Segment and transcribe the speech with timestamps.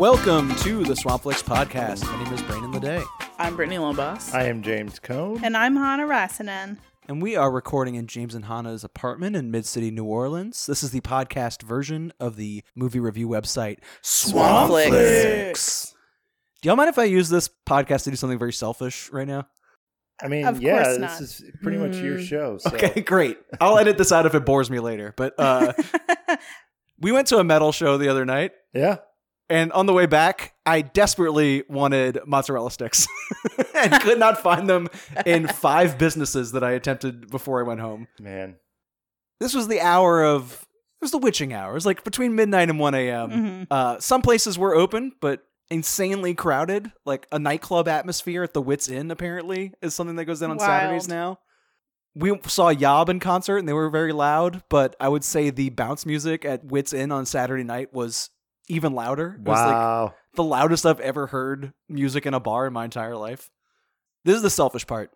[0.00, 2.04] Welcome to the Swampflix podcast.
[2.10, 3.04] My name is Brandon Ledet,
[3.38, 4.32] I'm Britnee Lombas.
[4.32, 5.44] I am James Cone.
[5.44, 6.78] And I'm Hanna Räsänen.
[7.06, 10.64] and we are recording in James and Hanna's apartment in Mid City, New Orleans.
[10.64, 15.92] This is the podcast version of the movie review website Swampflix.
[16.62, 19.48] Do y'all mind if I use this podcast to do something very selfish right now?
[20.22, 21.20] I mean, Of yeah, course this not.
[21.20, 22.24] is pretty much your Mm.
[22.26, 22.56] show.
[22.58, 22.70] So.
[22.70, 23.36] Okay, great.
[23.60, 25.12] I'll edit this out if it bores me later.
[25.14, 25.74] But uh,
[26.98, 28.96] we went to a metal show the other night, Yeah.
[29.50, 33.06] And on the way back, I desperately wanted mozzarella sticks
[33.74, 34.86] and could not find them
[35.26, 38.06] in five businesses that I attempted before I went home.
[38.20, 38.56] Man.
[39.40, 40.66] This was the hour of
[41.00, 41.72] it was the witching hour.
[41.72, 43.30] It was like between midnight and one a.m.
[43.30, 43.66] Mhm.
[43.70, 46.92] Uh, some places were open, but insanely crowded.
[47.04, 50.58] Like a nightclub atmosphere at the Wit's Inn, apparently, is something that goes down on
[50.60, 51.38] Saturdays now.
[52.14, 54.62] We saw Yob in concert, and they were very loud.
[54.68, 58.28] But I would say the bounce music at Wit's Inn on Saturday night was
[58.70, 59.34] even louder.
[59.38, 60.14] It was like Wow.
[60.34, 63.50] the loudest I've ever heard music in a bar in my entire life.
[64.24, 65.10] This is the selfish part.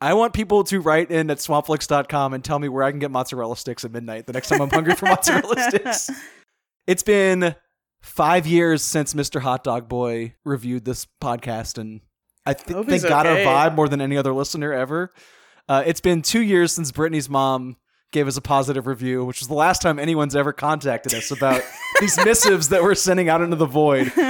[0.00, 3.10] I want people to write in at swampflix.com and tell me where I can get
[3.12, 6.10] mozzarella sticks at midnight the next time I'm hungry for mozzarella sticks.
[6.88, 7.54] It's been
[8.00, 9.40] five years since Mr.
[9.40, 12.00] Hot Dog Boy reviewed this podcast, and
[12.44, 13.44] I th- Hope they got okay.
[13.44, 15.12] our vibe more than any other listener ever.
[15.68, 17.76] Uh, it's been two years since Britnee's mom
[18.12, 21.62] gave us a positive review, which was the last time anyone's ever contacted us about
[22.00, 24.12] these missives that we're sending out into the void.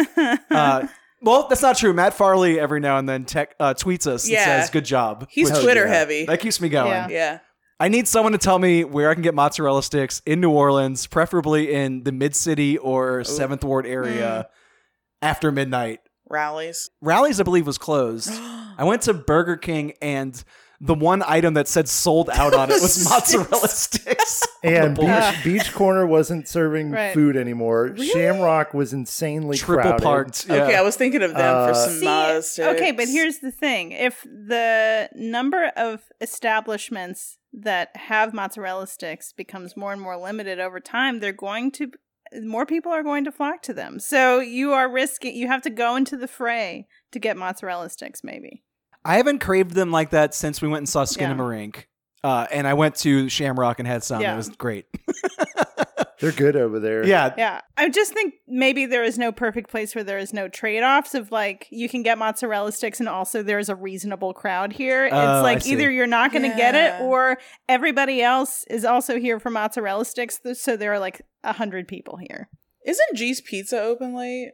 [0.51, 0.87] Uh,
[1.23, 1.95] well, that's not true.
[1.95, 4.39] Matt Farley every now and then tech, uh, tweets us Yeah.
[4.41, 5.93] and says, "Good job." He's which- Twitter yeah.
[5.95, 6.27] heavy.
[6.27, 6.89] That keeps me going.
[6.91, 7.09] Yeah.
[7.09, 7.39] yeah.
[7.81, 11.07] I need someone to tell me where I can get mozzarella sticks in New Orleans,
[11.07, 14.49] preferably in the Mid City or Seventh Ward area
[15.23, 16.01] after midnight.
[16.29, 16.91] Rally's.
[17.01, 18.31] Rally's, I believe, was closed.
[18.79, 20.43] I went to Burger King and
[20.85, 24.47] the one item that said sold out on it was mozzarella sticks.
[24.65, 25.35] And on the.
[25.43, 27.13] Beach, Beach Corner wasn't serving Right.
[27.13, 27.97] food anymore.
[27.97, 30.03] Shamrock was insanely triple crowded.
[30.05, 30.47] parked.
[30.49, 30.55] Yeah.
[30.63, 32.69] Okay, I was thinking of them Uh, for some See, Maz sticks.
[32.69, 39.77] okay, but here's the thing: if the number of establishments that have mozzarella sticks becomes
[39.77, 41.91] more and more limited over time, they're going to
[42.43, 43.99] more people are going to flock to them.
[43.99, 45.35] So you are risking.
[45.35, 48.23] You have to go into the fray to get mozzarella sticks.
[48.23, 48.63] Maybe.
[49.05, 51.07] I haven't craved them like that since we went and saw Yeah.
[51.35, 51.85] Skinamarink.
[52.25, 54.21] Uh, and I went to Shamrock and had some.
[54.21, 54.35] Yeah.
[54.35, 54.87] It was great.
[56.21, 57.05] They're good over there.
[57.05, 60.47] yeah, Yeah, I just think maybe there is no perfect place where there is no
[60.47, 64.73] trade offs of like you can get mozzarella sticks and also there's a reasonable crowd
[64.73, 65.09] here.
[65.11, 67.39] Oh, it's like either you're not going to get it or
[67.69, 70.39] everybody else is also here for mozzarella sticks.
[70.55, 72.49] So there are like a hundred people here.
[72.87, 74.53] Isn't G's Pizza open late?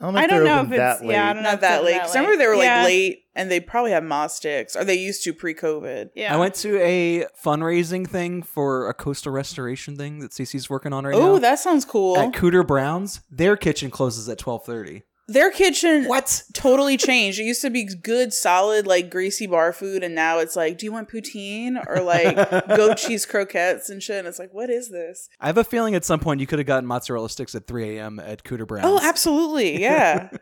[0.00, 1.12] I don't know I if don't know open if it's that late.
[1.14, 2.00] yeah, I don't know Not if that they're late.
[2.00, 2.84] 'Cause I remember they were like Yeah.
[2.84, 4.74] late and they probably have Maz sticks.
[4.76, 6.10] Or they used to pre COVID.
[6.14, 10.92] Yeah, I went to a fundraising thing for a coastal restoration thing that CC's working
[10.92, 11.30] on right now.
[11.34, 12.18] Oh, that sounds cool.
[12.18, 13.20] at Cooter Brown's.
[13.30, 15.02] Their kitchen closes at twelve thirty.
[15.26, 16.42] Their kitchen What?
[16.52, 17.38] totally changed.
[17.38, 20.84] It used to be good, solid, like greasy bar food, and now it's like, do
[20.86, 22.36] you want poutine or like
[22.68, 24.18] goat cheese croquettes and shit?
[24.18, 25.30] And it's like, what is this?
[25.40, 27.96] I have a feeling at some point you could have gotten mozzarella sticks at three
[27.96, 28.20] a.m.
[28.20, 28.86] at Cooter Brown's.
[28.86, 30.28] Oh, absolutely, yeah.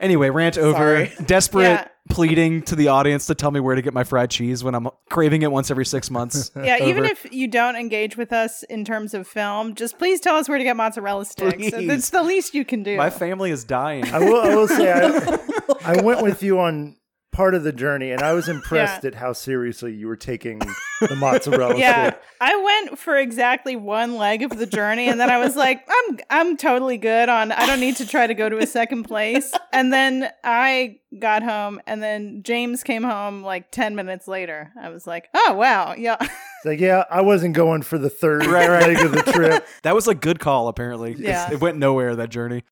[0.00, 0.76] Anyway, rant over.
[1.06, 1.12] Sorry.
[1.26, 1.88] Desperate Yeah.
[2.10, 4.88] pleading to the audience to tell me where to get my fried cheese when I'm
[5.10, 6.50] craving it once every six months.
[6.62, 10.36] Yeah, even if you don't engage with us in terms of film, just please tell
[10.36, 11.56] us where to get mozzarella sticks.
[11.56, 11.72] Please.
[11.74, 12.96] It's the least you can do.
[12.96, 14.04] My family is dying.
[14.06, 15.38] I will, I will say, I,
[15.98, 16.96] I went with you on
[17.36, 20.58] part of the journey, and I was impressed at how seriously you were taking
[21.00, 22.22] the mozzarella yeah, stick.
[22.40, 26.18] I went for exactly one leg of the journey, and then I was like, "I'm
[26.30, 27.52] I'm totally good on.
[27.52, 31.42] I don't need to try to go to a second place." And then I got
[31.42, 34.72] home, and then James came home like ten minutes later.
[34.80, 38.46] I was like, "Oh wow, yeah, It's like, yeah, I wasn't going for the third
[38.46, 38.94] Right, right.
[38.94, 39.66] leg of the trip.
[39.82, 41.14] that was a good call, apparently.
[41.18, 41.52] Yeah.
[41.52, 42.64] It went nowhere, that journey.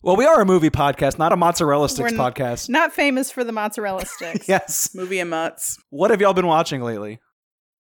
[0.00, 2.68] Well, we are a movie podcast, not a mozzarella sticks We're n- podcast.
[2.68, 4.94] not famous for the mozzarella sticks." yes.
[4.94, 5.76] Movie and mutts.
[5.90, 7.18] What have y'all been watching lately?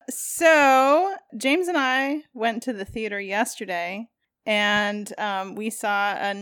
[0.09, 4.07] So James and I went to the theater yesterday,
[4.45, 6.33] and um, we saw a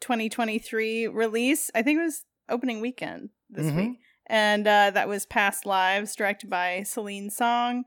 [0.00, 1.70] 2023 release.
[1.74, 3.76] I think it was opening weekend this Mhm.
[3.76, 7.84] week, and uh, that was Past Lives, directed by Celine Song,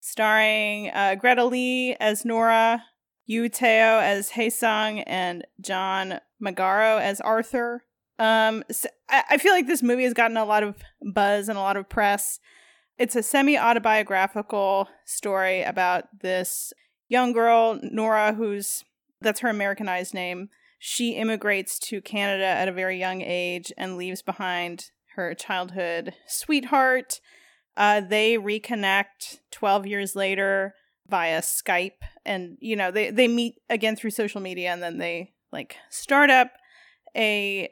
[0.00, 2.82] starring uh, Greta Lee as Nora,
[3.26, 7.84] Yu Teo as Haesung, and John Magaro as Arthur.
[8.18, 11.62] Um, so I, feel like this movie has gotten a lot of buzz and a
[11.62, 12.38] lot of press.
[12.98, 16.72] It's a semi autobiographical story about this
[17.08, 18.84] young girl, Nora, who's
[19.20, 20.50] that's her Americanized name.
[20.78, 27.20] She immigrates to Canada at a very young age and leaves behind her childhood sweetheart.
[27.76, 30.74] Uh, they reconnect 12 years later
[31.08, 32.02] via Skype.
[32.24, 36.30] And, you know, they, they meet again through social media and then they like start
[36.30, 36.52] up
[37.16, 37.70] a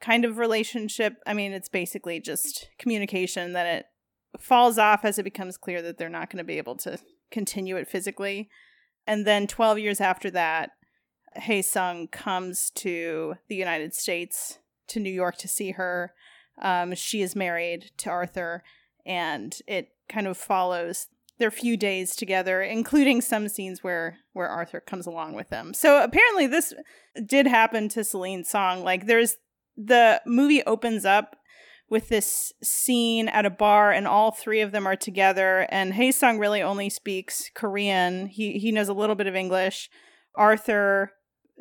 [0.00, 1.14] kind of relationship.
[1.26, 3.86] I mean, it's basically just communication that it
[4.38, 6.98] falls off as it becomes clear that they're not going to be able to
[7.30, 8.48] continue it physically.
[9.06, 10.70] And then 12 years after that,
[11.34, 16.12] Hae Sung comes to the United States, to New York to see her.
[16.60, 18.62] Um, she is married to Arthur,
[19.06, 21.06] and it kind of follows
[21.40, 25.74] their few days together, including some scenes where where Arthur comes along with them.
[25.74, 26.72] So apparently, this
[27.26, 28.84] did happen to Celine Song.
[28.84, 29.36] Like, there's
[29.76, 31.36] the movie opens up
[31.90, 36.12] with this scene at a bar and all three of them are together and Hae
[36.12, 38.26] Sung really only speaks Korean.
[38.26, 39.90] He he knows a little bit of English.
[40.36, 41.12] Arthur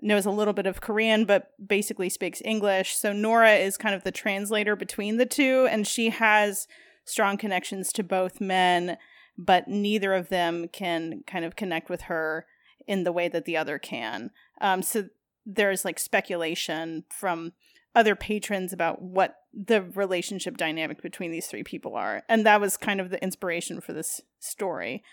[0.02, 2.96] knows a little bit of Korean but basically speaks English.
[2.96, 6.68] So Nora is kind of the translator between the two and she has
[7.06, 8.98] strong connections to both men
[9.40, 12.46] but neither of them can kind of connect with her
[12.86, 14.32] in the way that the other can.
[14.60, 15.06] Um, so
[15.46, 17.54] there's like speculation from
[17.96, 22.22] other patrons about what the relationship dynamic between these three people are.
[22.28, 25.04] And that was kind of the inspiration for this story.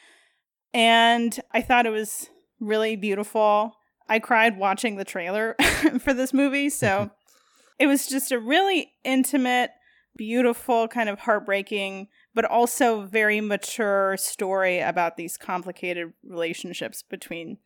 [0.75, 3.77] And I thought it was really beautiful.
[4.09, 5.55] I cried watching the trailer
[6.01, 6.69] for this movie.
[6.69, 7.11] So
[7.79, 9.71] it was just a really intimate,
[10.17, 17.57] beautiful, kind of heartbreaking, but also very mature story about these complicated relationships between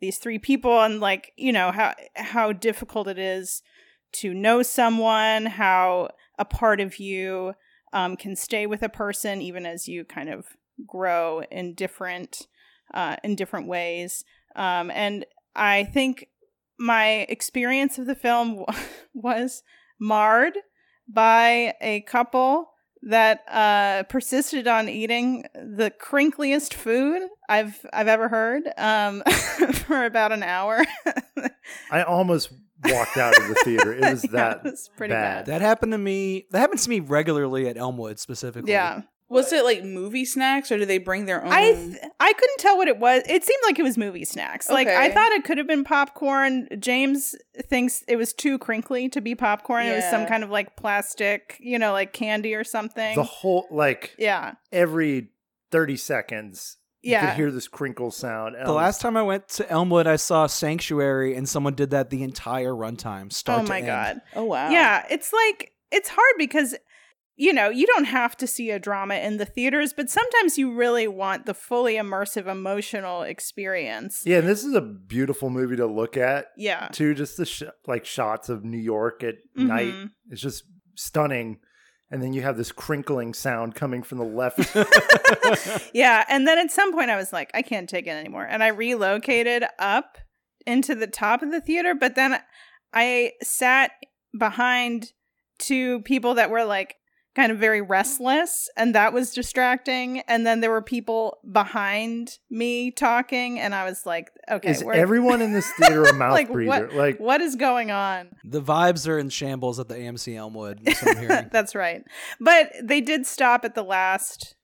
[0.00, 3.62] these three people and like, you know, how how difficult it is
[4.12, 6.08] to know someone, how
[6.38, 7.54] a part of you
[7.92, 10.46] um, can stay with a person even as you kind of
[10.86, 12.46] grow in different
[12.94, 14.24] uh, in different ways.
[14.54, 15.26] Um, and
[15.56, 16.28] I think
[16.78, 18.64] my experience of the film
[19.14, 19.64] was
[19.98, 20.58] marred
[21.08, 22.71] by a couple
[23.02, 29.22] that uh, persisted on eating the crinkliest food I've I've ever heard um,
[29.86, 30.84] for about an hour.
[31.90, 32.52] I almost
[32.84, 33.92] walked out of the theater.
[33.92, 35.46] It was that it was pretty bad.
[35.46, 35.46] bad.
[35.46, 36.46] That happened to me.
[36.50, 38.72] That happens to me regularly at Elmwood specifically.
[38.72, 39.02] Yeah.
[39.32, 41.50] Was it like movie snacks or do they bring their own?
[41.52, 43.22] I th- I couldn't tell what it was.
[43.28, 44.68] It seemed like it was movie snacks.
[44.68, 46.68] Like I thought it could have been popcorn.
[46.78, 47.34] James
[47.68, 49.86] thinks it was too crinkly to be popcorn.
[49.86, 50.28] It was some Yeah.
[50.28, 53.14] kind of like plastic, you know, like candy or something.
[53.16, 54.54] The whole like yeah.
[54.70, 55.28] every
[55.70, 57.28] thirty seconds, you Yeah.
[57.30, 58.54] could hear this crinkle sound.
[58.56, 61.90] and The um, last time I went to Elmwood, I saw Sanctuary, and someone did
[61.90, 63.86] that the entire runtime, start Oh to my end.
[63.86, 64.20] god.
[64.36, 64.68] oh wow.
[64.70, 66.74] Yeah, it's like it's hard because
[67.36, 70.72] you know, you don't have to see a drama in the theaters, but sometimes you
[70.74, 74.22] really want the fully immersive emotional experience.
[74.26, 76.88] yeah, and this is a beautiful movie to look at Yeah.
[76.92, 77.14] too.
[77.14, 79.94] Just the sh- like shots of New York at night.
[79.94, 80.10] Mhm.
[80.30, 80.64] It's just
[80.94, 81.58] stunning.
[82.10, 84.58] And then you have this crinkling sound coming from the left.
[85.94, 88.44] Yeah, and then at some point I was like, I can't take it anymore.
[88.46, 90.18] And I relocated up
[90.66, 92.38] into the top of the theater, but then
[92.92, 93.92] I sat
[94.38, 95.12] behind
[95.58, 96.96] two people that were like
[97.34, 102.90] kind of very restless and that was distracting and then there were people behind me
[102.90, 106.48] talking and I was like, okay, is we're- everyone in this theater a mouth Like,
[106.48, 106.90] what- breather?
[106.92, 108.28] Like what is going on?
[108.44, 110.80] The vibes are in shambles at the AMC Elmwood.
[110.84, 111.48] That's what I'm hearing.
[111.50, 112.02] That's right.
[112.40, 114.54] But they did stop at the last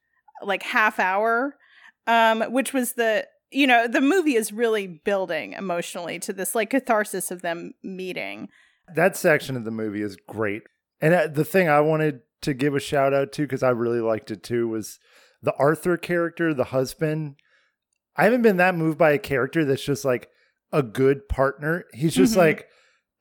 [0.42, 1.56] like half hour,
[2.06, 6.68] um, which was the you know, the movie is really building emotionally to this like
[6.68, 8.48] catharsis of them meeting.
[8.94, 10.64] that section of the movie is great.
[11.00, 14.00] And uh, the thing I wanted to give a shout out to because I really
[14.00, 14.99] liked it too was
[15.42, 17.37] the Arthur character, the husband.
[18.16, 20.28] I haven't been that moved by a character that's just like
[20.73, 21.85] a good partner.
[21.95, 22.38] He's just Mhm.
[22.38, 22.68] like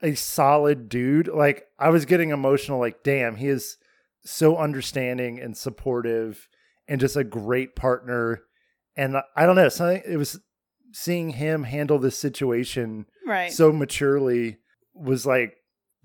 [0.01, 1.27] a solid dude.
[1.27, 3.77] Like I was getting emotional like damn, he is
[4.23, 6.47] so understanding and supportive
[6.87, 8.41] and just a great partner.
[8.95, 10.39] And I don't know, something it was
[10.93, 13.51] seeing him handle this situation Right.
[13.51, 14.57] so maturely
[14.95, 15.56] was like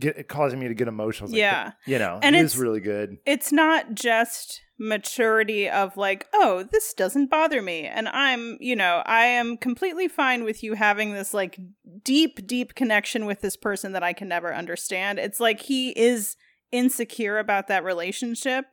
[0.02, 1.30] get causing me to get emotional.
[1.30, 1.73] Like, Yeah.
[1.87, 3.16] you know, And it is it's- really good.
[3.25, 7.85] it's not just maturity of like, oh, this doesn't bother me.
[7.87, 11.59] And I'm, you know, I am completely fine with you having this like
[12.02, 15.18] deep, deep connection with this person that I can never understand.
[15.18, 16.37] It's like he is
[16.73, 18.64] insecure about that relationship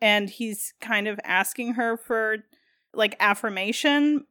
[0.00, 2.36] and he's kind of asking her for
[2.94, 4.26] like affirmation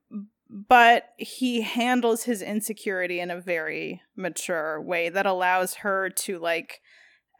[0.49, 6.81] but he handles his insecurity in a very mature way that allows her to like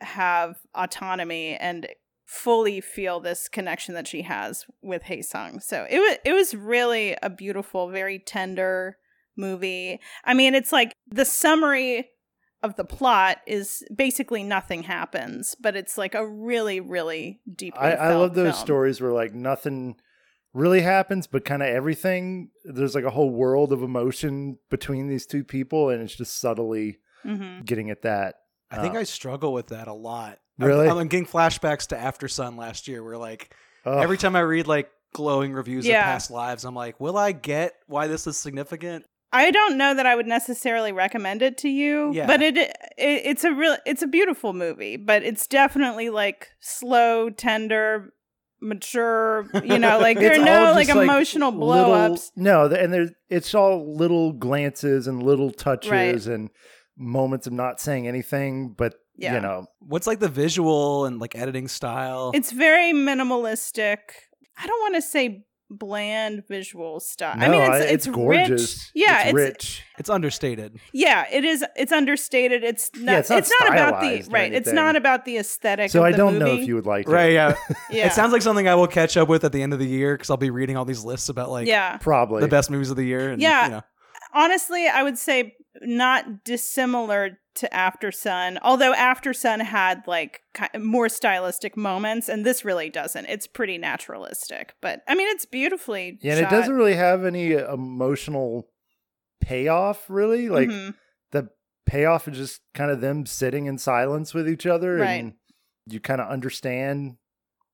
[0.02, 1.88] have autonomy and
[2.26, 5.60] fully feel this connection that she has with Hae Sung.
[5.60, 8.98] So it was it was really a beautiful, very tender
[9.38, 10.00] movie.
[10.26, 12.10] I mean, it's like the summary
[12.64, 17.76] of the plot is basically nothing happens, but it's like a really, really deep.
[17.78, 18.66] I, I love those film.
[18.66, 19.96] stories where like nothing
[20.58, 22.50] really happens, but kind of everything.
[22.66, 27.00] There's like a whole world of emotion between these two people, and it's just subtly
[27.24, 28.36] hmm getting at that.
[28.70, 30.40] I think Uh, I struggle with that a lot.
[30.60, 30.88] Really?
[30.90, 33.54] I'm, I'm getting flashbacks to Aftersun last year, where like
[33.86, 34.04] Ugh.
[34.04, 36.00] every time I read like glowing reviews Yeah.
[36.02, 39.06] of past lives, I'm like, will I get why this is significant?
[39.34, 42.28] I don't know that I would necessarily recommend it to you, Yeah.
[42.28, 47.30] but it, it it's a real it's a beautiful movie, but it's definitely like slow,
[47.30, 48.14] tender,
[48.62, 49.48] mature.
[49.64, 52.32] You know, like there are no all like emotional little- blow ups.
[52.36, 56.50] No, and there's it's all little glances and little touches and
[56.98, 59.36] moments of not saying anything, but Yeah.
[59.36, 62.32] you know, What's like the visual and like editing style?
[62.34, 63.98] It's very minimalistic.
[64.60, 67.34] I don't want to say bland visual style.
[67.36, 68.52] I no, mean, I- it's it's, gorgeous.
[68.52, 68.92] Rich.
[68.96, 69.84] Yeah, it's, it's, rich.
[69.98, 70.80] it's understated.
[70.94, 71.64] Yeah, it is.
[71.76, 72.64] It's understated.
[72.64, 73.20] It's not.
[73.20, 74.54] it's it's not not, about the right.
[74.54, 75.92] It's not about the aesthetic.
[75.92, 77.34] So of I the don't know if you would like Right, it.
[77.34, 77.54] yeah.
[77.90, 78.08] Yeah.
[78.08, 80.16] It sounds like something I will catch up with at the end of the year
[80.16, 81.98] because I'll be reading all these lists about like yeah.
[81.98, 83.32] Probably the best movies of the year.
[83.32, 83.66] And, Yeah.
[83.66, 83.82] You know.
[84.34, 88.58] Honestly, I would say not dissimilar to Aftersun.
[88.62, 90.42] Although Aftersun had like
[90.78, 93.26] more stylistic moments, and this really doesn't.
[93.26, 96.20] It's pretty naturalistic, but I mean, it's beautifully.
[96.22, 98.70] Yeah, and it doesn't really have any emotional
[99.42, 100.50] payoff, really.
[100.50, 100.94] Like Mhm.
[101.32, 101.50] the
[101.86, 105.24] payoff is just kind of them sitting in silence with each other, Right.
[105.24, 105.34] and
[105.88, 107.18] you kind of understand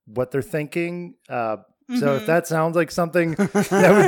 [0.06, 1.16] what they're thinking.
[1.28, 1.58] Uh,
[2.00, 2.26] So if Mhm.
[2.28, 3.50] that sounds like something that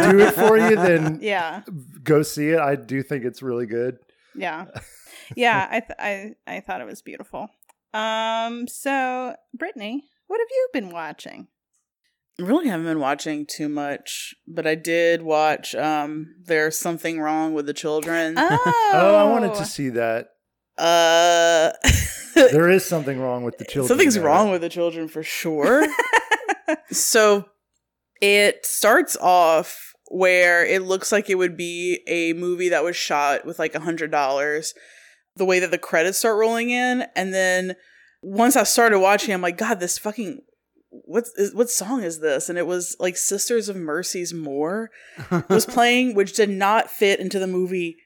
[0.08, 1.62] would do it for you, then yeah,
[2.04, 2.60] go see it.
[2.60, 3.98] I do think it's really good.
[4.36, 4.66] yeah,
[5.36, 5.68] yeah.
[5.70, 7.50] I th- I I thought it was beautiful.
[7.94, 8.68] Um.
[8.68, 11.48] So, Britnee, what have you been watching?
[12.38, 17.66] really haven't been watching too much, but I did watch um There's Something Wrong with
[17.66, 18.36] the Children.
[18.38, 18.60] Oh,
[18.94, 20.32] Oh, I wanted to see that.
[20.78, 21.72] Uh
[22.36, 23.88] There is something wrong with the children.
[23.88, 24.24] Something's there.
[24.26, 25.88] wrong with the children for sure.
[26.92, 27.46] so
[28.22, 33.46] it starts off where it looks like it would be a movie that was shot
[33.46, 34.74] with like a hundred dollars.
[35.36, 37.76] The way that the credits start rolling in, and then
[38.22, 40.40] once I started watching, I'm like, God, this fucking
[40.90, 42.50] what is what song is this?
[42.50, 44.92] And it was like Sisters of Mercy's More
[45.50, 47.98] was playing, which did not fit into the movie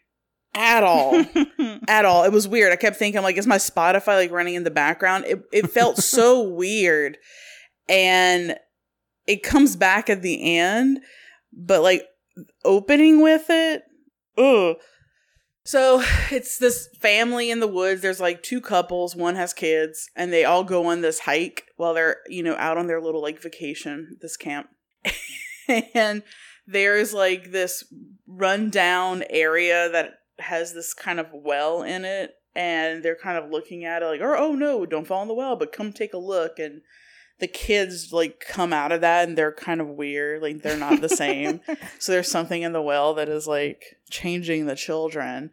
[0.56, 1.24] at all
[1.88, 2.24] at all.
[2.24, 2.74] It was weird.
[2.74, 5.26] I kept thinking, like, is my Spotify like running in the background?
[5.26, 7.18] It it felt so weird,
[7.88, 8.58] and
[9.30, 11.02] it comes back at the end,
[11.54, 12.04] but like
[12.66, 13.84] opening with it,
[14.38, 14.78] ugh.
[15.64, 18.02] So it's this family in the woods.
[18.02, 19.16] There's like two couples.
[19.16, 22.80] One has kids, and they all go on this hike while they're you know out
[22.80, 24.70] on their little like vacation, this camp,
[25.94, 26.24] and
[26.66, 27.84] there's like this
[28.26, 33.84] rundown area that has this kind of well in it and they're kind of looking
[33.84, 36.18] at it like oh, oh no don't fall in the well but come take a
[36.18, 36.82] look and
[37.40, 41.02] the kids like come out of that and they're kind of weird like they're not
[41.02, 41.62] the same.
[42.00, 45.52] So there's something in the well that is like changing the children.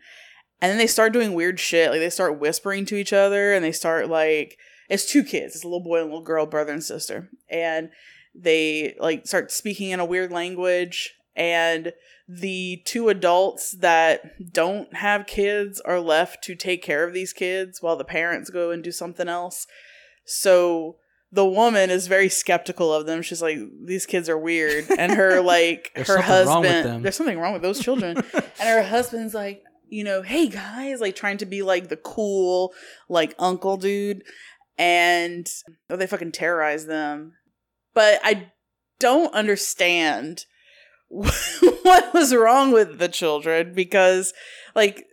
[0.60, 3.64] And then they start doing weird shit like they start whispering to each other and
[3.64, 6.72] they start like it's two kids it's a little boy and a little girl brother
[6.72, 7.30] and sister.
[7.48, 7.90] And
[8.34, 11.92] they like start speaking in a weird language and
[12.28, 17.80] the two adults that don't have kids are left to take care of these kids
[17.80, 19.66] while the parents go and do something else.
[20.24, 20.96] So
[21.36, 23.22] the woman is very skeptical of them.
[23.22, 24.86] She's like these kids are weird.
[24.98, 28.16] And her like her something wrong with husband there's something wrong with those children.
[28.58, 32.72] And her husband's like you know hey guys like trying to be like the cool
[33.08, 34.24] like uncle dude.
[34.78, 35.46] And
[35.88, 37.34] oh, they fucking terrorize them.
[37.94, 38.50] But i
[38.98, 40.46] don't understand
[41.08, 44.32] what was wrong with the children because
[44.74, 45.04] like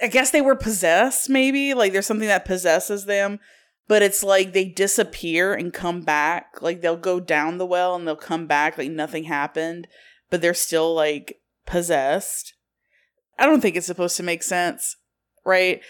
[0.00, 1.74] i guess they were possessed maybe?
[1.74, 3.40] Like there's something that possesses them
[3.88, 6.60] but it's like they disappear and come back.
[6.62, 9.88] Like they'll go down the well and they'll come back like nothing happened
[10.30, 12.54] but they're still like possessed.
[13.38, 14.96] I don't think it's supposed to make sense
[15.44, 15.80] right?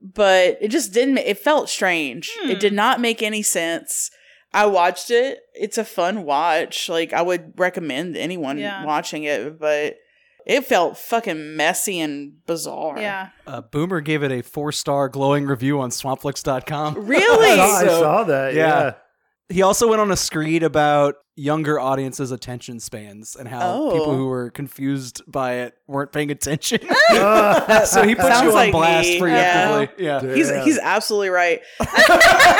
[0.00, 2.30] But it just didn't it felt strange.
[2.40, 2.50] Hmm.
[2.50, 4.10] it did not make any sense.
[4.54, 5.40] I watched it.
[5.54, 6.88] It's a fun watch.
[6.88, 8.84] Like i would recommend anyone Yeah.
[8.84, 9.96] watching it but
[10.48, 13.28] it felt fucking messy and bizarre yeah.
[13.46, 17.06] Uh, Boomer gave it a four star glowing review on swampflix.com.
[17.06, 18.54] really I saw, I saw that.
[18.54, 18.66] yeah.
[18.66, 18.92] Yeah.
[19.50, 23.92] He also went on a screed about younger audiences' attention spans and how Oh.
[23.92, 26.80] people who were confused by it weren't paying attention.
[27.86, 29.88] So he puts Sounds you on like blast me, preemptively.
[29.98, 30.20] Yeah.
[30.20, 30.36] Dude.
[30.36, 30.64] He's Yeah.
[30.64, 31.62] he's absolutely right.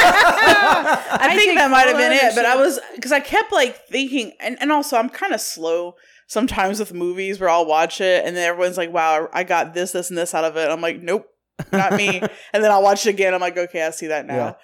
[0.01, 3.87] I, think take that might have been it, but I was because I kept like
[3.89, 5.97] thinking, and, and also I'm kind of slow
[6.29, 9.91] sometimes with movies where I'll watch it and then everyone's like, "Wow, I got this,
[9.91, 11.27] this, and this out of it." I'm like, "Nope,
[11.73, 12.21] not me."
[12.53, 13.35] and then I'll watch it again.
[13.35, 14.55] I'm like, "Okay, I see that now." Yeah.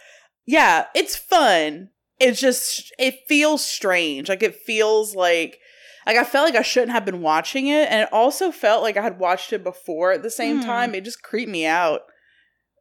[0.47, 1.89] Yeah, it's fun.
[2.21, 4.29] It's just it feels strange.
[4.29, 5.59] Like it feels like
[6.07, 8.97] Like I felt like I shouldn't have been watching it, and it also felt like
[8.99, 10.67] I had watched it before at the same Hmm.
[10.67, 10.95] time.
[10.95, 12.03] It just creeped me out,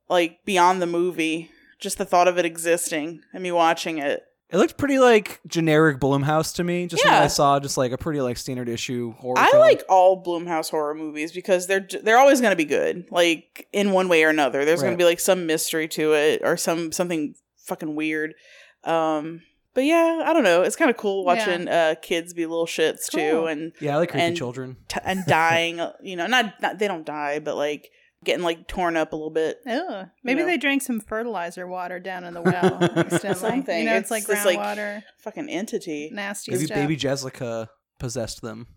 [0.10, 1.50] like beyond the movie.
[1.80, 4.24] Just the thought of it existing and me watching it.
[4.54, 6.86] It looked pretty like generic Blumhouse to me.
[6.88, 7.24] Just when Yeah.
[7.24, 9.40] I saw just like a pretty like standard issue horror.
[9.40, 9.62] I film.
[9.62, 13.92] like all Blumhouse horror movies because they're they're always going to be good, like in
[13.92, 14.64] one way or another.
[14.64, 17.34] There's going to be like some mystery to it or some something
[17.66, 18.36] fucking weird.
[18.84, 19.42] Um,
[19.74, 20.62] but yeah, I don't know.
[20.62, 24.12] It's kind of cool watching uh kids be little shits too, and Yeah, I like
[24.12, 24.78] creepy and- children.
[24.88, 25.82] t- and dying.
[26.04, 27.90] You know, not, not they don't die, but like
[28.24, 29.60] getting like torn up a little bit.
[29.68, 30.08] Ugh.
[30.24, 30.48] Maybe know.
[30.48, 33.36] they drank some fertilizer water down in the well.
[33.36, 33.80] Something.
[33.80, 35.04] You know, it's, It's like this, like, groundwater.
[35.20, 36.10] Fucking entity.
[36.14, 36.78] nasty Maybe stuff.
[36.78, 38.68] baby Jessica possessed them.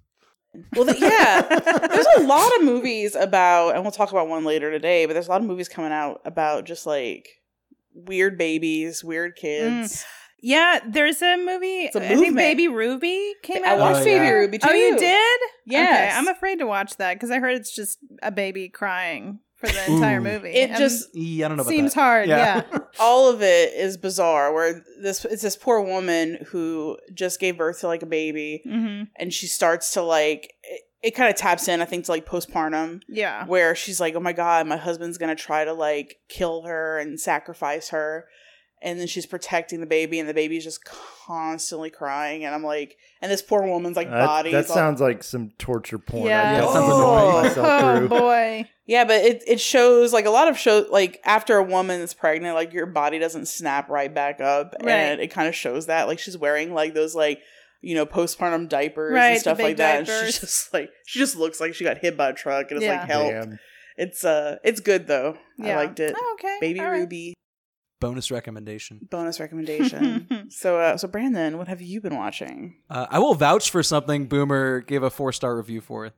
[0.75, 1.43] Well, the, yeah,
[1.89, 5.07] there's a lot of movies about, and we'll talk about one later today.
[5.07, 7.29] But there's a lot of movies coming out about just like
[7.95, 10.03] weird babies, weird kids.
[10.03, 10.07] Mm.
[10.47, 11.87] Yeah, there's a movie.
[11.87, 12.37] a I think.
[12.37, 13.69] Baby Ruby came out.
[13.69, 13.81] I out.
[13.81, 14.31] watched Oh, Baby yeah.
[14.31, 14.69] Ruby too.
[14.71, 15.41] Oh, you did?
[15.67, 16.13] Yes.
[16.13, 19.67] Okay, I'm afraid to watch that because I heard it's just a baby crying for
[19.67, 20.23] the entire Ooh.
[20.23, 20.51] movie.
[20.51, 22.01] It and just Yeah, I don't know about seems that.
[22.01, 22.29] hard.
[22.29, 22.63] Yeah.
[23.01, 24.53] all of it is bizarre.
[24.53, 29.03] Where this it's this poor woman who just gave birth to like a baby, hmm
[29.17, 32.25] and she starts to like it, it kind of taps in, I think, to like
[32.25, 33.03] postpartum.
[33.09, 33.47] Yeah.
[33.47, 37.19] where she's like, "Oh my god, my husband's gonna try to like kill her and
[37.19, 38.27] sacrifice her,"
[38.83, 42.97] and then she's protecting the baby, and the baby's just constantly crying, and I'm like,
[43.23, 44.53] and this poor woman's like That, body.
[44.53, 46.27] that is all- sounds like some torture porn.
[46.29, 46.41] Yeah.
[46.43, 47.33] I Yeah, guess it sounds I'm gonna annoying.
[47.33, 48.71] put myself Oh boy.
[48.87, 52.15] yeah, but it it shows like a lot of shows like after a woman is
[52.15, 54.91] pregnant, like your body doesn't snap right back up, Right.
[54.93, 57.41] and it kind of shows that like she's wearing like those like.
[57.83, 59.99] You know, postpartum diapers Right, and stuff like that.
[59.99, 62.79] And she's just like she just looks like she got hit by a truck and
[62.79, 63.01] it's Yeah.
[63.01, 63.49] like help.
[63.97, 65.37] It's uh it's good though.
[65.63, 66.15] I liked it.
[66.19, 66.57] Oh, okay.
[66.61, 67.01] Baby All right.
[67.01, 67.35] Ruby.
[68.01, 69.01] Bonus recommendation.
[69.11, 70.47] bonus recommendation.
[70.51, 72.77] so, uh, so Brandon, what have you been watching?
[72.91, 76.07] Uh, I will vouch for something Boomer gave a four star review for.
[76.07, 76.13] it.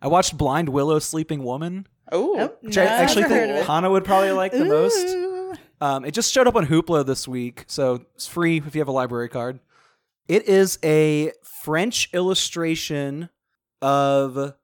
[0.00, 2.58] I watched Blind Willow Sleeping Woman, Oh, Nope.
[2.60, 3.66] which I actually never heard of think it.
[3.72, 5.58] Hanna would probably like the most.
[5.80, 8.88] Um, it just showed up on Hoopla this week, so it's free if you have
[8.88, 9.60] a library card.
[10.28, 11.32] It is a
[11.62, 13.28] French illustration
[13.82, 14.54] of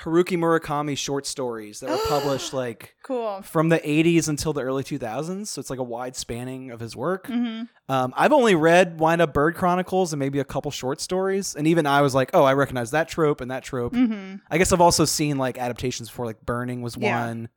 [0.00, 3.42] Haruki Murakami short stories that were published like Cool.
[3.42, 5.48] from the 80s until the early 2000s.
[5.48, 7.26] So it's like a wide spanning of his work.
[7.26, 11.54] hmm Um, I've only read Wind Up Bird Chronicles and maybe a couple short stories,
[11.56, 13.94] and even I was like, oh, I recognize that trope and that trope.
[13.94, 17.20] hmm I guess I've also seen like adaptations before, like Burning was Yeah.
[17.26, 17.48] one.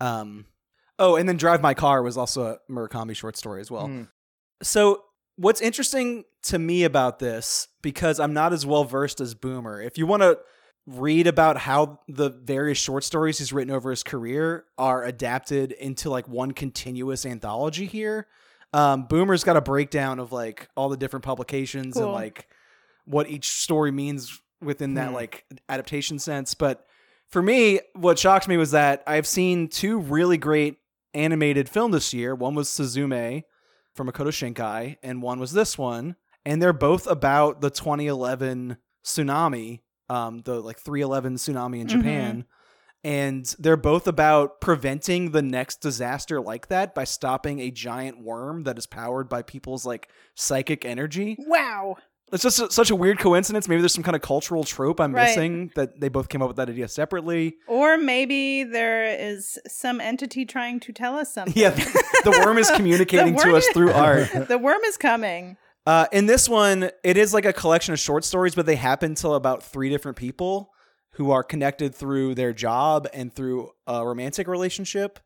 [0.00, 0.46] Um,
[0.98, 3.86] oh, and then Drive My Car was also a Murakami short story as well.
[3.86, 4.02] Hmm.
[4.62, 5.02] So
[5.36, 9.98] what's interesting to me about this, because I'm not as well versed as Boomer, if
[9.98, 10.38] you want to
[10.86, 16.10] read about how the various short stories he's written over his career are adapted into
[16.10, 18.26] like one continuous anthology here.
[18.72, 22.48] Um, Boomer's got a breakdown of like all the different publications and like
[23.06, 25.14] what each story means within that Hmm.
[25.14, 26.54] like adaptation sense.
[26.54, 26.84] But
[27.28, 30.76] for me, what shocked me was that I've seen two really great
[31.14, 32.34] animated film this year.
[32.34, 33.44] One was Suzume
[33.94, 36.16] from Makoto Shinkai, and one was this one.
[36.44, 41.90] And they're both about the 2011 tsunami, um, the like 311 tsunami in Mhm.
[41.90, 42.44] Japan.
[43.02, 48.62] And they're both about preventing the next disaster like that by stopping a giant worm
[48.64, 51.36] that is powered by people's like psychic energy.
[51.46, 51.96] Wow.
[52.32, 53.68] It's just a- such a weird coincidence.
[53.68, 55.26] Maybe there's some kind of cultural trope I'm Right.
[55.28, 57.56] missing that they both came up with that idea separately.
[57.68, 61.52] Or maybe there is some entity trying to tell us something.
[61.54, 64.48] Yeah, the worm is communicating to us through art.
[64.48, 65.58] the worm is coming.
[65.86, 69.14] Uh, in this one, it is like a collection of short stories, but they happen
[69.16, 70.72] to about three different people
[71.12, 75.18] who are connected through their job and through a romantic relationship.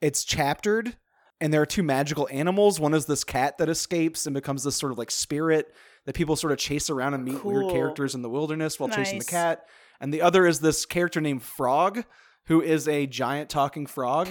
[0.00, 0.96] It's chaptered,
[1.40, 2.80] and there are two magical animals.
[2.80, 5.72] One is this cat that escapes and becomes this sort of like spirit
[6.06, 9.18] that people sort of chase around and meet weird characters in the wilderness while chasing
[9.18, 9.66] the cat.
[10.00, 12.04] And the other is this character named Frog,
[12.48, 14.28] who is a giant talking frog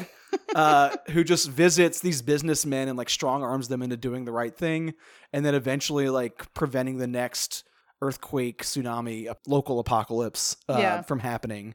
[0.53, 4.56] uh, who just visits these businessmen and like strong arms them into doing the right
[4.56, 4.93] thing,
[5.32, 7.63] and then eventually like preventing the next
[8.01, 11.01] earthquake, tsunami, local apocalypse uh, Yeah.
[11.03, 11.73] from happening.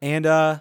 [0.00, 0.60] And uh,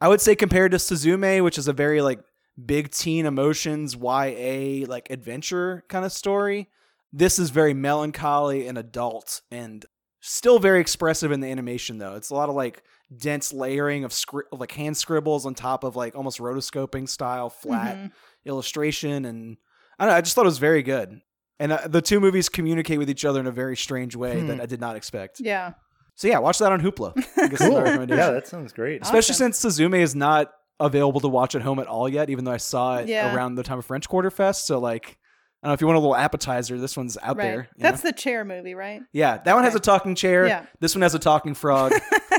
[0.00, 2.20] I would say compared to Suzume, which is a very like
[2.64, 6.68] big teen emotions YA like adventure kind of story,
[7.12, 9.84] this is very melancholy and adult and
[10.20, 12.14] still very expressive in the animation though.
[12.14, 12.82] It's a lot of like
[13.16, 17.96] dense layering of, scri- like hand scribbles on top of like almost rotoscoping style flat
[17.96, 18.12] Mhm.
[18.44, 19.56] illustration and
[19.98, 21.20] I don't know, I just thought it was very good.
[21.58, 24.46] And uh, the two movies communicate with each other in a very strange way Hmm.
[24.46, 25.40] that I did not expect.
[25.40, 25.72] Yeah.
[26.14, 27.12] So yeah, watch that on Hoopla.
[27.36, 28.06] I guess is Cool.
[28.08, 29.02] Yeah, that sounds great.
[29.02, 29.52] Especially Awesome.
[29.52, 32.56] since Suzume is not available to watch at home at all yet, even though I
[32.58, 33.34] saw it Yeah.
[33.34, 34.66] around the time of French Quarter Fest.
[34.66, 35.18] So like
[35.62, 36.78] I don't know if you want a little appetizer.
[36.78, 37.44] This one's out right.
[37.44, 37.68] there.
[37.76, 38.10] you That's know?
[38.10, 39.02] the chair movie, right?
[39.12, 39.38] yeah.
[39.38, 40.46] That one has a talking chair.
[40.46, 40.64] Yeah.
[40.80, 41.92] This one has a talking frog.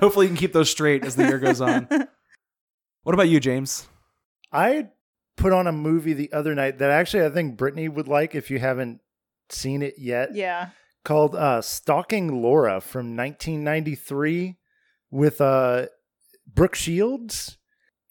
[0.00, 1.88] Hopefully, you can keep those straight as the year goes on.
[3.04, 3.88] What about you, James?
[4.52, 4.90] I
[5.36, 8.48] put on a movie the other night that actually I think Britnee would like if
[8.48, 9.00] you haven't
[9.50, 10.34] seen it yet.
[10.34, 10.68] yeah.
[11.04, 14.56] Called uh, Stalking Laura from 1993
[15.10, 15.86] with uh,
[16.46, 17.58] Brooke Shields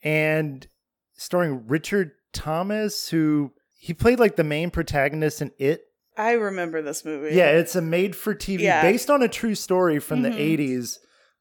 [0.04, 0.68] and
[1.14, 5.82] starring Richard Thomas, who he played like the main protagonist in It.
[6.16, 7.36] I remember this movie.
[7.36, 8.84] Yeah, it's a made for TV Yeah.
[8.84, 10.24] based on a true story from Mhm.
[10.32, 11.00] the 80s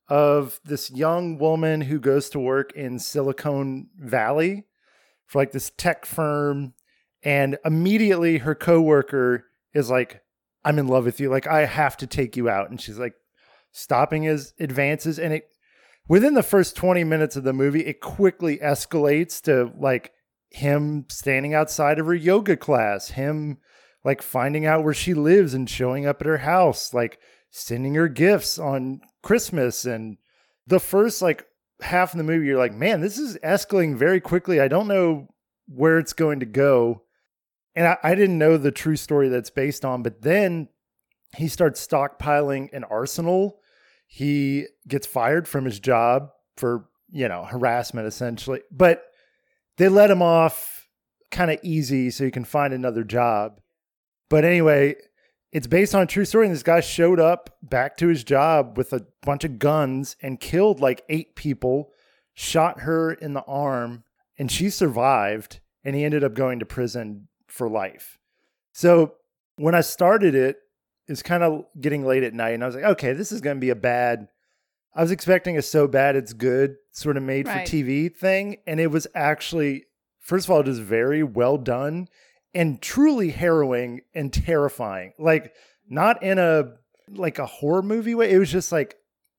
[0.09, 4.65] of this young woman who goes to work in Silicon Valley
[5.27, 6.73] for like this tech firm
[7.23, 10.23] and immediately her coworker is like
[10.65, 13.15] I'm in love with you like I have to take you out and she's like
[13.73, 15.45] stopping his advances and it
[16.09, 20.13] within the first 20 minutes of the movie it quickly escalates to like
[20.51, 23.59] him standing outside of her yoga class him
[24.05, 27.19] like finding out where she lives and showing up at her house, like
[27.51, 29.85] sending her gifts on Christmas.
[29.85, 30.17] And
[30.67, 31.47] the first like
[31.83, 34.61] half of the movie, you're like, man, this is escalating very quickly.
[34.61, 35.29] I don't know
[35.67, 37.03] where it's going to go.
[37.77, 40.69] And I, I didn't know the true story that's based on, but then
[41.37, 43.61] he starts stockpiling an arsenal.
[44.07, 48.63] He gets fired from his job for, you know, harassment essentially.
[48.73, 49.05] But
[49.81, 50.91] they let him off
[51.31, 53.63] kind of easy so he can find another job.
[54.29, 54.97] But anyway,
[55.53, 56.45] it's based on a true story.
[56.45, 60.39] And this guy showed up back to his job with a bunch of guns and
[60.39, 61.93] killed like eight people,
[62.35, 64.05] shot her in the arm,
[64.39, 65.61] and she survived.
[65.83, 68.19] And he ended up going to prison for life.
[68.75, 69.15] So
[69.57, 70.59] when I started it,
[71.09, 72.51] it's kind of getting late at night.
[72.51, 74.29] And I was like, okay, this is going to be a bad.
[74.95, 77.67] I was expecting a so bad it's good sort of made Right.
[77.67, 78.57] for TV thing.
[78.67, 79.85] And it was actually,
[80.19, 82.09] first of all, just very well done
[82.55, 85.13] and truly harrowing and terrifying.
[85.19, 85.53] Like
[85.89, 86.73] not in a
[87.09, 88.31] like a horror movie way.
[88.33, 88.97] It was just like,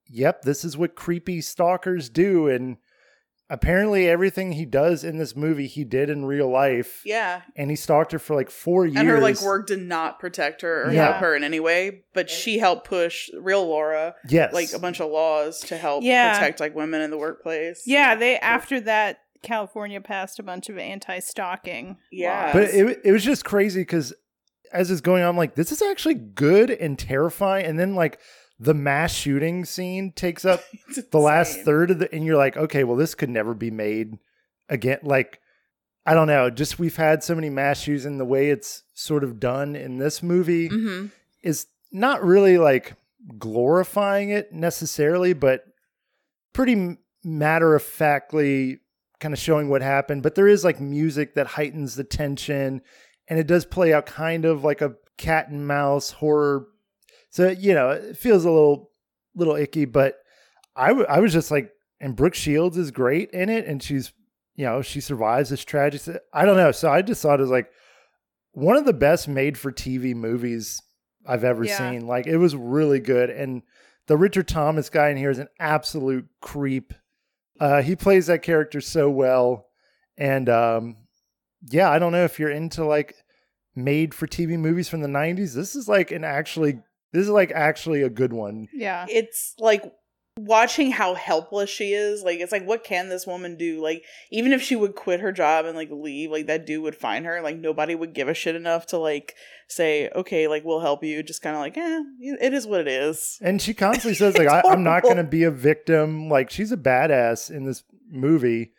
[0.08, 2.78] yep, this is what creepy stalkers do and
[3.52, 7.02] apparently everything he does in this movie he did in real life.
[7.06, 7.42] Yeah.
[7.56, 8.96] And he stalked her for like 4 years.
[8.98, 11.08] And her like work did not protect her or Yeah.
[11.12, 14.54] help her in any way, but she helped push real Laura Yes.
[14.54, 16.34] like a bunch of laws to help Yeah.
[16.40, 17.84] protect like women in the workplace.
[17.86, 21.98] Yeah, they after that California passed a bunch of anti-stalking.
[22.12, 22.46] Yeah.
[22.46, 22.54] laws.
[22.54, 24.14] But it it was just crazy because
[24.72, 27.66] as it's going on, I'm like, this is actually good and terrifying.
[27.66, 28.18] And then like
[28.64, 30.62] the mass shooting scene takes up
[31.12, 34.20] the last third of the, and you're like, okay, well, this could never be made
[34.70, 35.00] again.
[35.02, 35.40] Like,
[36.06, 36.50] I don't know.
[36.52, 39.98] Just we've had so many mass shootings, and the way it's sort of done in
[39.98, 41.12] this movie Mhm.
[41.44, 42.94] is not really like
[43.40, 45.64] glorifying it necessarily, but
[46.54, 48.80] pretty matter of factly
[49.20, 50.24] kind of showing what happened.
[50.24, 52.82] But there is like music that heightens the tension,
[53.28, 56.68] and it does play out kind of like a cat and mouse horror.
[57.32, 58.92] So you know, it feels a little
[59.36, 60.16] little icky, but
[60.76, 64.14] I w- I was just like, and Brooke Shields is great in it, and she's
[64.56, 66.02] you know she survives this tragic.
[66.34, 67.72] I don't know, so I just thought it was like
[68.52, 70.82] one of the best made for TV movies
[71.26, 71.78] I've ever Yeah.
[71.92, 72.06] seen.
[72.06, 73.64] Like it was really good, and
[74.08, 76.94] the Richard Thomas guy in here is an absolute creep.
[77.60, 79.68] Uh, he plays that character so well,
[80.18, 80.98] and um,
[81.70, 83.16] yeah, I don't know if you're into like
[83.76, 85.54] made for TV movies from the '90s.
[85.54, 86.80] This is like an actually,
[87.14, 88.68] this is like actually a good one.
[88.74, 89.06] yeah.
[89.10, 89.84] It's like
[90.40, 92.24] watching how helpless she is.
[92.24, 93.82] Like it's like what can this woman do?
[93.82, 96.96] Like even if she would quit her job and like leave, like that dude would
[96.96, 97.42] find her.
[97.42, 99.36] Like nobody would give a shit enough to like
[99.68, 101.22] say, okay, like we'll help you.
[101.22, 103.38] Just kind of like, eh, it is what it is.
[103.42, 106.72] And she constantly says like, I, "I'm not going to be a victim." Like she's
[106.72, 108.72] a badass in this movie.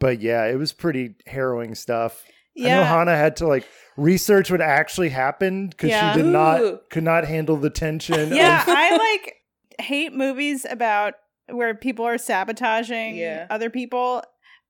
[0.00, 2.24] But yeah, it was pretty harrowing stuff.
[2.56, 2.84] I know Yeah.
[2.84, 6.12] Hanna had to like research what actually happened because Yeah.
[6.12, 6.32] she did Ooh.
[6.32, 8.34] not could not handle the tension.
[8.34, 9.34] yeah, of- I like
[9.80, 11.14] hate movies about
[11.48, 13.46] where people are sabotaging Yeah.
[13.50, 14.22] other people.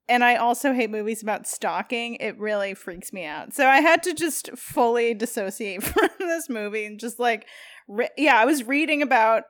[0.06, 2.16] And I also hate movies about stalking.
[2.16, 3.54] It really freaks me out.
[3.54, 7.46] So I had to just fully dissociate from this movie and just like,
[7.88, 9.44] re- yeah, I was reading about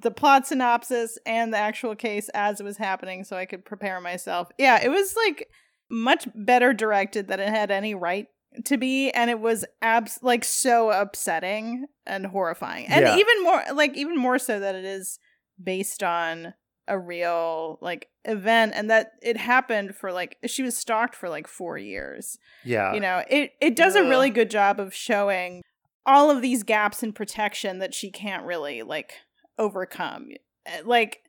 [0.00, 4.00] the plot synopsis and the actual case as it was happening so I could prepare
[4.00, 4.48] myself.
[4.58, 5.46] Yeah, it was like
[5.90, 8.26] much better directed than it had any right
[8.64, 13.16] to be and it was abs like so upsetting and horrifying and Yeah.
[13.16, 15.18] even more like even more so that it is
[15.62, 16.54] based on
[16.86, 21.46] a real like event and that it happened for like she was stalked for like
[21.46, 22.94] four years yeah.
[22.94, 25.62] you know it it does a really good job of showing
[26.06, 29.12] all of these gaps in protection that she can't really like
[29.58, 30.28] overcome
[30.66, 31.22] Uh, like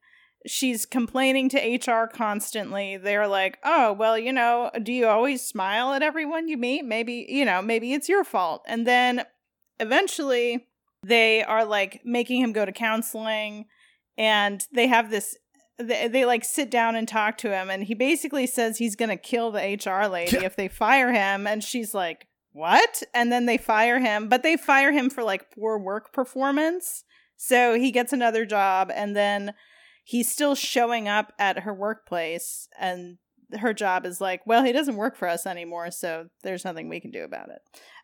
[0.45, 2.97] she's complaining to HR constantly.
[2.97, 6.85] They're like, "Oh, well, you know, do you always smile at everyone you meet?
[6.85, 9.25] Maybe, you know, maybe it's your fault." And then
[9.79, 10.67] eventually
[11.03, 13.65] they are like making him go to counseling
[14.17, 15.37] and they have this
[15.77, 19.09] they, they like sit down and talk to him and he basically says he's going
[19.09, 23.45] to kill the HR lady if they fire him and she's like, "What?" And then
[23.45, 27.05] they fire him, but they fire him for like poor work performance.
[27.37, 29.53] So he gets another job and then
[30.09, 33.17] he's still showing up at her workplace and
[33.59, 36.99] her job is like, well, he doesn't work for us anymore, so there's nothing we
[36.99, 37.59] can do about it.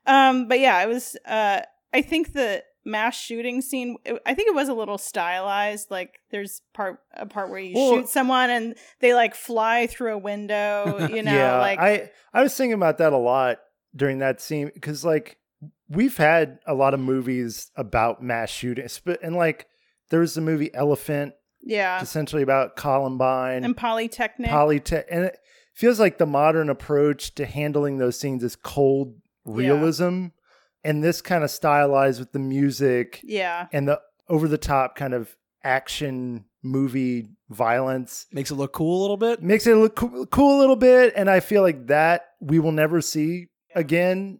[0.06, 1.16] Um, but yeah, I was.
[1.26, 1.62] Uh,
[1.94, 3.98] I think the mass shooting scene.
[4.06, 5.90] it- I think it was a little stylized.
[5.90, 10.14] Like there's part a part where you Well- shoot someone and they like fly through
[10.14, 11.08] a window.
[11.16, 13.58] You know, yeah, like I I was thinking about that a lot
[13.96, 15.38] during that scene because like
[15.90, 19.68] we've had a lot of movies about mass shootings, but and like
[20.10, 21.34] there was the movie Elephant,
[21.66, 24.50] yeah, essentially about Columbine, and Polytechnique.
[24.50, 25.38] Polytech, and it
[25.74, 30.28] feels like the modern approach to handling those scenes is cold realism,
[30.84, 34.00] and this kind of stylized with the music yeah, and the
[34.30, 38.26] over the top kind of action movie violence.
[38.32, 39.42] Makes it look cool a little bit.
[39.44, 42.72] makes it look cool, cool a little bit and i feel like that we will
[42.72, 44.40] never see again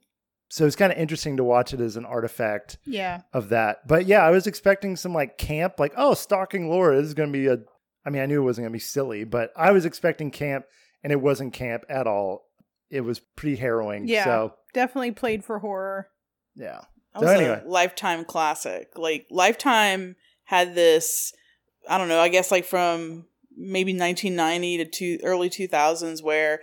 [0.56, 3.22] so it's kind of interesting to watch it as an artifact yeah.
[3.34, 7.06] of that but yeah i was expecting some like camp like oh stalking laura this
[7.08, 7.58] is going to be a
[8.06, 10.66] i mean i knew it wasn't going to be silly but i was expecting camp
[11.04, 12.46] and it wasn't camp at all
[12.90, 14.24] it was pretty harrowing Yeah.
[14.24, 16.08] so Definitely played for horror.
[16.56, 16.82] yeah
[17.14, 17.62] That So was anyway.
[17.66, 18.90] a lifetime classic.
[18.96, 21.34] Like Lifetime had this,
[21.90, 23.26] I don't know, I guess like from
[23.58, 26.60] maybe 1990 to two, early 2000s where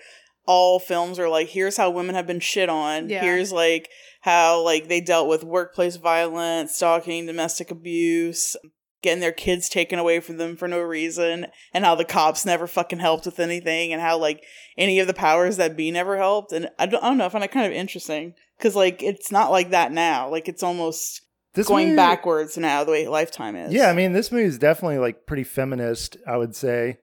[0.46, 3.09] all films are like here's how women have been shit on.
[3.09, 3.20] Yeah.
[3.22, 3.88] Here's like
[4.22, 8.57] how like they dealt with workplace violence, stalking, domestic abuse,
[9.02, 12.66] getting their kids taken away from them for no reason and how the cops never
[12.66, 14.42] fucking helped with anything and how like
[14.78, 17.28] any of the powers that be never helped and I don't, I don't know, I
[17.28, 20.28] find it kind of interesting because like it's not like that now.
[20.31, 21.22] Like it's almost
[21.55, 23.72] this going movie- backwards now the way Lifetime is.
[23.72, 26.98] Yeah, I mean, this movie is definitely like pretty feminist, I would say.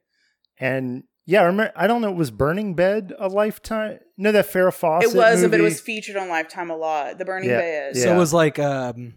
[0.58, 1.72] And yeah, I remember.
[1.76, 2.12] I don't know.
[2.12, 4.00] Was Burning Bed a lifetime?
[4.18, 5.12] No, that Farrah Fawcett.
[5.12, 7.18] it was, but it was featured on Lifetime a lot.
[7.20, 7.92] The Burning Yeah, Bed.
[7.96, 8.04] yeah.
[8.04, 9.14] So it was like um,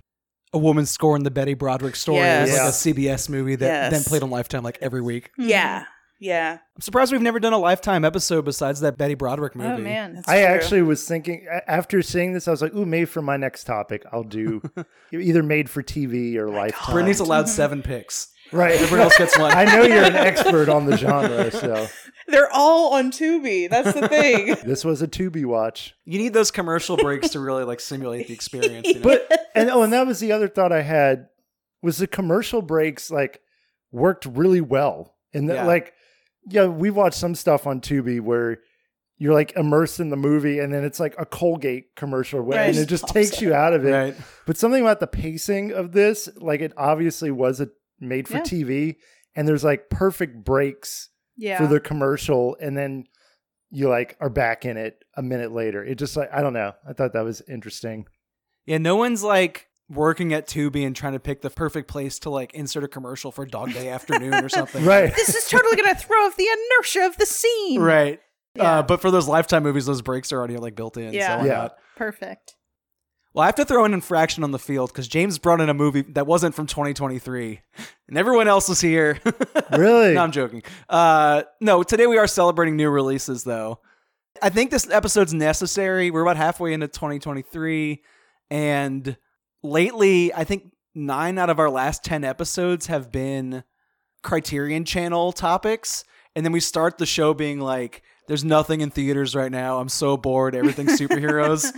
[0.52, 2.18] a woman scorned the Betty Broderick story.
[2.20, 3.92] It was like a CBS movie that Yes.
[3.92, 5.30] then played on Lifetime like every week.
[5.38, 5.84] yeah,
[6.20, 6.58] yeah.
[6.76, 9.70] I'm surprised we've never done a Lifetime episode besides that Betty Broderick movie.
[9.70, 10.14] Oh man.
[10.14, 10.44] That's I true.
[10.54, 14.04] actually was thinking after seeing this, I was like, "Ooh, maybe for my next topic,
[14.12, 14.60] I'll do
[15.12, 18.28] either made for TV or Lifetime." Britnee's allowed seven picks.
[18.52, 18.72] Right.
[18.80, 19.52] Everyone else gets one.
[19.56, 21.86] I know you're an expert on the genre, so
[22.28, 23.68] They're all on Tubi.
[23.68, 24.56] That's the thing.
[24.64, 25.94] this was a Tubi watch.
[26.04, 28.86] You need those commercial breaks to really like simulate the experience.
[28.88, 29.00] You know?
[29.02, 31.28] But and oh, and that was the other thought I had
[31.82, 33.40] was the commercial breaks like
[33.90, 35.14] worked really well.
[35.34, 35.66] And the, Yeah.
[35.66, 35.94] like,
[36.48, 38.58] yeah, we watched some stuff on Tubi where
[39.18, 42.76] you're like immersed in the movie, and then it's like a Colgate commercial, where- and
[42.76, 43.92] it just takes you out of it.
[43.92, 44.16] right.
[44.46, 47.68] But something about the pacing of this, like it obviously was a
[48.02, 48.42] made for Yeah.
[48.42, 48.96] TV,
[49.34, 51.58] and there's like perfect breaks yeah.
[51.58, 53.04] for the commercial, and then
[53.70, 55.82] you like are back in it a minute later.
[55.84, 56.72] It just like I don't know.
[56.88, 58.06] I thought that was interesting.
[58.66, 62.30] Yeah, no one's like working at Tubi and trying to pick the perfect place to
[62.30, 64.84] like insert a commercial for Dog Day Afternoon or something.
[64.86, 65.14] Right.
[65.14, 67.80] this is totally gonna throw off the inertia of the scene.
[67.80, 68.20] Right.
[68.54, 68.78] Yeah.
[68.78, 71.12] Uh, but for those Lifetime movies, those breaks are already like built in.
[71.14, 71.40] Yeah.
[71.40, 71.52] So Yeah.
[71.54, 71.76] not?
[71.96, 72.54] Perfect.
[73.34, 75.74] Well, I have to throw an infraction on the field because James brought in a
[75.74, 77.60] movie that wasn't from 2023,
[78.08, 79.18] and everyone else was here.
[79.72, 80.12] Really?
[80.12, 80.62] no, I'm joking.
[80.86, 83.78] Uh, no, today we are celebrating new releases, though.
[84.42, 86.10] I think this episode's necessary.
[86.10, 88.02] We're about halfway into 2023,
[88.50, 89.16] and
[89.62, 93.64] lately, I think nine out of our last 10 episodes have been
[94.22, 96.04] Criterion Channel topics.
[96.34, 99.78] And then we start the show being like, there's nothing in theaters right now.
[99.78, 100.54] I'm so bored.
[100.54, 101.72] Everything's superheroes.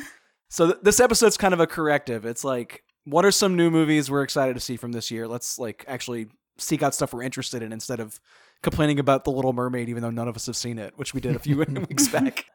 [0.48, 2.24] So th- this episode's kind of a corrective.
[2.24, 5.28] It's like, what are some new movies we're excited to see from this year?
[5.28, 6.28] Let's like actually
[6.59, 8.20] seek out stuff we're interested in instead of
[8.62, 11.20] complaining about The Little Mermaid, even though none of us have seen it, which we
[11.20, 11.57] did a few
[11.88, 12.46] weeks back.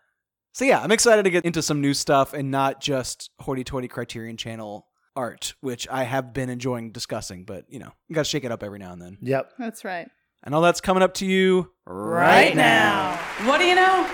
[0.54, 4.38] So yeah, I'm excited to get into some new stuff and not just hoity-toity Criterion
[4.38, 7.44] Channel art, which I have been enjoying discussing.
[7.44, 9.18] But you know, you got to shake it up every now and then.
[9.22, 9.54] Yep.
[9.60, 10.08] That's right.
[10.44, 13.20] And all that's coming up to you right, now.
[13.46, 14.10] What do you know?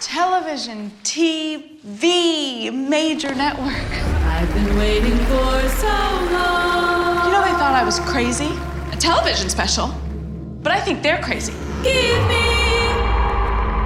[0.00, 3.90] Television, TV, major network.
[4.24, 5.86] I've been waiting for so
[6.32, 7.26] long.
[7.26, 8.50] You know, they thought I was crazy.
[8.92, 9.88] A television special.
[10.62, 11.52] But I think they're crazy.
[11.82, 12.44] Give me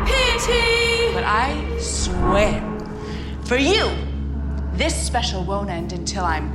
[0.06, 1.12] pity.
[1.12, 2.62] But I swear,
[3.44, 3.90] for you,
[4.74, 6.48] this special won't end until I'm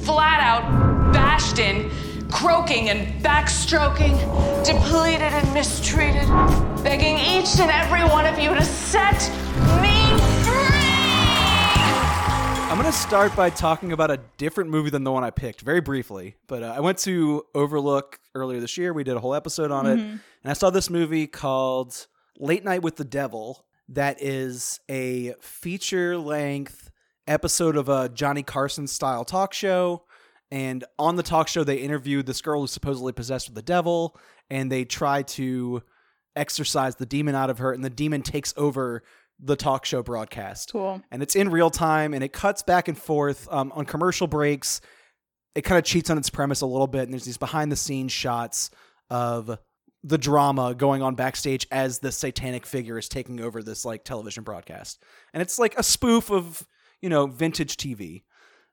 [0.00, 1.90] flat out bashed in,
[2.30, 4.16] croaking and backstroking,
[4.64, 6.26] depleted and mistreated,
[6.82, 9.20] begging each and every one of you to set
[9.82, 10.90] me free!
[12.70, 15.60] I'm going to start by talking about a different movie than the one I picked,
[15.62, 16.36] very briefly.
[16.46, 18.92] But uh, I went to Overlook earlier this year.
[18.92, 19.98] We did a whole episode on it.
[19.98, 22.06] And I saw this movie called
[22.38, 26.90] Late Night with the Devil, that is a feature length
[27.26, 30.04] episode of a Johnny Carson style talk show.
[30.50, 34.18] And on the talk show, they interviewed this girl who's supposedly possessed with the devil,
[34.50, 35.82] and they try to
[36.34, 39.02] exorcise the demon out of her, and the demon takes over
[39.42, 40.72] the talk show broadcast.
[40.72, 41.02] Cool.
[41.10, 44.80] and it's in real time and it cuts back and forth um, on commercial breaks.
[45.54, 47.76] It kind of cheats on its premise a little bit and there's these behind the
[47.76, 48.70] scenes shots
[49.08, 49.58] of
[50.02, 54.44] the drama going on backstage as the satanic figure is taking over this like television
[54.44, 55.02] broadcast.
[55.34, 56.66] And it's like a spoof of
[57.00, 58.24] you know vintage tv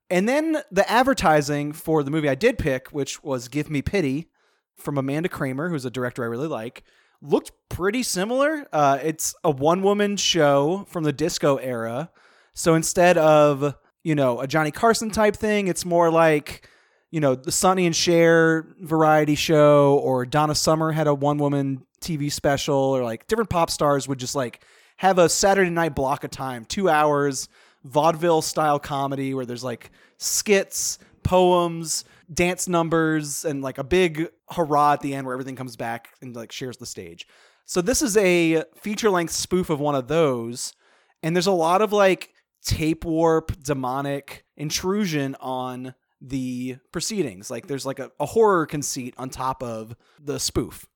[0.10, 4.30] and then the advertising for the movie i did pick which was give me pity
[4.76, 6.84] from amanda kramer who's a director i really like
[7.22, 8.68] looked pretty similar.
[8.72, 12.10] Uh, it's a one woman show from the disco era.
[12.54, 16.68] So instead of, you know, a Johnny Carson type thing, it's more like,
[17.12, 21.86] you know, the Sonny and Cher variety show or Donna Summer had a one woman
[22.02, 24.64] TV special or like different pop stars would just like
[24.98, 27.48] have a Saturday night block of time, two hours,
[27.88, 34.94] vaudeville style comedy where there's like skits, poems, dance numbers, and like a big hurrah
[34.94, 37.28] at the end where everything comes back and like shares the stage.
[37.66, 40.74] So this is a feature length spoof of one of those,
[41.22, 47.52] and there's a lot of like tape warp, demonic intrusion on the proceedings.
[47.52, 50.88] Like there's like a, a horror conceit on top of the spoof.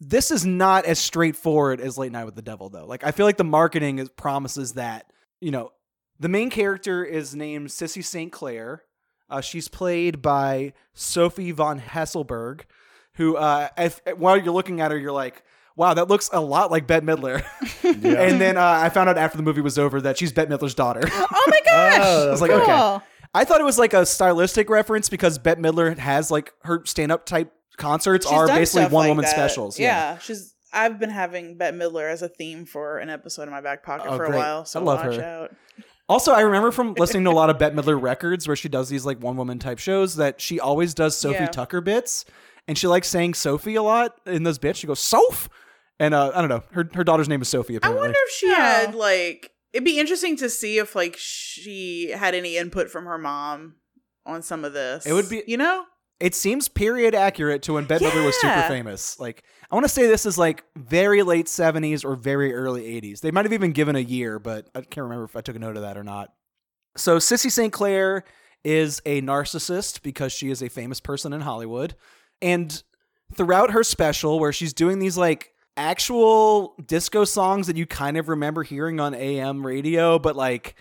[0.00, 2.86] This is not as straightforward as Late Night with the Devil, though.
[2.86, 5.06] Like I feel like the marketing is, promises that
[5.40, 5.70] you know
[6.20, 8.30] the main character is named Sissy St.
[8.32, 8.82] Clair.
[9.30, 12.62] Uh, she's played by Sophie von Haselberg,
[13.14, 15.42] who, uh, if, while you're looking at her, you're like,
[15.74, 17.42] wow, that looks a lot like Bette Midler.
[17.84, 20.74] and then uh, I found out after the movie was over that she's Bette Midler's
[20.74, 21.02] daughter.
[21.34, 21.98] Oh my gosh.
[22.04, 22.60] Oh, I was like, cool.
[22.60, 23.04] okay.
[23.34, 27.10] I thought it was like a stylistic reference because Bette Midler has like her stand
[27.10, 29.30] up type concerts She's are basically one like woman that.
[29.30, 29.78] specials.
[29.78, 30.18] Yeah.
[30.18, 30.54] she's.
[30.74, 34.06] I've been having Bette Midler as a theme for an episode in my back pocket
[34.08, 34.36] Oh, for great.
[34.36, 34.64] a while.
[34.66, 35.22] So I love watch her.
[35.24, 35.54] out.
[36.12, 38.88] Also, I remember from listening to a lot of Bette Midler records where she does
[38.88, 41.46] these like one woman type shows that she always does Sophie Yeah.
[41.46, 42.24] Tucker bits,
[42.68, 44.78] and she likes saying Sophie a lot in those bits.
[44.78, 45.48] She goes Soph,
[45.98, 46.62] and uh, I don't know.
[46.72, 47.76] Her her daughter's name is Sophie.
[47.76, 48.54] Apparently, I wonder if she Oh.
[48.54, 49.50] had like.
[49.72, 53.76] It'd be interesting to see if like she had any input from her mom
[54.26, 55.06] on some of this.
[55.06, 55.84] It would be- you know,
[56.20, 59.18] it seems period accurate to when Bette Midler was super famous.
[59.18, 59.42] Like
[59.72, 63.22] I want to say this is like very late seventies or very early eighties.
[63.22, 65.58] They might have even given a year, but I can't remember if I took a
[65.58, 66.30] note of that or not.
[66.94, 67.72] So Sissy St.
[67.72, 68.24] Clair
[68.64, 71.94] is a narcissist because she is a famous person in Hollywood,
[72.42, 72.82] and
[73.34, 78.28] throughout her special, where she's doing these like actual disco songs that you kind of
[78.28, 80.74] remember hearing on AM radio, but like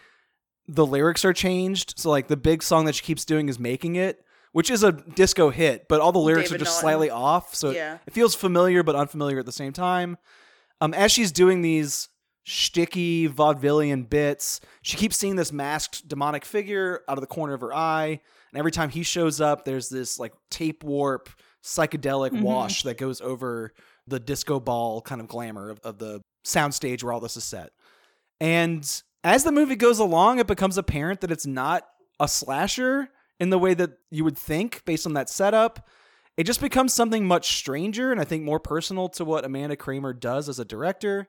[0.68, 1.98] the lyrics are changed.
[1.98, 4.92] So like the big song that she keeps doing is "Making It." Which is a
[4.92, 6.82] disco hit, but all the lyrics David are just Naughton.
[6.82, 7.56] slightly off.
[7.56, 7.98] So it- Yeah.
[8.06, 10.18] it feels familiar but unfamiliar at the same time.
[10.82, 12.10] Um, as she's doing these
[12.46, 17.62] shticky vaudevillian bits, she keeps seeing this masked demonic figure out of the corner of
[17.62, 18.20] her eye,
[18.52, 21.30] and every time he shows up, there's this like tape warp
[21.64, 22.42] psychedelic Mm-hmm.
[22.42, 23.72] wash that goes over
[24.08, 27.70] the disco ball kind of glamour of, of the soundstage where all this is set.
[28.40, 28.84] And
[29.24, 31.88] as the movie goes along, it becomes apparent that it's not
[32.20, 33.10] a slasher
[33.42, 35.88] in the way that you would think based on that setup.
[36.38, 40.14] It just becomes something much stranger and I think more personal to what Amanda Kramer
[40.14, 41.28] does as a director.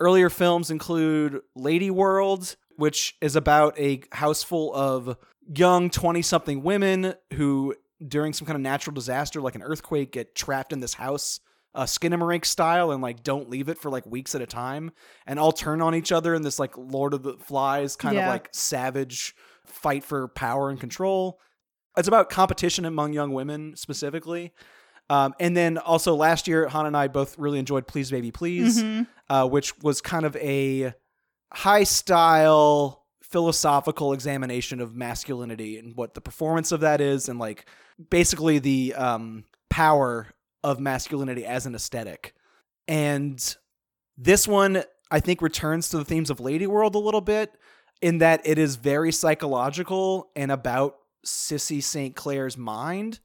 [0.00, 5.16] Earlier films include Lady World, which is about a house full of
[5.52, 7.74] young 20 something women who,
[8.06, 11.40] during some kind of natural disaster like an earthquake, get trapped in this house,
[11.74, 14.92] uh, Skinamarink style, and like don't leave it for like weeks at a time
[15.26, 18.26] and all turn on each other in this like Lord of the Flies kind of
[18.28, 21.40] like savage fight for power and control.
[21.98, 24.52] It's about competition among young women specifically.
[25.10, 28.82] Um, and then also last year, Han and I both really enjoyed Please Baby Please,
[29.28, 30.92] uh, which was kind of a
[31.52, 37.66] high style philosophical examination of masculinity and what the performance of that is, and like
[38.10, 40.28] basically the um, power
[40.62, 42.34] of masculinity as an aesthetic.
[42.86, 43.56] And
[44.16, 47.52] this one, I think, returns to the themes of Lady World a little bit
[48.00, 50.96] in that it is very psychological and about
[51.28, 52.14] Sissy St.
[52.14, 53.20] Clair's mind.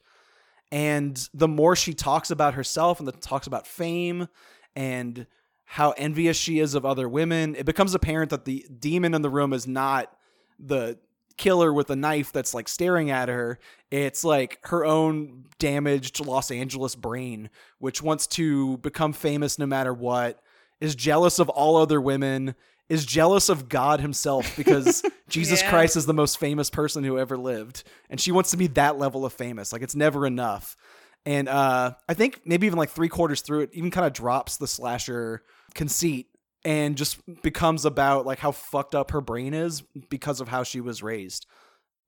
[0.72, 4.28] And the more she talks about herself and the talks about fame
[4.76, 5.28] and
[5.66, 9.30] how envious she is of other women, it becomes apparent that the demon in the
[9.30, 10.16] room is not
[10.60, 10.98] the
[11.38, 13.60] killer with a knife that's like staring at her.
[13.92, 17.50] It's like her own damaged Los Angeles brain,
[17.80, 20.42] which wants to become famous no matter what,
[20.80, 22.56] is jealous of all other women,
[22.94, 25.70] is jealous of God himself because Jesus Yeah.
[25.70, 27.84] Christ is the most famous person who ever lived.
[28.10, 29.74] And she wants to be that level of famous.
[29.74, 30.78] Like it's never enough.
[31.26, 34.58] And uh, I think maybe even like three quarters through it, even kind of drops
[34.58, 35.42] the slasher
[35.74, 36.28] conceit
[36.66, 40.80] and just becomes about like how fucked up her brain is because of how she
[40.82, 41.46] was raised.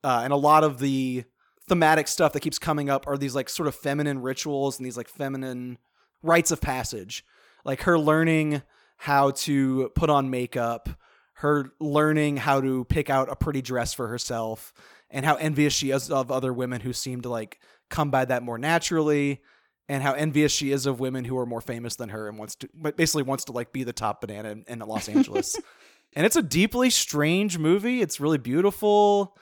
[0.03, 1.23] Uh, and a lot of the
[1.67, 4.97] thematic stuff that keeps coming up are these like sort of feminine rituals and these
[4.97, 5.77] like feminine
[6.21, 7.25] rites of passage.
[7.63, 8.61] Like her learning
[8.97, 10.89] how to put on makeup,
[11.35, 14.73] her learning how to pick out a pretty dress for herself,
[15.09, 18.43] and how envious she is of other women who seem to like come by that
[18.43, 19.41] more naturally
[19.87, 22.55] and how envious she is of women who are more famous than her and wants
[22.55, 25.55] to but basically wants to like be the top banana in, in Los Angeles.
[26.15, 28.01] and it's a deeply strange movie.
[28.01, 29.37] It's really beautiful.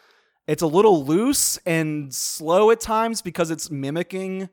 [0.47, 4.49] It's a little loose and slow at times because it's mimicking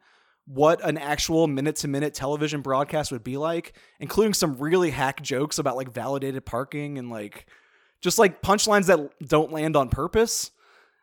[0.53, 5.22] what an actual minute to minute television broadcast would be like, including some really hack
[5.22, 7.46] jokes about like validated parking and like
[8.01, 8.98] just like punchlines that
[9.28, 10.51] don't land on purpose.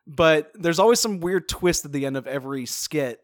[0.05, 3.21] But there's always some weird twist at the end of every skit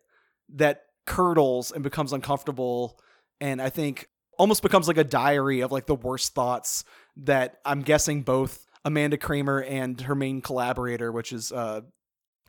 [0.55, 2.97] that curdles and becomes uncomfortable
[3.41, 4.07] and I think
[4.39, 6.85] almost becomes like a diary of like the worst thoughts
[7.17, 11.81] that I'm guessing both Amanda Kramer and her main collaborator, which is uh,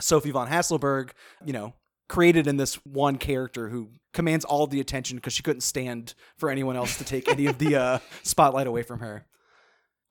[0.00, 1.10] Sophie von Haselberg,
[1.44, 1.74] you know,
[2.08, 6.50] created in this one character who commands all the attention because she couldn't stand for
[6.50, 9.26] anyone else to take any of the uh, spotlight away from her.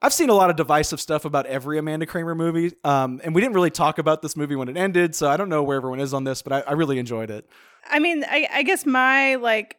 [0.02, 3.40] I've seen a lot of divisive stuff about every Amanda Kramer movie, um, and we
[3.40, 6.02] didn't really talk about this movie when it ended, so I don't know where everyone
[6.02, 7.48] is on this, but I, I really enjoyed it.
[7.90, 9.78] I mean, I, I guess my like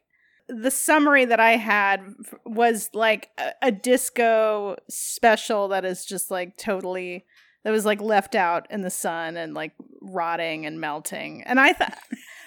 [0.48, 2.02] the summary that I had
[2.46, 7.26] was like a, a disco special that is just like totally
[7.64, 11.42] that was like left out in the sun and like rotting and melting.
[11.44, 11.98] And I thought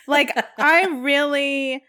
[0.07, 1.83] like I really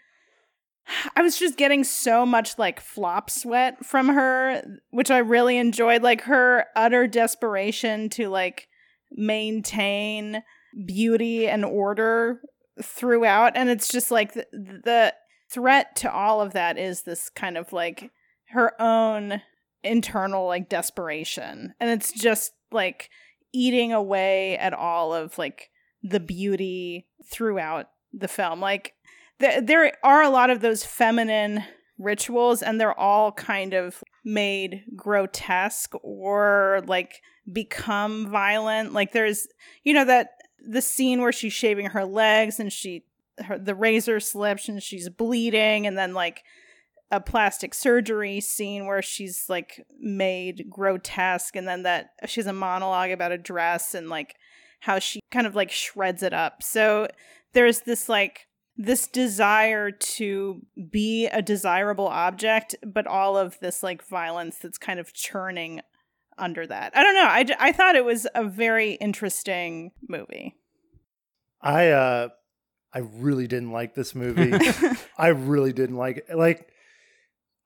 [1.15, 6.01] I was just getting so much like flop sweat from her, which I really enjoyed
[6.01, 8.67] like her utter desperation to like
[9.11, 10.43] maintain
[10.85, 12.41] beauty and order
[12.81, 15.13] throughout and it's just like the, the
[15.51, 18.11] threat to all of that is this kind of like
[18.49, 19.41] her own
[19.83, 23.09] internal like desperation and it's just like
[23.53, 25.69] eating away at all of like
[26.03, 28.59] the beauty throughout the film.
[28.59, 28.93] Like
[29.39, 31.63] th- there are a lot of those feminine
[31.97, 38.93] rituals and they're all kind of made grotesque or like become violent.
[38.93, 39.47] Like there's
[39.83, 40.31] you know that
[40.65, 43.03] the scene where she's shaving her legs and she
[43.45, 46.43] her, the razor slips and she's bleeding and then like
[47.11, 53.11] a plastic surgery scene where she's like made grotesque and then that she's a monologue
[53.11, 54.35] about a dress and like
[54.81, 57.07] how she kind of like shreds it up so
[57.53, 58.47] there's this like
[58.77, 64.99] this desire to be a desirable object but all of this like violence that's kind
[64.99, 65.81] of churning
[66.37, 70.55] under that i don't know I, I thought it was a very interesting movie
[71.61, 72.29] I uh
[72.93, 74.51] I really didn't like this movie.
[75.17, 76.35] I really didn't like it.
[76.35, 76.68] Like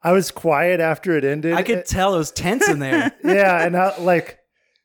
[0.03, 1.53] I was quiet after it ended.
[1.53, 3.13] I could tell it was tense in there.
[3.23, 4.39] yeah, and I, like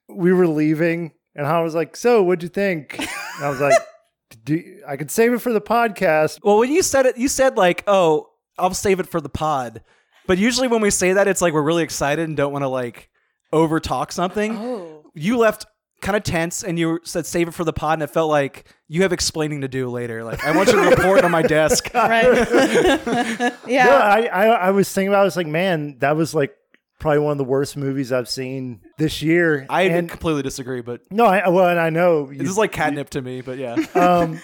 [0.08, 3.08] we were leaving, and I was like, "So, what'd you think?" And
[3.44, 3.80] I was like,
[4.44, 7.56] Do, "I could save it for the podcast." Well, when you said it, you said
[7.56, 9.82] like, "Oh, I'll save it for the pod."
[10.26, 12.68] But usually when we say that, it's like we're really excited and don't want to
[12.68, 13.08] like
[13.52, 14.56] over talk something.
[14.56, 15.10] Oh.
[15.14, 15.66] You left
[16.00, 18.64] kind of tense and you said save it for the pod, and it felt like
[18.86, 20.22] you have explaining to do later.
[20.24, 21.90] Like I want you to report on my desk.
[21.94, 22.24] right
[23.66, 25.18] yeah No, I, I I was thinking about.
[25.18, 26.54] it, I was like, "Man, that was like
[27.00, 31.00] probably one of the worst movies I've seen this year." I and completely disagree, but
[31.10, 33.40] no, I well, and I know you- this is like catnip to me.
[33.40, 34.40] But yeah, um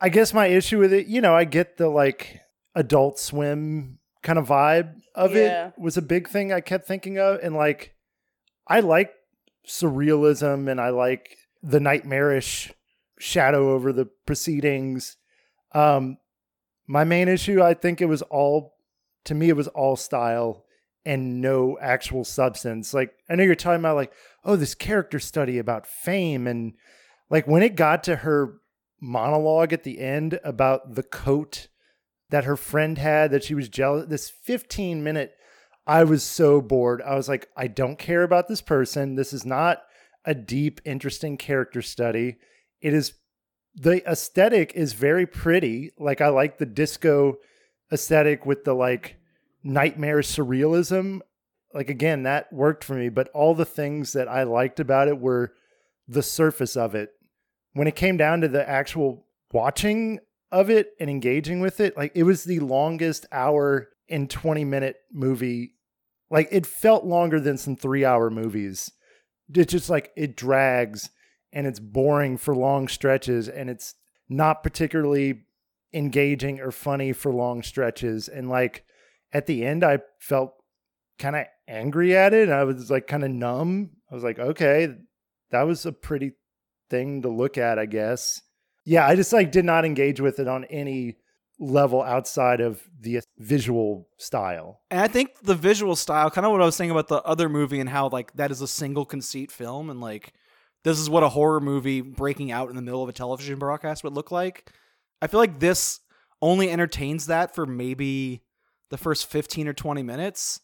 [0.00, 2.40] i guess my issue with it you know i get the like
[2.74, 5.68] adult swim kind of vibe of Yeah.
[5.68, 7.94] it was a big thing i kept thinking of and like
[8.66, 9.12] i like
[9.66, 12.72] surrealism and i like the nightmarish
[13.18, 15.16] shadow over the proceedings.
[15.72, 16.18] Um
[16.86, 18.74] my main issue i think it was all
[19.24, 20.64] to me it was all style
[21.06, 22.92] and no actual substance.
[22.92, 24.12] Like i know you're talking about like
[24.44, 26.74] oh this character study about fame and
[27.30, 28.60] like when it got to her
[29.00, 31.68] monologue at the end about the coat
[32.30, 35.34] that her friend had that she was jealous this 15 minute
[35.86, 39.44] i was so bored i was like i don't care about this person this is
[39.44, 39.82] not
[40.24, 42.36] a deep interesting character study
[42.80, 43.14] it is
[43.74, 47.36] the aesthetic is very pretty like i like the disco
[47.92, 49.16] aesthetic with the like
[49.62, 51.20] nightmare surrealism
[51.72, 55.18] like again that worked for me but all the things that i liked about it
[55.18, 55.52] were
[56.08, 57.10] the surface of it.
[57.72, 60.20] When it came down to the actual watching
[60.52, 64.96] of it and engaging with it, like it was the longest hour and 20 minute
[65.12, 65.73] movie.
[66.34, 68.90] Like it felt longer than some three hour movies.
[69.54, 71.10] It's just like it drags
[71.52, 73.94] and it's boring for long stretches and it's
[74.28, 75.44] not particularly
[75.92, 78.26] engaging or funny for long stretches.
[78.26, 78.84] And like
[79.32, 80.54] at the end, I felt
[81.20, 82.48] kind of angry at it.
[82.48, 83.90] I was like kind of numb.
[84.10, 84.88] I was like, okay,
[85.52, 86.32] that was a pretty
[86.90, 88.42] thing to look at, I guess.
[88.84, 91.14] Yeah, I just like did not engage with it on any
[91.58, 94.80] level outside of the visual style.
[94.90, 97.48] And I think the visual style, kind of what I was saying about the other
[97.48, 100.32] movie and how like that is a single conceit film and like
[100.82, 104.04] this is what a horror movie breaking out in the middle of a television broadcast
[104.04, 104.70] would look like.
[105.22, 106.00] I feel like this
[106.42, 108.42] only entertains that for maybe
[108.90, 110.60] the first 15 or 20 minutes.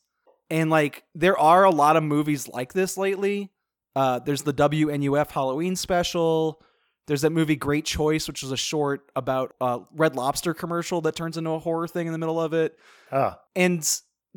[0.50, 3.50] And like there are a lot of movies like this lately.
[3.96, 6.62] Uh, there's the WNUF Halloween special.
[7.06, 11.16] There's that movie Great Choice, which is a short about a Red Lobster commercial that
[11.16, 12.78] turns into a horror thing in the middle of it.
[13.10, 13.86] Ah, And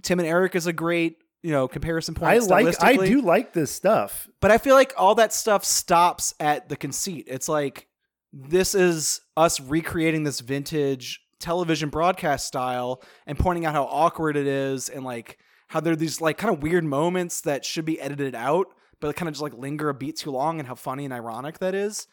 [0.01, 2.31] Tim and Eric is a great, you know, comparison point.
[2.31, 4.27] I like I do like this stuff.
[4.41, 7.25] But I feel like all that stuff stops at the conceit.
[7.27, 7.87] It's like
[8.31, 14.47] this is us recreating this vintage television broadcast style and pointing out how awkward it
[14.47, 15.37] is and like
[15.67, 18.67] how there are these like kind of weird moments that should be edited out,
[18.99, 21.59] but kind of just like linger a beat too long and how funny and ironic
[21.59, 22.07] that is.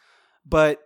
[0.47, 0.78] But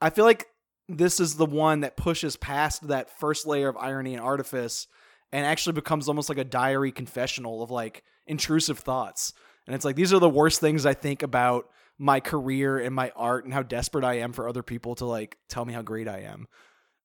[0.00, 0.46] I feel like
[0.88, 4.86] this is the one that pushes past that first layer of irony and artifice
[5.32, 9.32] and actually becomes almost like a diary confessional of like intrusive thoughts.
[9.66, 11.66] And it's like these are the worst things I think about
[11.98, 15.38] my career and my art and how desperate I am for other people to like
[15.48, 16.46] tell me how great I am.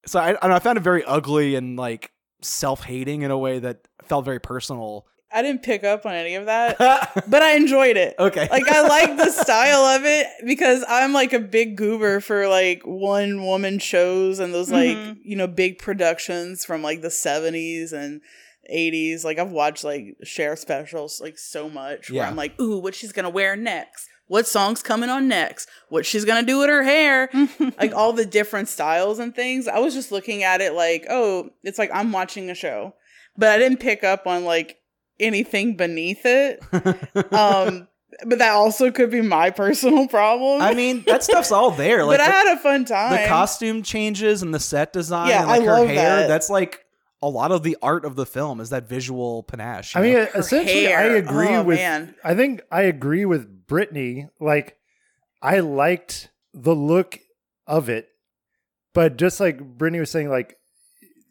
[0.05, 2.11] So I, I, found it very ugly and like
[2.41, 5.05] self-hating in a way that felt very personal.
[5.31, 6.77] I didn't pick up on any of that,
[7.29, 8.15] but I enjoyed it.
[8.17, 8.47] okay.
[8.49, 12.81] Like I like the style of it because I'm like a big goober for like
[12.83, 15.17] one woman shows and those like, Mhm.
[15.23, 18.21] you know, big productions from like the 70s and
[18.73, 19.23] 80s.
[19.23, 22.29] Like I've watched like Cher specials like so much where Yeah.
[22.29, 24.07] I'm like, "Ooh, what she's going to wear next?
[24.27, 25.67] What song's coming on next?
[25.89, 27.29] What she's going to do with her hair?"
[27.79, 29.67] like all the different styles and things.
[29.67, 32.93] I was just looking at it like, "Oh, it's like I'm watching a show."
[33.37, 34.77] But I didn't pick up on like
[35.19, 36.61] anything beneath it
[37.33, 37.87] um
[38.25, 42.03] but that also could be my personal problem I mean, that stuff's all there.
[42.05, 45.29] Like but i the, had a fun time the costume changes and the set design
[45.29, 46.27] Yeah, and like I her love hair, that.
[46.27, 46.83] that's like
[47.21, 49.93] a lot of the art of the film is that visual panache.
[49.95, 50.29] I you mean, know?
[50.35, 51.77] essentially, I agree Oh, with.
[51.77, 52.15] man.
[52.23, 54.29] I think I agree with Britnee.
[54.39, 54.77] Like,
[55.41, 57.19] I liked the look
[57.67, 58.07] of it,
[58.93, 60.55] but just like Britnee was saying, like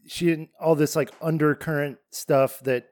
[0.07, 2.85] she didn't all this like undercurrent stuff that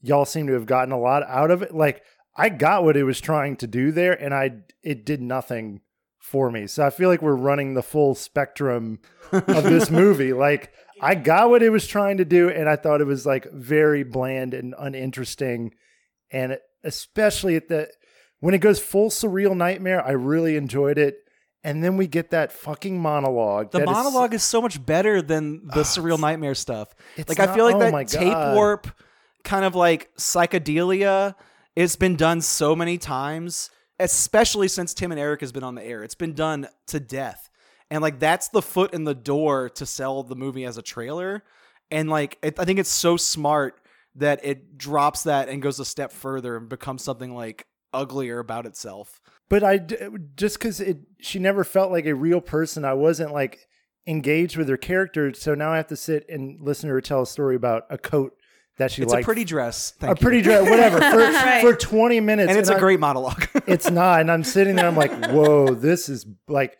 [0.00, 1.74] y'all seem to have gotten a lot out of it.
[1.74, 2.02] Like,
[2.36, 4.50] I got what it was trying to do there, and I
[4.82, 5.80] it did nothing
[6.20, 6.66] for me.
[6.66, 9.00] So I feel like we're running the full spectrum
[9.32, 10.32] of this movie.
[10.32, 13.50] Like I got what it was trying to do, and I thought it was like
[13.52, 15.74] very bland and uninteresting,
[16.30, 17.88] and especially at the
[18.40, 21.16] when it goes full surreal nightmare, I really enjoyed it.
[21.64, 23.72] And then we get that fucking monologue.
[23.72, 26.94] the monologue is, so much better than the Ah, surreal nightmare stuff.
[27.26, 28.54] Like I feel like oh that tape God.
[28.54, 28.86] warp
[29.48, 31.34] kind of like psychedelia
[31.74, 33.70] it's been done so many times
[34.00, 36.02] especially since Tim and Eric has been on the air.
[36.02, 37.50] It's been done to death.
[37.90, 41.42] And like that's the foot in the door to sell the movie as a trailer.
[41.90, 43.80] And like it, I think it's so smart
[44.14, 48.66] that it drops that and goes a step further and becomes something like uglier about
[48.66, 49.20] itself.
[49.48, 52.84] But I just because it she never felt like a real person.
[52.84, 53.66] I wasn't like
[54.06, 57.22] engaged with her character, so now I have to sit and listen to her tell
[57.22, 58.37] a story about a coat
[58.78, 59.24] that she it's liked.
[59.24, 60.24] a pretty dress thank a you.
[60.24, 61.60] pretty dress, whatever, for, Right.
[61.60, 64.20] for twenty minutes, and it's a I- great monologue it's not.
[64.20, 66.78] And I'm sitting there, I'm like, whoa, this is like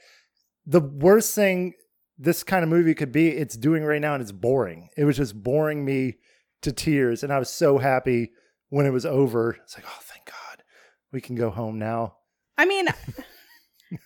[0.67, 1.75] the worst thing
[2.19, 3.29] this kind of movie could be.
[3.29, 4.89] It's doing right now, and it's boring.
[4.97, 6.15] It was just boring me
[6.63, 8.33] to tears, and I was so happy
[8.71, 9.53] when it was over.
[9.63, 10.63] It's like, oh, thank God,
[11.13, 12.17] we can go home now.
[12.57, 12.89] I mean,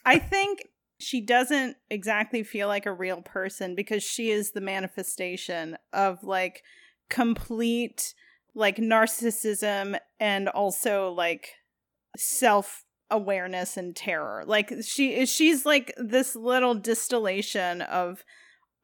[0.04, 0.68] I think
[0.98, 6.62] she doesn't exactly feel like a real person because she is the manifestation of like
[7.08, 8.14] complete
[8.54, 11.54] like narcissism and also like
[12.16, 14.44] self awareness and terror.
[14.46, 18.24] Like she is she's like this little distillation of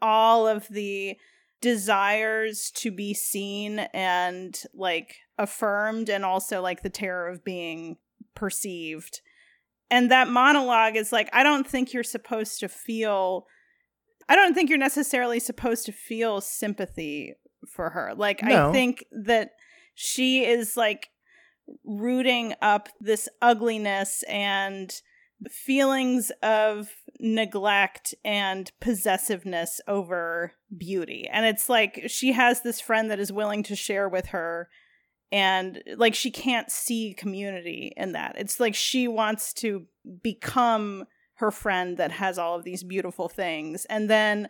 [0.01, 1.17] all of the
[1.61, 7.97] desires to be seen and like affirmed and also like the terror of being
[8.35, 9.21] perceived
[9.91, 13.47] and that monologue is like i don't think you're supposed to feel
[14.29, 17.35] i don't think you're necessarily supposed to feel sympathy
[17.69, 18.71] for her like No.
[18.71, 19.51] i think that
[19.95, 21.09] she is like
[21.85, 25.01] rooting up this ugliness and
[25.51, 26.91] feelings of
[27.21, 31.29] neglect and possessiveness over beauty.
[31.31, 34.69] And it's like she has this friend that is willing to share with her
[35.31, 38.35] and like she can't see community in that.
[38.39, 39.87] It's like she wants to
[40.23, 41.05] become
[41.35, 43.85] her friend that has all of these beautiful things.
[43.85, 44.49] And then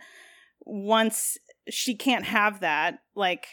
[0.60, 1.36] once
[1.70, 3.46] she can't have that, like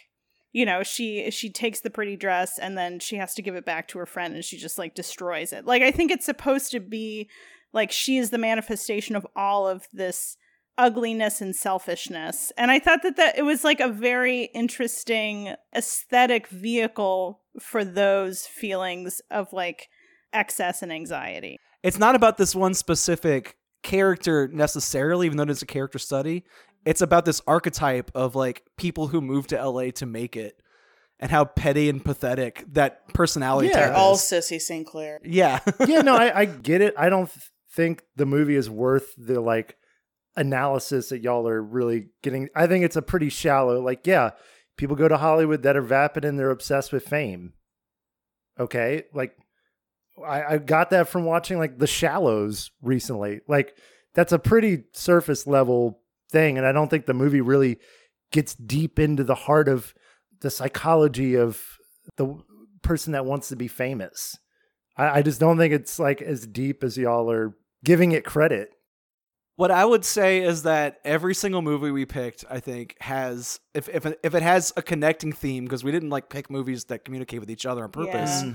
[0.51, 3.66] you know, she she takes the pretty dress and then she has to give it
[3.66, 5.66] back to her friend and she just like destroys it.
[5.66, 7.30] Like I think it's supposed to be
[7.74, 10.38] like she is the manifestation of all of this
[10.78, 12.53] ugliness and selfishness.
[12.57, 18.45] And I thought that that it was like a very interesting aesthetic vehicle for those
[18.45, 19.89] feelings of like
[20.32, 21.57] excess and anxiety.
[21.84, 26.43] It's not about this one specific character necessarily, even though it's a character study.
[26.86, 30.61] It's about this archetype of like people who move to LA to make it
[31.19, 33.88] and how petty and pathetic that personality Yeah.
[33.88, 34.19] type All is.
[34.21, 34.86] Sissy St.
[34.86, 35.19] Clair.
[35.23, 35.59] yeah.
[35.88, 36.93] yeah, no, I, I get it.
[36.97, 37.31] I don't
[37.71, 39.77] think the movie is worth the like
[40.36, 42.49] analysis that y'all are really getting.
[42.55, 44.31] I think it's a pretty shallow, like, yeah,
[44.77, 47.53] people go to Hollywood that are vapid and they're obsessed with fame.
[48.59, 49.03] Okay.
[49.13, 49.36] Like,
[50.25, 53.41] I, I got that from watching like The Shallows recently.
[53.47, 53.75] Like,
[54.13, 55.99] that's a pretty surface level
[56.32, 56.57] thing.
[56.57, 57.78] And I don't think the movie really
[58.32, 59.93] gets deep into the heart of
[60.41, 61.61] the psychology of
[62.17, 62.36] the
[62.82, 64.38] person that wants to be famous.
[64.97, 68.69] I, I just don't think it's like as deep as y'all are giving it credit.
[69.57, 73.88] What I would say is that every single movie we picked, I think, has if
[73.88, 77.39] if if it has a connecting theme because we didn't like pick movies that communicate
[77.39, 78.43] with each other on purpose.
[78.43, 78.51] Yeah.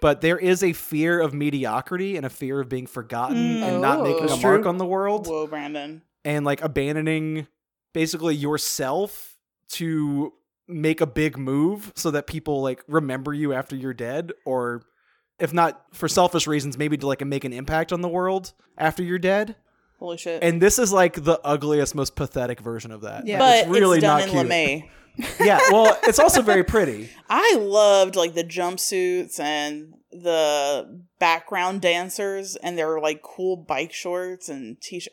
[0.00, 3.62] But there is a fear of mediocrity and a fear of being forgotten Mm.
[3.62, 4.02] and not Oh.
[4.02, 6.02] making a mark on the world Whoa, Brandon.
[6.24, 7.46] And like abandoning
[7.92, 9.36] basically yourself
[9.70, 10.32] to
[10.68, 14.82] make a big move so that people like remember you after you're dead or
[15.38, 19.02] if not for selfish reasons maybe to like make an impact on the world after
[19.02, 19.56] you're dead
[19.98, 20.42] Holy shit.
[20.42, 23.38] and this is like the ugliest most pathetic version of that Yeah.
[23.38, 24.88] but it's really it's done not in cute LeMay.
[25.44, 32.56] yeah well it's also very pretty I loved like the jumpsuits and the background dancers
[32.56, 35.12] and their like cool bike shorts and t-shirt.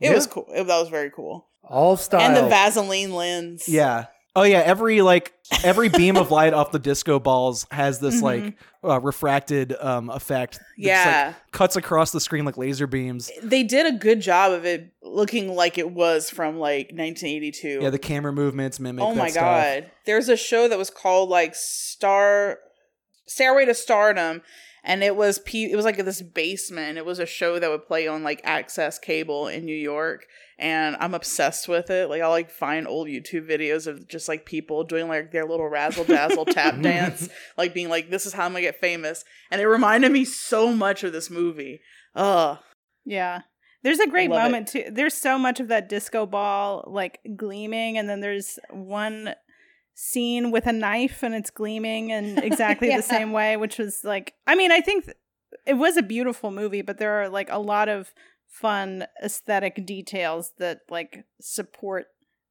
[0.00, 0.14] It Yeah.
[0.14, 0.46] was cool.
[0.54, 1.46] It, that was very cool.
[1.64, 2.20] All style.
[2.20, 3.68] And the Vaseline lens.
[3.68, 5.32] yeah oh yeah every like
[5.64, 8.22] every beam of light off the disco balls has this Mhm.
[8.22, 11.34] like uh, refracted um effect just, like, Yeah.
[11.50, 15.54] cuts across the screen like laser beams They did a good job of it looking
[15.56, 17.80] like it was from like 1982.
[17.82, 19.04] Yeah, the camera movements mimic.
[19.04, 19.42] oh my stuff.
[19.42, 19.90] god.
[20.06, 22.58] There's a show that was called like Star
[23.26, 24.42] Stairway to Stardom
[24.84, 26.98] and it was pe- it was like this basement.
[26.98, 30.26] It was a show that would play on like access cable in New York
[30.58, 32.10] and I'm obsessed with it.
[32.10, 35.68] Like I'll like find old YouTube videos of just like people doing like their little
[35.68, 39.24] razzle dazzle tap dance, like being like this is how I'm to get famous.
[39.50, 41.80] And it reminded me so much of this movie.
[42.14, 42.58] Ugh.
[43.04, 43.40] Yeah.
[43.82, 44.42] There's a great Love it.
[44.42, 44.84] moment too.
[44.92, 49.34] There's so much of that disco ball like gleaming, and then there's one
[50.02, 52.96] scene with a knife and it's gleaming in exactly Yeah.
[52.96, 55.16] the same way, which was like, I mean, I think th-
[55.66, 58.14] it was a beautiful movie, but there are like a lot of
[58.48, 62.06] fun aesthetic details that like support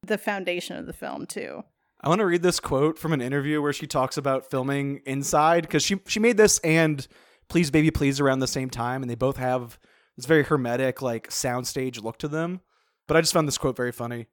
[0.06, 1.62] the foundation of the film too.
[2.02, 5.62] I want to read this quote from an interview where she talks about filming inside
[5.62, 7.06] because she she made this and
[7.48, 9.78] Please Baby Please around the same time, and they both have
[10.16, 12.60] this very hermetic like soundstage look to them.
[13.08, 14.28] But I just found this quote very funny.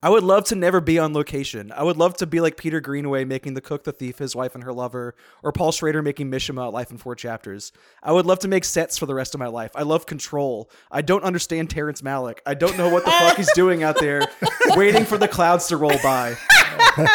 [0.00, 1.72] I would love to never be on location.
[1.72, 4.54] I would love to be like Peter Greenaway making The Cook, the Thief, His Wife,
[4.54, 7.72] and Her Lover, or Paul Schrader making Mishima, Life in Four Chapters.
[8.00, 9.72] I would love to make sets for the rest of my life.
[9.74, 10.70] I love control.
[10.88, 12.38] I don't understand Terrence Malick.
[12.46, 14.28] I don't know what the fuck he's doing out there,
[14.76, 16.36] waiting for the clouds to roll by.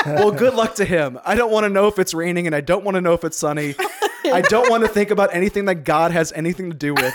[0.05, 1.17] well, good luck to him.
[1.23, 3.23] I don't want to know if it's raining, and I don't want to know if
[3.23, 3.75] it's sunny.
[4.25, 7.13] I don't want to think about anything that God has anything to do with.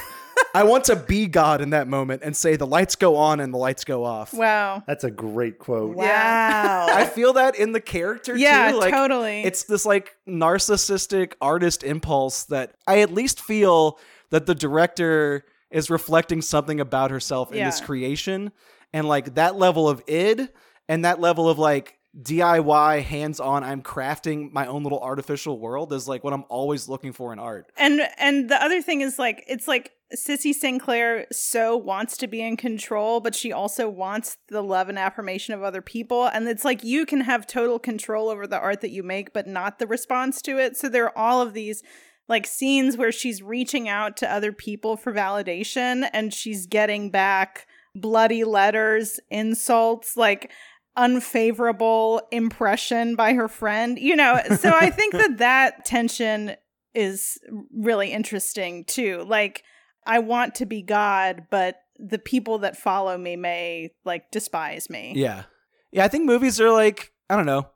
[0.54, 3.52] I want to be God in that moment and say the lights go on and
[3.52, 4.32] the lights go off.
[4.32, 4.82] Wow.
[4.86, 5.96] That's a great quote.
[5.96, 6.86] Wow.
[6.90, 8.78] I feel that in the character Yeah, too.
[8.78, 9.42] Like, totally.
[9.42, 13.98] It's this like narcissistic artist impulse that I at least feel
[14.30, 18.52] that the director is reflecting something about herself in this creation.
[18.92, 20.48] And like that level of id
[20.88, 25.92] and that level of like DIY hands on, I'm crafting my own little artificial world
[25.92, 27.70] is like what I'm always looking for in art.
[27.76, 32.40] And and the other thing is like it's like Sissy Sinclair so wants to be
[32.40, 36.26] in control, but she also wants the love and affirmation of other people.
[36.26, 39.46] And it's like you can have total control over the art that you make, but
[39.46, 40.76] not the response to it.
[40.76, 41.82] So there are all of these
[42.26, 47.66] like scenes where she's reaching out to other people for validation and she's getting back
[47.94, 50.52] bloody letters, insults, like
[50.98, 53.98] unfavorable impression by her friend.
[53.98, 56.56] You know, so I think that that tension
[56.94, 57.38] is
[57.72, 59.24] really interesting too.
[59.26, 59.62] Like
[60.04, 65.14] I want to be God, but the people that follow me may like despise me.
[65.16, 65.44] Yeah.
[65.92, 67.68] Yeah, I think movies are like, I don't know.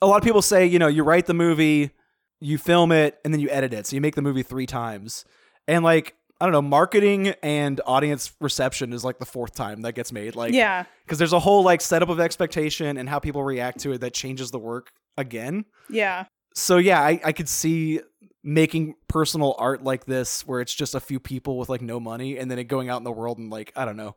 [0.00, 1.90] A lot of people say, you know, you write the movie,
[2.38, 3.86] you film it, and then you edit it.
[3.86, 5.24] So you make the movie three times.
[5.66, 9.94] And like, I don't know, marketing and audience reception is like the fourth time that
[9.94, 10.36] gets made.
[10.36, 10.84] Like, yeah.
[11.04, 14.12] because there's a whole like setup of expectation and how people react to it that
[14.12, 15.64] changes the work again.
[15.88, 16.26] Yeah.
[16.54, 18.00] So yeah, I, I could see
[18.44, 22.38] making personal art like this where it's just a few people with like no money
[22.38, 24.14] and then it going out in the world and like, I don't know,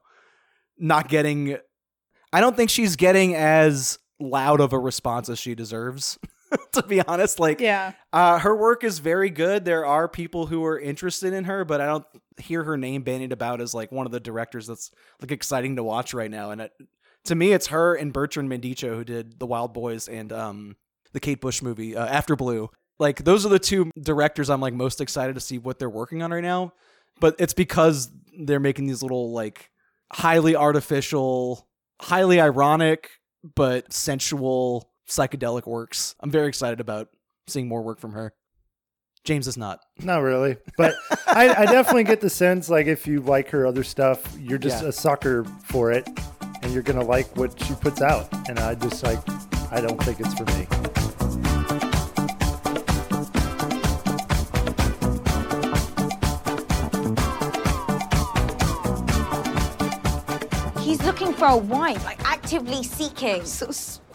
[0.78, 1.57] not getting
[2.32, 6.20] I don't think she's getting as loud of a response as she deserves.
[6.74, 7.93] to be honest, like Yeah.
[8.14, 9.66] uh, her work is very good.
[9.66, 12.06] There are people who are interested in her, but I don't
[12.38, 14.91] hear her name bandied about as like one of the directors that's
[15.22, 16.52] like exciting to watch right now.
[16.52, 16.72] And it,
[17.26, 20.76] to me, it's her and Bertrand Mandico who did The Wild Boys and um,
[21.14, 22.70] the Kate Bush movie uh, After Blue.
[22.97, 26.24] Like those are the two directors I'm like most excited to see what they're working
[26.24, 26.74] on right now.
[27.20, 29.70] But it's because they're making these little like
[30.12, 31.68] highly artificial,
[32.02, 33.10] highly ironic,
[33.56, 36.16] but sensual psychedelic works.
[36.20, 37.10] I'm very excited about
[37.47, 38.34] seeing more work from her.
[39.26, 39.82] James is not.
[40.01, 40.95] Not really, but
[41.28, 44.82] I, I definitely get the sense like if you like her other stuff, you're just
[44.82, 44.89] Yeah.
[44.89, 46.07] a sucker for it,
[46.62, 48.30] and you're gonna like what she puts out.
[48.47, 49.20] And I just like,
[49.72, 50.68] I don't think it's for me.
[60.80, 63.43] He's looking for a wife, like actively seeking.
[63.45, 63.70] So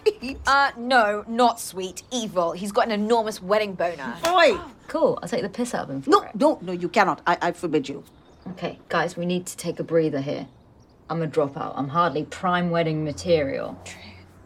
[0.07, 0.38] sweet.
[0.46, 2.52] Uh, no, not sweet, evil.
[2.52, 4.16] He's got an enormous wedding boner.
[4.26, 4.59] Oi!
[4.88, 5.18] Cool.
[5.22, 6.34] I'll take the piss out of him for No, it.
[6.34, 7.20] no, no, you cannot.
[7.26, 8.05] I, I forbid you.
[8.50, 10.46] Okay, guys, we need to take a breather here.
[11.09, 11.72] I'm a dropout.
[11.76, 13.78] I'm hardly prime wedding material.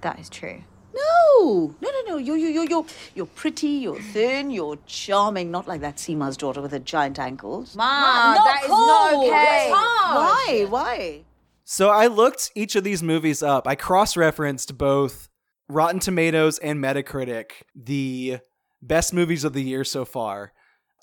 [0.03, 0.63] That is true.
[0.95, 2.17] No, no, no, no.
[2.17, 2.87] You, you, you, you.
[3.15, 3.69] You're pretty.
[3.69, 4.51] You're thin.
[4.51, 5.51] You're charming.
[5.51, 7.77] Not like that Seema's daughter with her giant ankles.
[7.77, 9.21] Ma, not that is not cool.
[9.23, 9.31] okay.
[9.31, 10.17] That's harsh.
[10.49, 10.65] Why?
[10.69, 11.21] Why?
[11.65, 13.69] So I looked each of these movies up.
[13.69, 15.29] I cross-referenced both
[15.69, 18.39] Rotten Tomatoes and Metacritic, the
[18.83, 20.53] best movies of the year so far.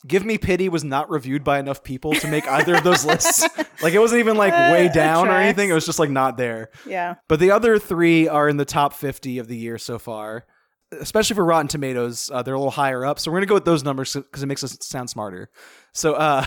[0.07, 3.43] Give Me Pity was not reviewed by enough people to make either of those lists.
[3.81, 5.69] Like it wasn't even like Uh, way down or anything.
[5.69, 6.69] It was just like not there.
[6.85, 7.15] Yeah.
[7.27, 10.45] But the other three are in the top 50 of the year so far,
[10.99, 12.29] especially for Rotten Tomatoes.
[12.31, 13.17] Uh, they're a little higher up.
[13.19, 15.49] So we're going to go with those numbers because it makes us sound smarter.
[15.93, 16.45] So, uh,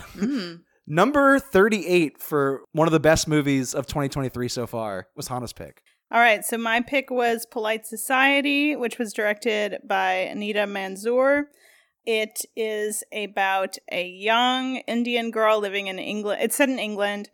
[0.87, 5.83] number 38 for one of the best movies of 2023 so far was Hanna's pick.
[6.11, 11.45] All right, so my pick was Polite Society, which was directed by Nida Manzoor.
[12.07, 16.41] It is about a young Indian girl living in England.
[16.41, 17.29] It's set in England.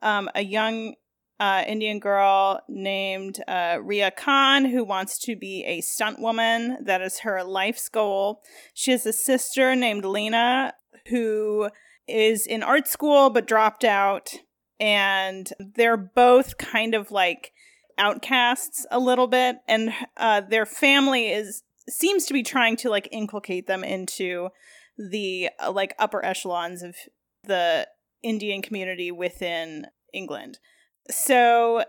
[0.00, 0.94] Um, a young
[1.40, 6.76] uh, Indian girl named uh, Ria Khan who wants to be a stunt woman.
[6.84, 8.42] That is her life's goal.
[8.74, 10.74] She has a sister named Lena
[11.08, 11.68] who
[12.06, 14.34] is in art school but dropped out.
[14.78, 17.52] And they're both kind of like
[17.98, 23.08] outcasts a little bit and uh, their family is seems to be trying to like
[23.10, 24.48] inculcate them into
[24.96, 26.94] the uh, like upper echelons of
[27.44, 27.86] the
[28.22, 30.58] indian community within england
[31.10, 31.84] so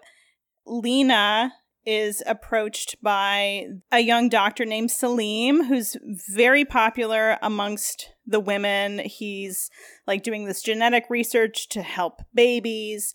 [0.65, 1.53] lena
[1.85, 5.97] is approached by a young doctor named Salim, who's
[6.29, 8.99] very popular amongst the women.
[8.99, 9.69] He's
[10.05, 13.13] like doing this genetic research to help babies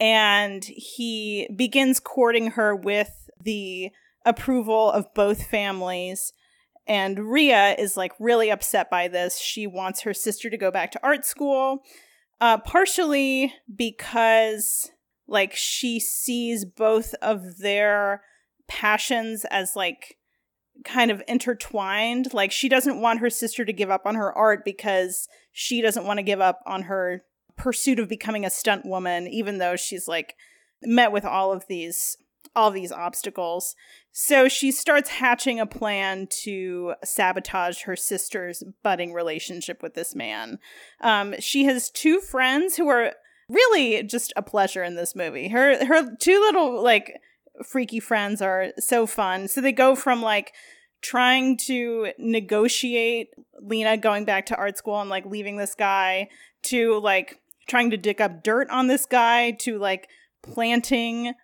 [0.00, 3.90] and he begins courting her with the
[4.24, 6.32] approval of both families.
[6.86, 9.38] And Ria is like really upset by this.
[9.38, 11.82] She wants her sister to go back to art school,
[12.40, 14.90] uh, partially because
[15.26, 18.22] like she sees both of their
[18.66, 20.16] passions as like
[20.84, 22.34] kind of intertwined.
[22.34, 26.04] Like she doesn't want her sister to give up on her art because she doesn't
[26.04, 27.22] want to give up on her
[27.56, 30.34] pursuit of becoming a stunt woman even though she's like
[30.82, 32.16] met with all of these
[32.56, 33.74] all these obstacles.
[34.12, 40.58] So she starts hatching a plan to sabotage her sister's budding relationship with this man.
[41.00, 43.12] Um, she has two friends who are
[43.48, 45.48] really just a pleasure in this movie.
[45.48, 47.20] Her her two little like
[47.64, 49.48] freaky friends are so fun.
[49.48, 50.52] So they go from like
[51.02, 53.28] trying to negotiate
[53.60, 56.28] lena going back to art school and like leaving this guy
[56.62, 60.08] to like trying to dig up dirt on this guy to like
[60.42, 61.34] planting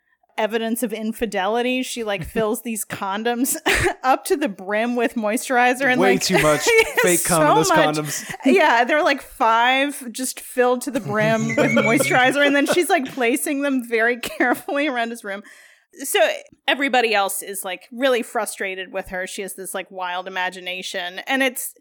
[0.41, 1.83] evidence of infidelity.
[1.83, 3.57] She like fills these condoms
[4.03, 6.63] up to the brim with moisturizer and Way like too much
[7.03, 8.33] fake cum in so condoms.
[8.45, 13.13] yeah, they're like five just filled to the brim with moisturizer and then she's like
[13.13, 15.43] placing them very carefully around his room.
[16.05, 16.21] So
[16.67, 19.27] everybody else is like really frustrated with her.
[19.27, 21.75] She has this like wild imagination and it's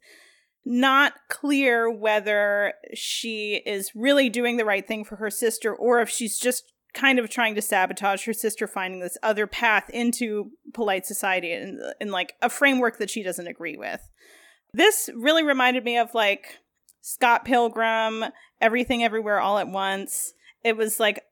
[0.65, 6.09] not clear whether she is really doing the right thing for her sister or if
[6.09, 11.05] she's just kind of trying to sabotage her sister finding this other path into polite
[11.05, 14.01] society in, in like a framework that she doesn't agree with.
[14.73, 16.57] This really reminded me of like
[17.01, 18.25] Scott Pilgrim,
[18.59, 20.33] Everything Everywhere All at Once.
[20.63, 21.23] It was like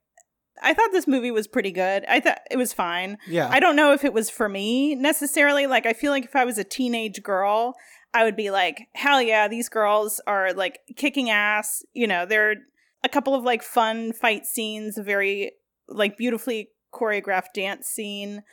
[0.61, 2.03] I thought this movie was pretty good.
[2.07, 3.17] I thought it was fine.
[3.27, 3.47] Yeah.
[3.51, 5.67] I don't know if it was for me necessarily.
[5.67, 7.75] Like I feel like if I was a teenage girl,
[8.13, 12.55] I would be like, "Hell yeah, these girls are like kicking ass." You know, they're
[13.03, 15.51] a couple of like fun fight scenes, a very
[15.87, 18.43] like beautifully choreographed dance scene.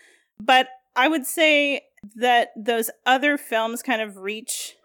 [0.40, 1.82] But I would say
[2.16, 4.76] that those other films kind of reach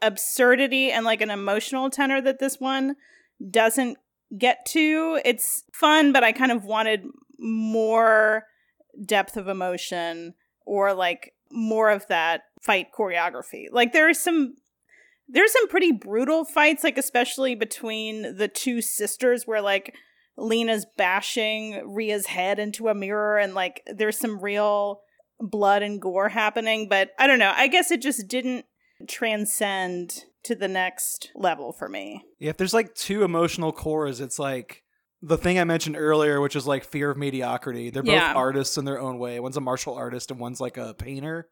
[0.00, 2.96] absurdity and like an emotional tenor that this one
[3.50, 3.98] doesn't
[4.36, 5.20] get to.
[5.24, 7.04] It's fun, but I kind of wanted
[7.38, 8.44] more
[9.04, 10.34] depth of emotion
[10.66, 13.66] or like more of that fight choreography.
[13.70, 14.56] Like there are some
[15.28, 19.94] there's some pretty brutal fights like especially between the two sisters where like
[20.36, 25.00] Lena's bashing Ria's head into a mirror and like there's some real
[25.40, 27.52] blood and gore happening, but I don't know.
[27.54, 28.64] I guess it just didn't
[29.08, 32.24] transcend to the next level for me.
[32.38, 34.82] Yeah, if there's like two emotional cores, it's like
[35.22, 37.90] the thing I mentioned earlier, which is like fear of mediocrity.
[37.90, 38.34] They're both Yeah.
[38.34, 39.40] artists in their own way.
[39.40, 41.48] One's a martial artist and one's like a painter.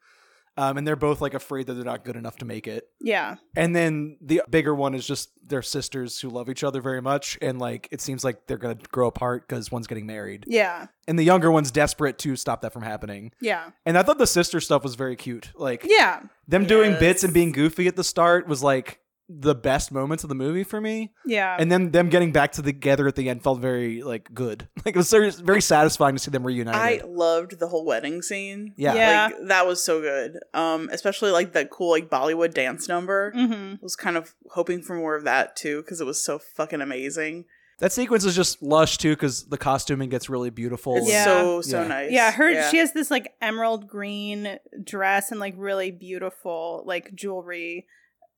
[0.58, 2.88] Um, and they're both like afraid that they're not good enough to make it.
[2.98, 3.34] Yeah.
[3.54, 7.36] And then the bigger one is just their sisters who love each other very much.
[7.42, 10.44] And like it seems like they're going to grow apart because one's getting married.
[10.46, 10.86] Yeah.
[11.06, 13.32] And the younger one's desperate to stop that from happening.
[13.38, 13.70] Yeah.
[13.84, 15.50] And I thought the sister stuff was very cute.
[15.56, 16.22] Like Yeah.
[16.48, 20.28] them doing bits and being goofy at the start was like the best moments of
[20.28, 21.12] the movie for me.
[21.24, 21.56] Yeah.
[21.58, 24.68] And then them getting back to together at the end felt very like good.
[24.86, 26.80] Like it was very, very satisfying to see them reunited.
[26.80, 28.72] I loved the whole wedding scene.
[28.76, 28.94] Yeah.
[28.94, 29.24] Yeah.
[29.36, 30.38] Like that was so good.
[30.54, 33.32] Um, especially like that cool like Bollywood dance number.
[33.34, 33.82] Mm-hmm.
[33.82, 37.46] Was kind of hoping for more of that too because it was so fucking amazing.
[37.80, 40.96] that sequence is just lush too because the costuming gets really beautiful.
[40.98, 41.24] It's Yeah.
[41.24, 41.88] so so Yeah.
[41.88, 42.12] nice.
[42.12, 42.70] Yeah, her Yeah.
[42.70, 47.86] she has this like emerald green dress and like really beautiful like jewelry,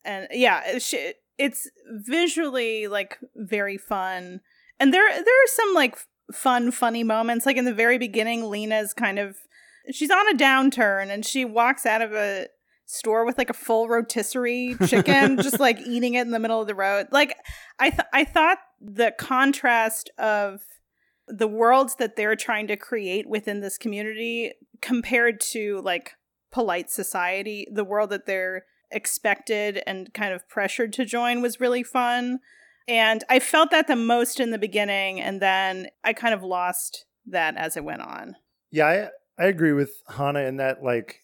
[0.05, 4.41] and yeah, she, it's visually like very fun.
[4.81, 5.99] And there there are some like
[6.33, 7.47] fun funny moments.
[7.47, 9.37] Like in the very beginning, Lena's kind of
[9.93, 12.49] she's on a downturn and she walks out of a
[12.87, 16.67] store with like a full rotisserie chicken, just like eating it in the middle of
[16.67, 17.09] the road.
[17.13, 17.37] Like
[17.79, 20.61] I th- I thought the contrast of
[21.27, 26.13] the worlds that they're trying to create within this community compared to like
[26.51, 31.83] polite society, the world that they're expected and kind of pressured to join was really
[31.83, 32.41] fun.
[32.87, 37.05] And I felt that the most in the beginning, and then I kind of lost
[37.27, 38.37] that as it went on.
[38.71, 41.21] Yeah, I, I agree with Hanna in that like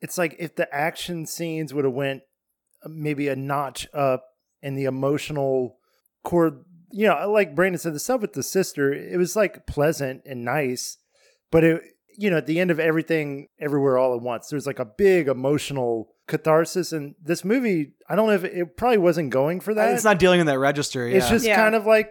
[0.00, 2.22] it's like if the action scenes would have went
[2.84, 4.24] uh, maybe a notch up
[4.62, 5.78] in the emotional
[6.22, 10.22] core, you know, like Brandon said, the stuff with the sister, it was like pleasant
[10.24, 10.98] and nice,
[11.50, 11.82] but it
[12.20, 15.26] you know, at the end of everything everywhere all at once, there's like a big
[15.28, 19.72] emotional catharsis and this movie, I don't know if it, it probably wasn't going for
[19.74, 19.94] that.
[19.94, 21.08] it's not dealing in that register.
[21.08, 21.16] Yeah.
[21.16, 21.56] It's just Yeah.
[21.56, 22.10] kind of like,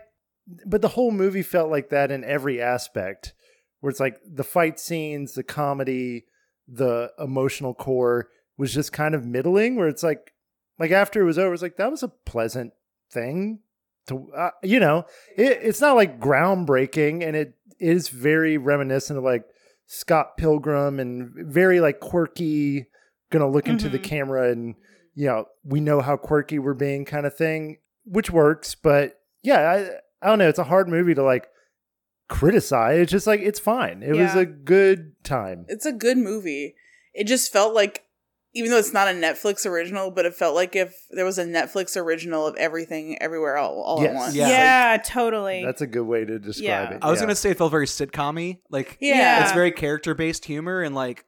[0.65, 3.33] but the whole movie felt like that in every aspect,
[3.81, 6.25] where it's like the fight scenes, the comedy,
[6.67, 9.75] the emotional core was just kind of middling.
[9.75, 10.33] Where it's like,
[10.79, 12.73] like after it was over, it's like that was a pleasant
[13.11, 13.59] thing
[14.07, 15.05] to, uh, you know,
[15.37, 19.45] it, it's not like groundbreaking, and it is very reminiscent of like
[19.91, 22.85] Scott Pilgrim and very like quirky,
[23.31, 24.03] gonna look into the Mhm.
[24.03, 24.75] camera and
[25.15, 28.75] you know we know how quirky we're being kind of thing, which works.
[28.75, 30.47] But yeah, I I don't know.
[30.47, 31.47] It's a hard movie to like
[32.27, 32.99] criticize.
[32.99, 34.03] It's just like it's fine.
[34.03, 35.65] It was a good time.
[35.67, 36.75] It's a good movie.
[37.15, 38.03] It just felt like,
[38.53, 41.45] even though it's not a Netflix original, but it felt like if there was a
[41.45, 44.09] Netflix original of everything everywhere all, all Yes.
[44.09, 44.35] at once.
[44.35, 44.47] Yeah.
[44.49, 45.63] Yeah, totally.
[45.63, 46.95] That's a good way to describe Yeah.
[46.95, 46.99] it.
[47.03, 47.25] I was yeah.
[47.25, 48.59] gonna say it felt very sitcom-y.
[48.69, 49.43] Like Yeah.
[49.43, 51.25] it's very character based humor and like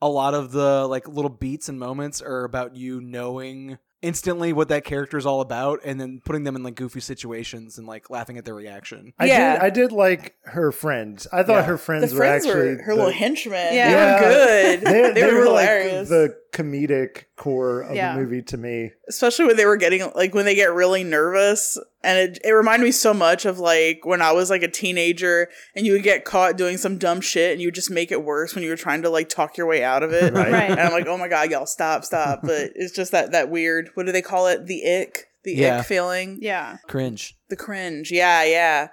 [0.00, 4.68] a lot of the like little beats and moments are about you knowing instantly what
[4.68, 8.10] that character is all about and then putting them in like goofy situations and like
[8.10, 9.12] laughing at their reaction.
[9.16, 9.52] I Yeah.
[9.52, 9.62] did.
[9.62, 11.28] I did like her friends.
[11.32, 11.62] I thought Yeah.
[11.66, 13.72] her The friends, friends were were, actually her the- little henchmen.
[13.74, 13.90] Yeah.
[13.90, 14.14] They Yeah.
[14.14, 14.80] were good.
[14.80, 16.10] They, They, they were, were hilarious.
[16.10, 18.14] like the comedic core of Yeah.
[18.14, 18.90] the movie to me.
[19.08, 22.84] especially when they were getting like when they get really nervous and it, it reminded
[22.84, 26.24] me so much of like when i was like a teenager and you would get
[26.26, 28.76] caught doing some dumb shit and you would just make it worse when you were
[28.76, 30.52] trying to like talk your way out of it Right.
[30.52, 30.70] Right.
[30.70, 33.88] and i'm like oh my god y'all stop stop but it's just that that weird
[33.94, 35.78] what do they call it the ick the Yeah.
[35.80, 36.76] ick feeling yeah.
[36.86, 37.34] Cringe.
[37.48, 38.88] the cringe yeah yeah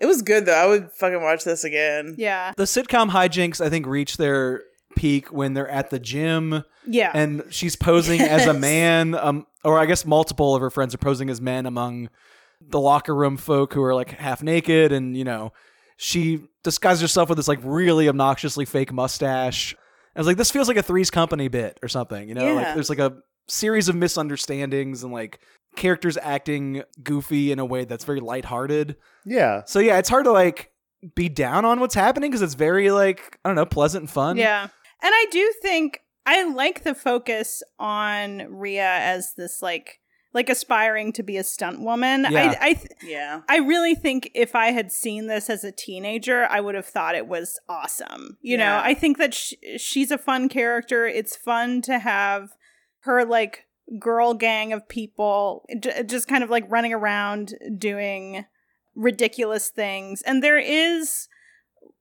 [0.00, 2.52] it was good though i would fucking watch this again Yeah.
[2.56, 4.62] The sitcom hijinks I think reach their
[4.94, 7.10] peak when they're at the gym Yeah.
[7.14, 10.98] and she's posing as a man um or i guess multiple of her friends are
[10.98, 12.08] posing as men among
[12.60, 15.52] the locker room folk who are like half naked and you know
[15.96, 19.74] she disguises herself with this like really obnoxiously fake mustache
[20.16, 22.74] i was like this feels like a three's company bit or something you know like
[22.74, 23.12] there's like a
[23.48, 25.40] series of misunderstandings and like
[25.76, 29.62] characters acting goofy in a way that's very lighthearted Yeah.
[29.64, 30.70] so yeah it's hard to like
[31.16, 34.36] be down on what's happening because it's very like i don't know pleasant and fun
[34.36, 34.68] Yeah.
[35.02, 39.98] And I do think I like the focus on Ria as this like
[40.34, 42.26] like aspiring to be a stunt woman.
[42.30, 42.56] Yeah.
[42.60, 43.42] I I th- Yeah.
[43.48, 47.14] I really think if I had seen this as a teenager, I would have thought
[47.14, 48.38] it was awesome.
[48.40, 51.06] You know, I think that sh- she's a fun character.
[51.06, 52.50] It's fun to have
[53.00, 53.66] her like
[53.98, 58.46] girl gang of people j- just kind of like running around doing
[58.94, 60.22] ridiculous things.
[60.22, 61.28] And there is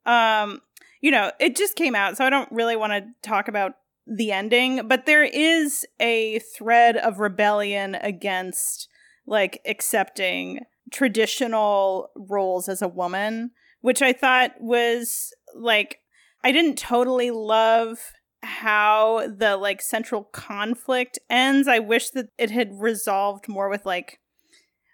[0.05, 0.61] um
[1.01, 3.73] you know, it just came out, so I don't really want to talk about
[4.07, 8.87] the ending, but there is a thread of rebellion against
[9.25, 15.99] like accepting traditional roles as a woman, which I thought was like
[16.43, 17.99] I didn't totally love
[18.43, 21.67] how the like central conflict ends.
[21.67, 24.19] I wish that it had resolved more with like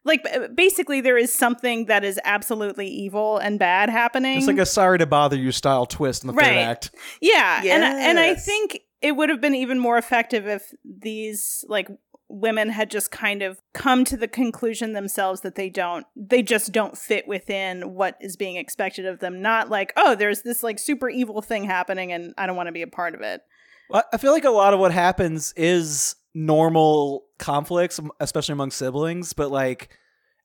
[0.07, 4.37] like basically there is something that is absolutely evil and bad happening.
[4.37, 6.57] it's like a sorry to bother you style twist in the third Right.
[6.57, 6.91] act
[7.21, 11.87] Yeah, and and I think it would have been even more effective if these like
[12.29, 16.73] women had just kind of come to the conclusion themselves that they don't they just
[16.73, 20.77] don't fit within what is being expected of them not like oh there's this like
[20.77, 23.41] super evil thing happening and I don't want to be a part of it.
[23.89, 29.33] Well, I feel like a lot of what happens is normal conflicts, especially among siblings,
[29.33, 29.89] but like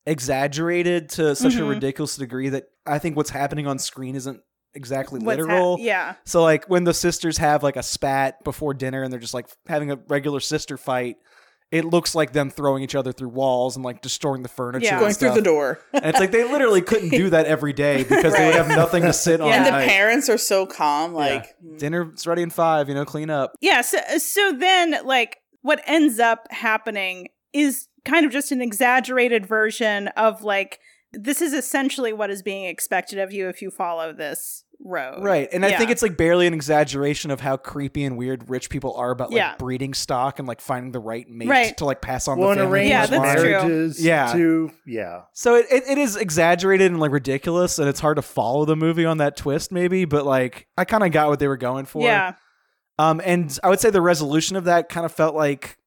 [0.07, 1.69] exaggerated to such a Mhm.
[1.71, 4.41] ridiculous degree that I think what's happening on screen isn't
[4.75, 5.77] exactly What's hap- literal.
[5.79, 6.15] yeah.
[6.25, 9.47] So like when the sisters have like a spat before dinner and they're just like
[9.69, 11.17] having a regular sister fight,
[11.71, 14.85] it looks like them throwing each other through walls and like destroying the furniture.
[14.87, 14.93] Yeah.
[14.95, 15.79] and Going through the door.
[15.93, 19.03] And it's like they literally couldn't do that every day because they would have nothing
[19.05, 19.49] to sit on.
[19.49, 19.57] Yeah.
[19.59, 19.89] And the night.
[19.89, 21.19] parents are so calm, Yeah.
[21.19, 23.53] like dinner's ready in five, you know, clean up.
[23.61, 29.47] Yeah, so so then like what ends up happening is kind of just an exaggerated
[29.47, 30.81] version of like
[31.13, 35.23] this is essentially what is being expected of you if you follow this road.
[35.23, 35.47] Right.
[35.53, 38.95] And I think it's like barely an exaggeration of how creepy and weird rich people
[38.97, 39.55] are about like Yeah.
[39.59, 41.77] breeding stock and like finding the right mate Right.
[41.77, 42.89] to like pass on Well, the and family.
[42.89, 43.51] Yeah, that's true.
[43.53, 44.03] marriages.
[44.05, 44.33] Yeah.
[44.33, 44.71] Too.
[44.87, 45.21] Yeah.
[45.35, 48.75] So it, it, it is exaggerated and like ridiculous and it's hard to follow the
[48.75, 51.85] movie on that twist maybe, but like I kind of got what they were going
[51.85, 52.03] for.
[52.05, 52.33] Yeah.
[52.99, 55.79] Um and I would say the resolution of that kind of felt like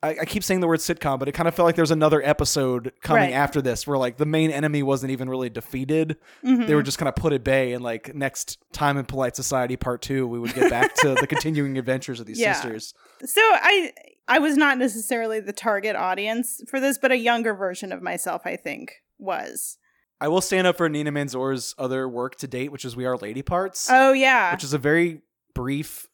[0.00, 1.90] I, I keep saying the word sitcom, but it kind of felt like there was
[1.90, 3.32] another episode coming Right.
[3.32, 6.16] after this where like the main enemy wasn't even really defeated.
[6.44, 6.68] Mhm.
[6.68, 9.76] They were just kind of put at bay and like next time in polite society
[9.76, 12.52] part two, we would get back to the continuing adventures of these Yeah.
[12.52, 12.94] sisters.
[13.24, 13.92] So I
[14.28, 18.42] I was not necessarily the target audience for this, but a younger version of myself
[18.44, 19.78] I think was.
[20.20, 23.16] I will stand up for Nida Manzoor's other work to date, which is We Are
[23.16, 24.52] Lady Parts, Oh yeah.
[24.52, 25.22] which is a very
[25.54, 26.06] brief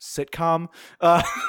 [0.00, 0.68] sitcom.
[1.00, 1.22] Uh,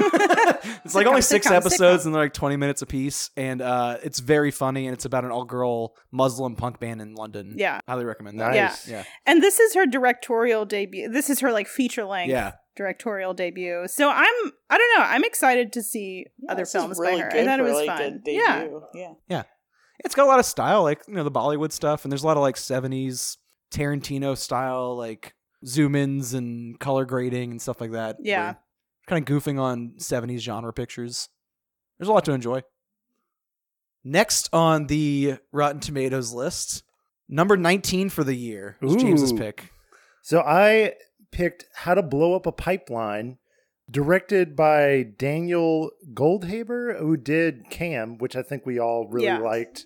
[0.83, 2.07] it's like Sitcom, only six sitcom, episodes sitcom.
[2.07, 3.29] and they're like 20 minutes a piece.
[3.37, 7.15] And uh, it's very funny and it's about an all girl Muslim punk band in
[7.15, 7.55] London.
[7.57, 7.79] Yeah.
[7.87, 8.53] Highly recommend that.
[8.53, 8.87] Nice.
[8.87, 9.03] Yeah.
[9.25, 11.09] and this is her directorial debut.
[11.09, 12.53] This is her like feature length Yeah.
[12.75, 13.85] directorial debut.
[13.87, 14.25] So I'm
[14.69, 17.31] I don't know, I'm excited to see other films really by her.
[17.31, 18.21] I thought it was like, a fun.
[18.25, 18.67] Yeah.
[18.93, 19.43] yeah, Yeah.
[20.03, 22.05] It's got a lot of style, like, you know, the Bollywood stuff.
[22.05, 23.37] And there's a lot of like 70s
[23.71, 25.35] Tarantino style, like
[25.65, 28.17] zoom ins and color grading and stuff like that.
[28.19, 28.55] Yeah.
[29.07, 31.29] Kind of goofing on 70s genre pictures.
[31.97, 32.61] There's a lot to enjoy.
[34.03, 36.83] Next on the Rotten Tomatoes list,
[37.29, 39.71] number 19 for the year was James's pick.
[40.23, 40.93] So I
[41.31, 43.37] picked How to Blow Up a Pipeline,
[43.89, 49.37] directed by Daniel Goldhaber, who did Cam, which I think we all really Yeah.
[49.39, 49.85] liked.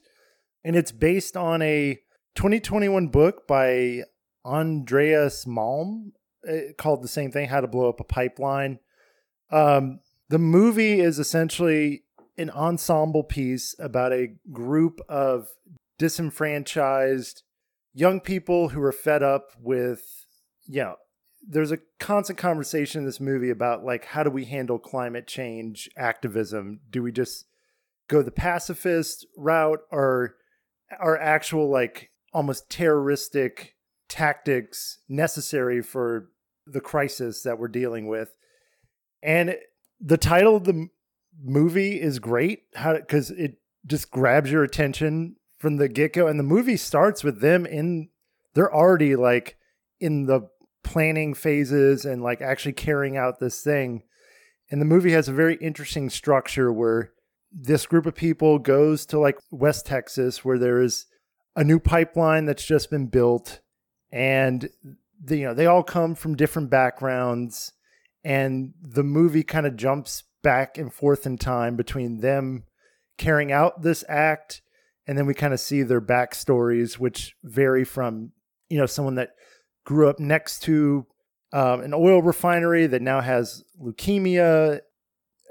[0.63, 1.99] And it's based on a
[2.35, 4.03] 2021 book by
[4.45, 6.11] Andreas Malm
[6.47, 8.79] uh, called the same thing, How to Blow Up a Pipeline.
[9.51, 12.03] Um, the movie is essentially
[12.37, 15.47] an ensemble piece about a group of
[15.97, 17.43] disenfranchised
[17.93, 20.25] young people who are fed up with,
[20.67, 20.95] you know,
[21.47, 25.89] there's a constant conversation in this movie about like how do we handle climate change
[25.95, 26.81] activism?
[26.89, 27.45] Do we just
[28.07, 30.35] go the pacifist route or
[30.99, 33.74] are actual like almost terroristic
[34.07, 36.29] tactics necessary for
[36.65, 38.35] the crisis that we're dealing with?
[39.21, 39.55] And
[39.99, 40.87] the title of the
[41.43, 46.77] movie is great because it just grabs your attention from the get-go and the movie
[46.77, 48.09] starts with them in
[48.53, 49.57] they're already like
[49.99, 50.47] in the
[50.83, 54.03] planning phases and like actually carrying out this thing.
[54.71, 57.11] And the movie has a very interesting structure where
[57.51, 61.05] this group of people goes to like West Texas where there is
[61.55, 63.61] a new pipeline that's just been built
[64.11, 64.69] and
[65.23, 67.71] the, you know they all come from different backgrounds.
[68.23, 72.63] And the movie kind of jumps back and forth in time between them
[73.17, 74.61] carrying out this act
[75.07, 78.31] and then we kind of see their backstories which vary from
[78.69, 79.31] you know someone that
[79.85, 81.05] grew up next to
[81.53, 84.79] um, an oil refinery that now has leukemia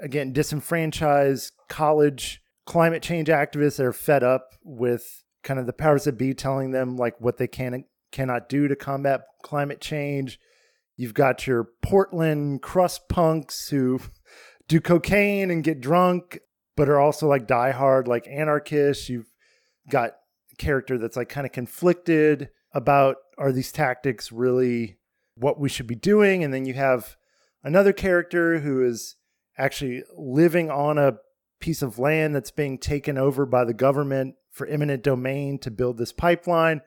[0.01, 6.05] again disenfranchised college climate change activists that are fed up with kind of the powers
[6.05, 10.39] that be telling them like what they can cannot do to combat climate change?
[10.97, 13.99] You've got your portland crust punks who
[14.67, 16.39] do cocaine and get drunk
[16.75, 19.09] but are also like diehard like anarchists.
[19.09, 19.31] You've
[19.89, 20.11] got
[20.51, 24.97] a character that's like kind of conflicted about are these tactics really
[25.35, 26.43] what we should be doing?
[26.43, 27.15] And then you have
[27.63, 29.15] another character who is
[29.57, 31.17] actually living on a
[31.59, 35.97] piece of land that's being taken over by the government for eminent domain to build
[35.97, 36.81] this pipeline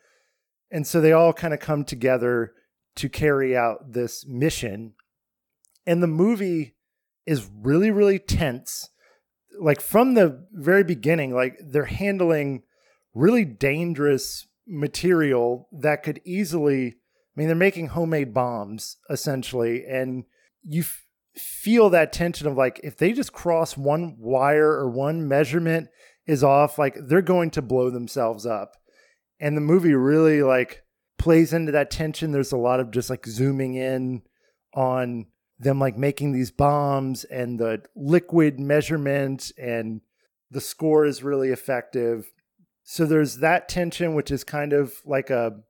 [0.70, 2.52] and so they all kind of come together
[2.96, 4.94] to carry out this mission.
[5.86, 6.74] And the movie
[7.26, 8.90] is really really tense.
[9.58, 12.62] Like from the very beginning like they're handling
[13.14, 16.92] really dangerous material that could easily I
[17.36, 19.84] mean they're making homemade bombs essentially.
[19.86, 20.24] And
[20.62, 25.28] you f- feel that tension of like if they just cross one wire or one
[25.28, 25.88] measurement
[26.26, 28.77] is off like they're going to blow themselves up
[29.40, 30.82] and the movie really like
[31.18, 32.32] plays into that tension.
[32.32, 34.22] There's a lot of just like zooming in
[34.74, 35.26] on
[35.58, 40.00] them like making these bombs and the liquid measurement and
[40.50, 42.32] the score is really effective.
[42.84, 45.60] So there's that tension which is kind of like a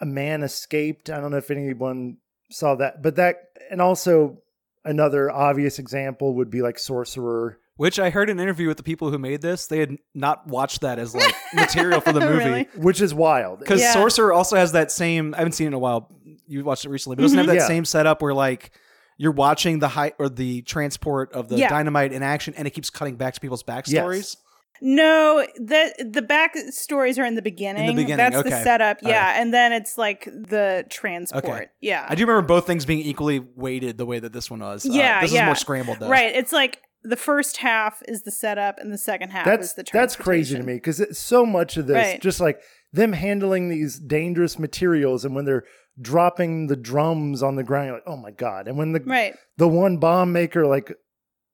[0.00, 1.10] a man escaped.
[1.10, 2.18] I don't know if anyone
[2.50, 4.38] saw that but that and also
[4.84, 9.10] another obvious example would be like sorcerer Which I heard an interview with the people
[9.10, 12.44] who made this, they had not watched that as like material for the movie.
[12.44, 12.68] Really?
[12.76, 13.92] which is wild Because Yeah.
[13.94, 15.32] Sorcerer also has that same.
[15.34, 16.10] I haven't seen it in a while.
[16.46, 17.66] You watched it recently, but it doesn't have that Yeah.
[17.66, 18.72] same setup where like
[19.16, 21.68] you're watching the height or the transport of the Yeah.
[21.70, 24.36] dynamite in action, and it keeps cutting back to people's backstories.
[24.80, 27.96] No, the the back stories are in the beginning.
[27.96, 28.50] beginning, That's okay.
[28.50, 28.98] the setup.
[29.04, 31.44] All Yeah, and then it's like the transport.
[31.44, 31.66] Okay.
[31.80, 34.86] Yeah, I do remember both things being equally weighted the way that this one was.
[34.86, 35.42] Uh, Yeah, this yeah.
[35.42, 36.08] is more scrambled though.
[36.08, 36.32] Right.
[36.34, 39.84] It's like the first half is the setup, and the second half that's is the
[39.92, 42.20] that's crazy to me because so much of this Right.
[42.20, 42.60] just like
[42.92, 45.64] them handling these dangerous materials and when they're
[46.00, 49.34] dropping the drums on the ground you're like oh my god and when the Right.
[49.58, 50.92] the one bomb maker like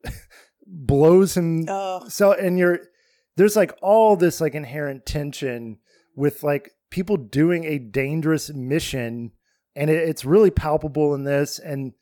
[0.66, 2.06] blows him Oh.
[2.08, 2.80] so and you're
[3.36, 5.78] there's like all this like inherent tension
[6.16, 9.32] with like people doing a dangerous mission
[9.76, 11.92] and it, it's really palpable in this and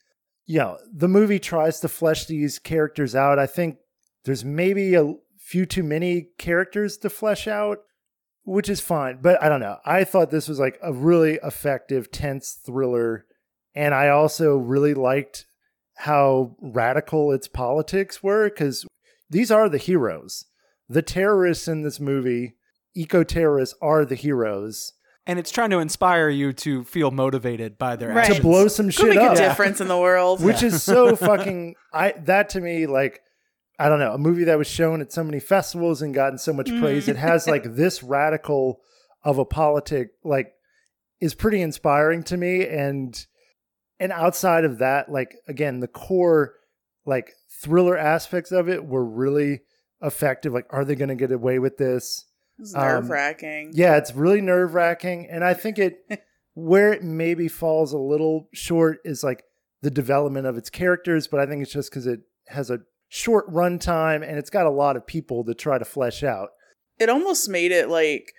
[0.49, 3.39] know the movie tries to flesh these characters out.
[3.39, 3.77] I think
[4.25, 7.79] there's maybe a few too many characters to flesh out
[8.45, 9.79] which is fine but i don't know.
[9.85, 13.27] I thought this was like a really effective tense thriller
[13.75, 15.47] and i also really liked
[15.97, 18.87] how radical its politics were because
[19.31, 20.47] these are the heroes.
[20.89, 22.57] The terrorists in this movie
[22.95, 24.93] eco terrorists are the heroes
[25.27, 28.19] And it's trying to inspire you to feel motivated by their Right.
[28.19, 28.39] actions.
[28.39, 30.43] to blow some shit Go make up a difference in the world.
[30.43, 33.21] which is so fucking i that to me like
[33.79, 36.53] i don't know a movie that was shown at so many festivals and gotten so
[36.53, 36.81] much mm.
[36.81, 38.81] praise it has like this radical
[39.25, 40.53] of a politic like
[41.21, 43.27] is pretty inspiring to me and
[44.01, 46.55] and outside of that like again the core
[47.07, 49.61] like thriller aspects of it were really
[50.03, 52.25] effective like are they going to get away with this
[52.59, 53.73] It's um, nerve wracking.
[53.75, 55.27] yeah, it's really nerve wracking.
[55.31, 55.99] And I think it,
[56.55, 59.45] where it maybe falls a little short is like
[59.83, 63.49] the development of its characters, but I think it's just because it has a short
[63.51, 66.51] runtime and it's got a lot of people to try to flesh out.
[66.99, 68.33] It almost made it like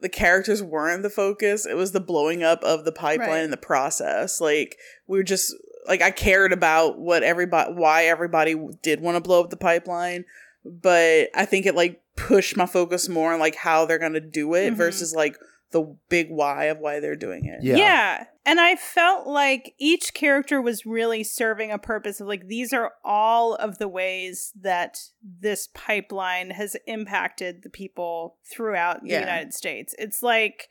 [0.00, 1.66] the characters weren't the focus.
[1.66, 3.44] It was the blowing up of the pipeline Right.
[3.44, 4.40] and the process.
[4.40, 4.76] Like
[5.06, 5.54] we were just
[5.86, 10.24] like I cared about what everybody why everybody did want to blow up the pipeline,
[10.68, 14.54] but I think it like pushed my focus more on like how they're gonna do
[14.54, 14.76] it Mhm.
[14.76, 15.36] versus like
[15.70, 17.62] the big why of why they're doing it.
[17.62, 17.76] Yeah.
[17.76, 18.24] Yeah.
[18.46, 22.92] And I felt like each character was really serving a purpose of like, these are
[23.04, 29.20] all of the ways that this pipeline has impacted the people throughout the Yeah.
[29.20, 29.94] United States.
[29.98, 30.68] It's like,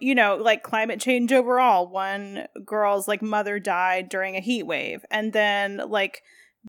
[0.00, 1.86] you know, like climate change overall.
[1.86, 5.04] One girl's like mother died during a heat wave.
[5.10, 6.22] And then like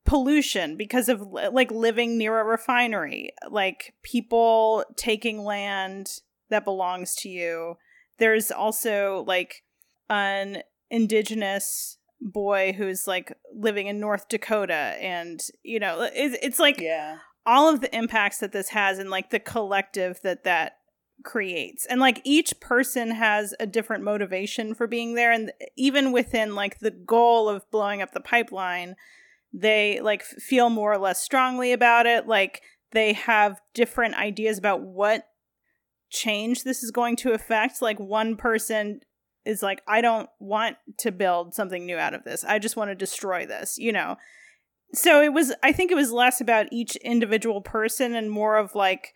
[0.04, 6.18] pollution because of like living near a refinery, like people taking land
[6.50, 7.76] that belongs to you.
[8.18, 9.62] There's also like
[10.08, 16.78] an indigenous boy who's like living in North Dakota and you know it's, it's like
[16.80, 17.18] Yeah.
[17.46, 20.74] all of the impacts that this has and like the collective that that
[21.24, 26.54] creates and like each person has a different motivation for being there and even within
[26.54, 28.96] like the goal of blowing up the pipeline
[29.52, 32.62] they like feel more or less strongly about it like
[32.92, 35.26] they have different ideas about what
[36.10, 37.80] change this is going to affect.
[37.80, 39.00] Like one person
[39.46, 42.44] is like i don't want to build something new out of this.
[42.44, 44.16] I just want to destroy this you know?
[44.92, 48.74] So it was i think it was less about each individual person and more of
[48.74, 49.14] like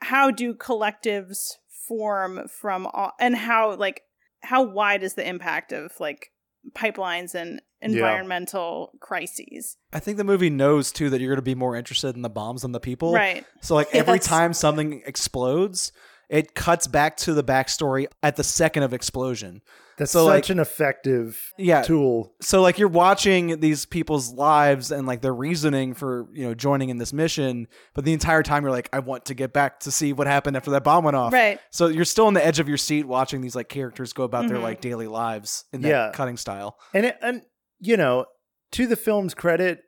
[0.00, 1.54] how do collectives
[1.88, 4.02] form from all and how like
[4.42, 6.29] how wide is the impact of like
[6.72, 11.54] pipelines and environmental crises I think the movie knows too that you're going to be
[11.54, 13.12] more interested in the bombs than the people.
[13.12, 13.44] Right.
[13.62, 14.26] So like every Yes.
[14.26, 15.92] time something explodes,
[16.30, 19.60] it cuts back to the backstory at the second of explosion.
[19.98, 21.82] That's So, such like- an effective Yeah.
[21.82, 22.32] tool.
[22.40, 26.88] So like you're watching these people's lives and like their reasoning for, you know, joining
[26.88, 29.90] in this mission, but the entire time you're like I want to get back to
[29.90, 31.32] see what happened after that bomb went off.
[31.34, 31.58] Right.
[31.70, 34.48] So you're still on the edge of your seat watching these like characters go about
[34.48, 34.62] their Mhm.
[34.62, 36.10] like daily lives in that Yeah.
[36.14, 36.78] cutting style.
[36.94, 37.42] And it, and
[37.80, 38.24] you know,
[38.72, 39.80] to the film's credit,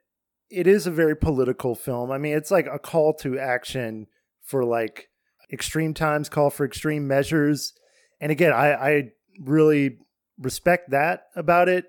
[0.50, 2.10] it is a very political film.
[2.10, 4.08] I mean, it's like a call to action
[4.42, 5.08] for like
[5.52, 7.74] extreme times, call for extreme measures.
[8.20, 9.02] And again, I, I
[9.40, 9.98] really
[10.38, 11.86] respect that about it,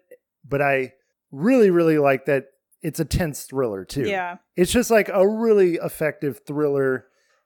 [0.47, 0.93] but I
[1.31, 2.45] really, really like that
[2.81, 4.03] it's a tense thriller too.
[4.03, 7.05] yeah It's just like a really effective thriller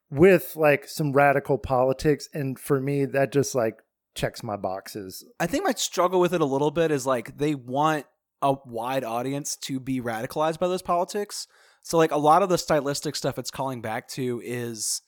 [0.09, 2.27] with like some radical politics.
[2.33, 3.77] And for me, that just like
[4.15, 5.23] checks my boxes.
[5.39, 8.05] I think my struggle with it a little bit is like they want
[8.41, 11.47] a wide audience to be radicalized by those politics.
[11.83, 15.01] So like a lot of the stylistic stuff it's calling back to is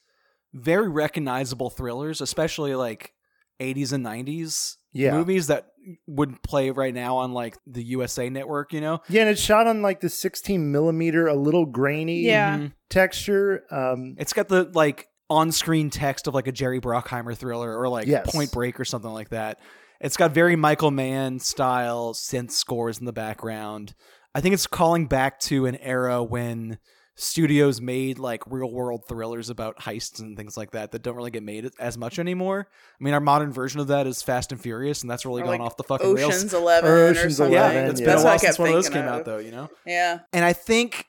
[0.54, 3.14] very recognizable thrillers, especially like
[3.60, 5.12] 80s and 90s Yeah.
[5.12, 5.68] movies that
[6.08, 9.00] would play right now on like the USA network, you know?
[9.10, 12.58] Yeah, and it's shot on like the 16 millimeter, a little grainy Yeah.
[12.58, 12.74] Mhm.
[12.90, 13.64] texture.
[13.72, 18.08] Um, It's got the like on-screen text of like a Jerry Bruckheimer thriller or like
[18.08, 18.32] Yes.
[18.32, 19.60] Point Break or something like that.
[20.02, 23.94] It's got very Michael Mann style synth scores in the background.
[24.34, 26.80] I think it's calling back to an era when
[27.20, 31.32] studios made like real world thrillers about heists and things like that that don't really
[31.32, 32.68] get made as much anymore.
[32.70, 35.46] I mean, our modern version of that is Fast and Furious, and that's really Or,
[35.46, 36.54] gone like, off the fucking Ocean's rails.
[36.54, 37.54] Eleven Or or, Ocean's something.
[37.54, 38.06] Yeah, 11, it's yeah.
[38.06, 39.38] been That's a what I while since one of those thinking came out, though.
[39.38, 39.70] You know.
[39.86, 40.20] Yeah.
[40.32, 41.06] And I think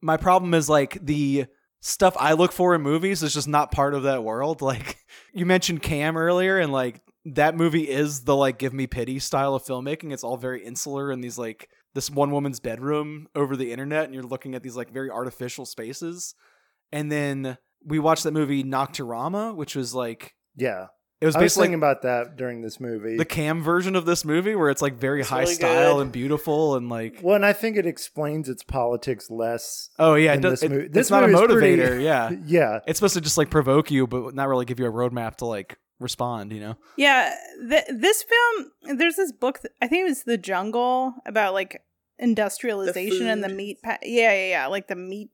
[0.00, 1.46] my problem is like the
[1.80, 4.62] stuff I look for in movies is just not part of that world.
[4.62, 4.98] Like
[5.32, 9.54] you mentioned Cam earlier, and like that movie is the like give me pity style
[9.54, 10.12] of filmmaking.
[10.12, 11.68] It's all very insular and these like
[11.98, 15.66] this one woman's bedroom over the internet, and you're looking at these like very artificial
[15.66, 16.34] spaces.
[16.92, 20.86] And then we watched that movie Nocturama, which was like yeah.
[21.20, 23.16] it was I was basically thinking about that during this movie.
[23.16, 26.02] the Cam version of this movie, where it's like very It's high really style good.
[26.02, 29.90] and beautiful, and like well, and I think it explains its politics less.
[29.98, 30.84] oh yeah, it does, this it- movie.
[30.84, 32.78] it's This not a movie is pretty- yeah, Yeah.
[32.86, 35.46] it's supposed to just like provoke you, but not really give you a roadmap to
[35.46, 36.52] like respond.
[36.52, 36.74] You know?
[36.96, 37.34] Yeah,
[37.68, 38.96] th- this film.
[38.98, 39.60] There's this book.
[39.62, 41.82] th- I think it was The Jungle about like
[42.18, 43.78] industrialization and the meat.
[43.82, 44.66] Pa- yeah, yeah, yeah.
[44.66, 45.30] Like the meat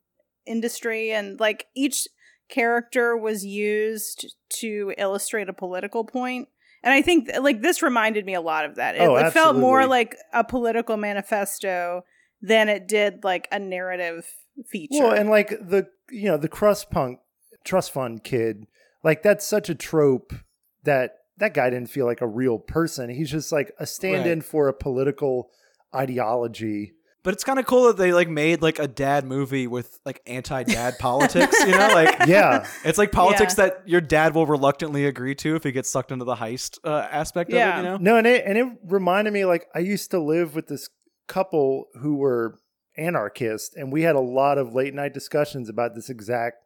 [0.46, 2.06] industry and like each
[2.48, 6.48] character was used to illustrate a political point.
[6.82, 8.96] And I think like this reminded me a lot of that.
[8.96, 12.04] It, Oh, it felt more like a political manifesto
[12.42, 14.26] than it did like a narrative
[14.66, 15.02] feature.
[15.04, 17.20] Well, and like the you know the crust punk
[17.64, 18.66] trust fund kid,
[19.02, 20.34] like that's such a trope
[20.82, 23.08] that that guy didn't feel like a real person.
[23.08, 24.44] He's just like a stand-in Right.
[24.44, 25.48] for a political
[25.94, 26.92] ideology.
[27.22, 30.20] But it's kind of cool that they like made like a dad movie with like
[30.26, 31.58] anti-dad politics.
[31.60, 35.64] You know, like Yeah, it's like politics that your dad will reluctantly agree to if
[35.64, 37.74] he gets sucked into the heist uh, aspect of Yeah.
[37.74, 37.76] it.
[37.78, 37.96] You know?
[37.96, 40.90] no, and it and it reminded me like I used to live with this
[41.26, 42.58] couple who were
[42.98, 46.56] anarchists, and we had a lot of late night discussions about this exact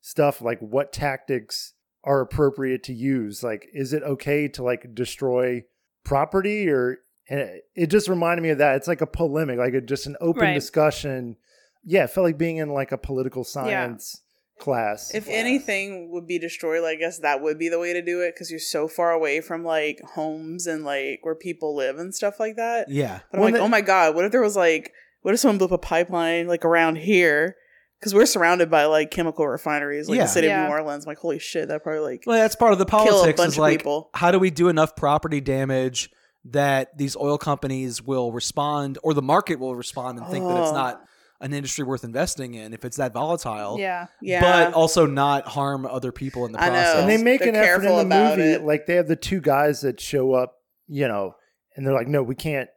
[0.00, 1.74] stuff, like what tactics
[2.04, 3.42] are appropriate to use.
[3.42, 5.62] Like, is it okay to like destroy
[6.04, 6.98] property or?
[7.28, 8.76] And it, it just reminded me of that.
[8.76, 10.54] It's like a polemic, like a, just an open Right.
[10.54, 11.36] discussion.
[11.84, 14.20] Yeah, it felt like being in like a political science
[14.58, 15.12] class.
[15.14, 18.34] If anything would be destroyed, I guess that would be the way to do it
[18.34, 22.38] because you're so far away from like homes and like where people live and stuff
[22.38, 22.88] like that.
[22.90, 23.20] Yeah.
[23.30, 24.92] But I'm Well, like, the- oh my god, what if there was like,
[25.22, 27.56] what if someone blew up a pipeline like around here?
[27.98, 30.24] Because we're surrounded by like chemical refineries, like Yeah.
[30.24, 30.64] the city Yeah.
[30.64, 31.04] of New Orleans.
[31.06, 33.36] I'm like, holy shit, that probably like Well, that's part of the kill a politics.
[33.38, 34.10] bunch Is of like, people.
[34.14, 36.10] how do we do enough property damage
[36.46, 40.70] that these oil companies will respond, or the market will respond and think that it's
[40.70, 40.74] Oh.
[40.74, 41.02] not
[41.40, 43.76] an industry worth investing in if it's that volatile.
[43.78, 44.06] yeah.
[44.22, 46.72] Yeah, But also not harm other people in the I know.
[46.74, 46.96] process.
[47.00, 48.62] and they make They're an effort in the movie it.
[48.62, 50.56] like they have the two guys that show up
[50.86, 51.34] you know
[51.76, 52.68] and they're like, no, we can't.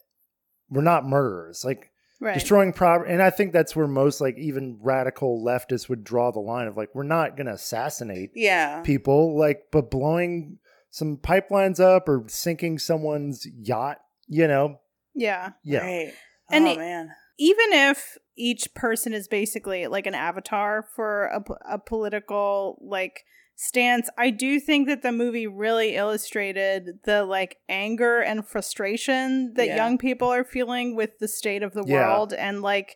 [0.69, 1.63] We're not murderers.
[1.65, 2.33] Like Right.
[2.33, 6.39] destroying property, and I think that's where most like even radical leftists would draw the
[6.39, 8.81] line of like, we're not gonna assassinate Yeah.
[8.81, 10.57] people, like, but blowing
[10.89, 13.97] some pipelines up or sinking someone's yacht,
[14.27, 14.79] you know,
[15.15, 15.51] yeah.
[15.63, 16.13] yeah, Right.
[16.49, 17.09] And oh it- man.
[17.39, 21.25] even if each person is basically like an avatar for
[21.69, 23.23] a political like
[23.59, 29.65] stance i do think that the movie really illustrated the like anger and frustration that
[29.65, 29.75] Yeah.
[29.77, 31.95] young people are feeling with the state of the Yeah.
[32.07, 32.95] world and like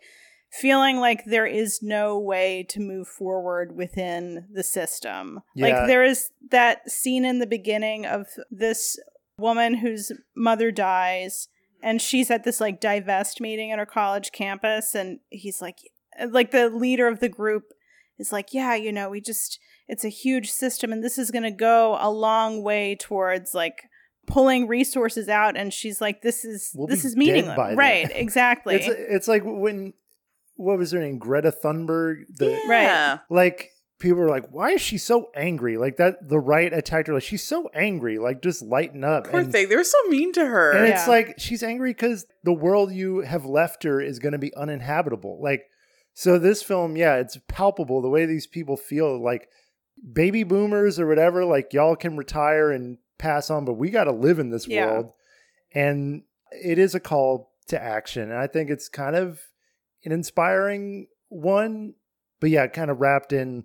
[0.52, 5.40] feeling like there is no way to move forward within the system.
[5.56, 5.68] Yeah.
[5.68, 9.00] like there is that scene in the beginning of this
[9.38, 11.48] woman whose mother dies
[11.82, 15.78] and she's at this like divest meeting at her college campus and he's like
[16.30, 17.64] like the leader of the group
[18.20, 19.58] is like yeah you know we just
[19.88, 23.84] it's a huge system and this is going to go a long way towards like
[24.28, 27.76] pulling resources out and she's like this is We'll this is meaningless.
[27.76, 28.76] right exactly.
[28.82, 29.94] It's it's like when
[30.62, 33.20] what was her name, Greta Thunberg, the Right.
[33.30, 35.78] Like people were like, why is she so angry?
[35.78, 37.14] Like that, the right attacked her.
[37.14, 38.18] Like she's so angry.
[38.18, 39.28] Like just lighten up.
[39.28, 39.70] Poor and, thing.
[39.70, 40.72] They were so mean to her.
[40.72, 44.40] and it's like she's angry because the world you have left her is going to
[44.40, 45.40] be uninhabitable.
[45.42, 45.66] Like
[46.14, 49.22] so, this film, yeah, it's palpable the way these people feel.
[49.24, 49.48] Like
[50.12, 51.46] baby boomers or whatever.
[51.46, 54.88] Like y'all can retire and pass on, but we got to live in this Yeah.
[54.88, 55.12] world.
[55.74, 58.24] And it is a call to action.
[58.24, 59.40] And I think it's kind of
[60.06, 61.94] an inspiring one,
[62.40, 63.64] but yeah, kind of wrapped in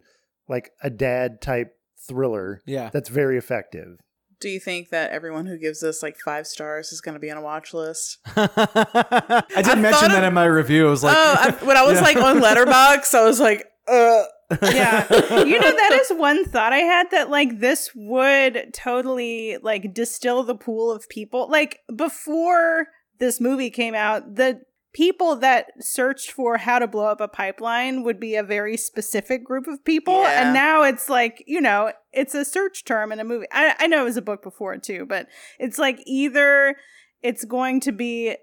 [0.49, 1.73] like a dad type
[2.07, 2.91] thriller Yeah.
[2.93, 3.99] that's very effective.
[4.39, 7.31] Do you think that everyone who gives us like five stars is going to be
[7.31, 8.19] on a watch list?
[8.37, 10.87] I did I mention that of- in my review.
[10.87, 12.01] I was like, oh, I, when I was Yeah.
[12.03, 14.25] like on Letterboxd, I was like, uh.
[14.63, 15.07] yeah
[15.45, 20.45] you know that is one thought i had that like this would totally like distill
[20.45, 22.87] the pool of people like before
[23.19, 24.61] this movie came out the
[24.97, 29.45] people that searched for how to blow up a pipeline would be a very specific
[29.45, 30.43] group of people Yeah.
[30.45, 33.87] and now it's like you know it's a search term in a movie I, I
[33.89, 35.27] know it was a book before too but
[35.59, 36.77] it's like either
[37.23, 38.37] it's going to be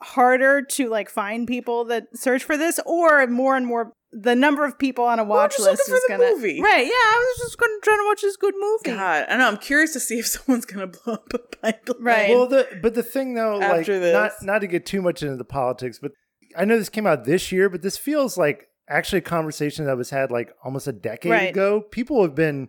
[0.00, 4.64] harder to like find people that search for this or more and more the number
[4.64, 6.62] of people on a Well, I'm watch just list looking is the gonna movie.
[6.62, 9.48] right yeah i was just gonna try to watch this good movie God, I know.
[9.48, 12.02] I'm curious to see if someone's going to blow up a pipeline.
[12.02, 12.30] Right.
[12.30, 14.12] Well, the but the thing though, like this.
[14.12, 16.12] not not to get too much into the politics, but
[16.56, 19.96] I know this came out this year, but this feels like actually a conversation that
[19.96, 21.50] was had like almost a decade Right.
[21.50, 21.80] ago.
[21.90, 22.68] People have been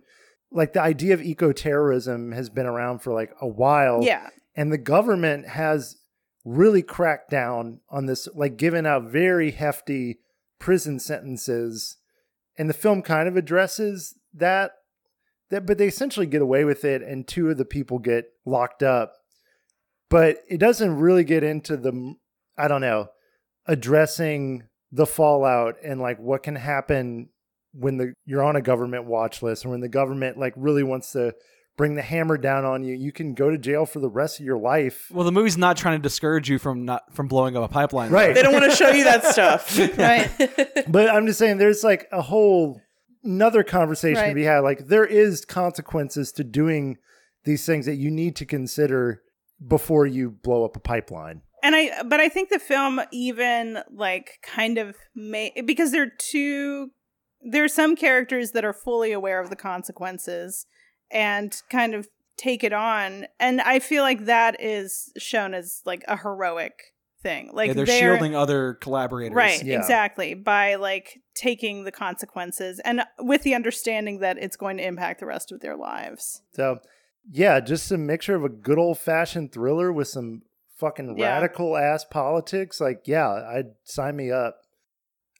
[0.50, 4.02] like the idea of eco terrorism has been around for like a while.
[4.02, 5.96] yeah and the government has
[6.44, 10.18] really cracked down on this, like given out very hefty
[10.58, 11.96] prison sentences.
[12.56, 14.72] And the film kind of addresses that,
[15.50, 18.82] that, but they essentially get away with it, and two of the people get locked
[18.82, 19.14] up.
[20.10, 22.14] But it doesn't really get into the,
[22.56, 23.08] I don't know,
[23.66, 27.28] addressing the fallout and like what can happen
[27.72, 31.12] when the you're on a government watch list or when the government like really wants
[31.12, 31.34] to
[31.78, 32.94] bring the hammer down on you.
[32.94, 35.08] You can go to jail for the rest of your life.
[35.10, 38.10] Well, the movie's not trying to discourage you from not from blowing up a pipeline.
[38.10, 38.34] Right.
[38.34, 39.78] They don't want to show you that stuff.
[39.98, 40.30] right.
[40.88, 42.82] But i'm just saying there's like a whole
[43.24, 44.58] another conversation to be had.
[44.58, 46.98] Like there is consequences to doing
[47.44, 49.22] these things that you need to consider
[49.66, 51.42] before you blow up a pipeline.
[51.62, 56.12] And i but i think the film even like kind of may because there are
[56.18, 56.90] two
[57.40, 60.66] there are some characters that are fully aware of the consequences
[61.10, 66.04] and kind of take it on and i feel like that is shown as like
[66.06, 69.34] a heroic thing like yeah, they're, they're shielding other collaborators.
[69.34, 69.78] Right, Yeah.
[69.78, 70.34] exactly.
[70.34, 75.26] By like taking the consequences and with the understanding that it's going to impact the
[75.26, 76.42] rest of their lives.
[76.52, 76.78] so
[77.30, 80.42] yeah just a mixture of a good old-fashioned thriller with some
[80.76, 81.26] fucking Yeah.
[81.34, 84.60] radical ass politics like yeah i'd sign me up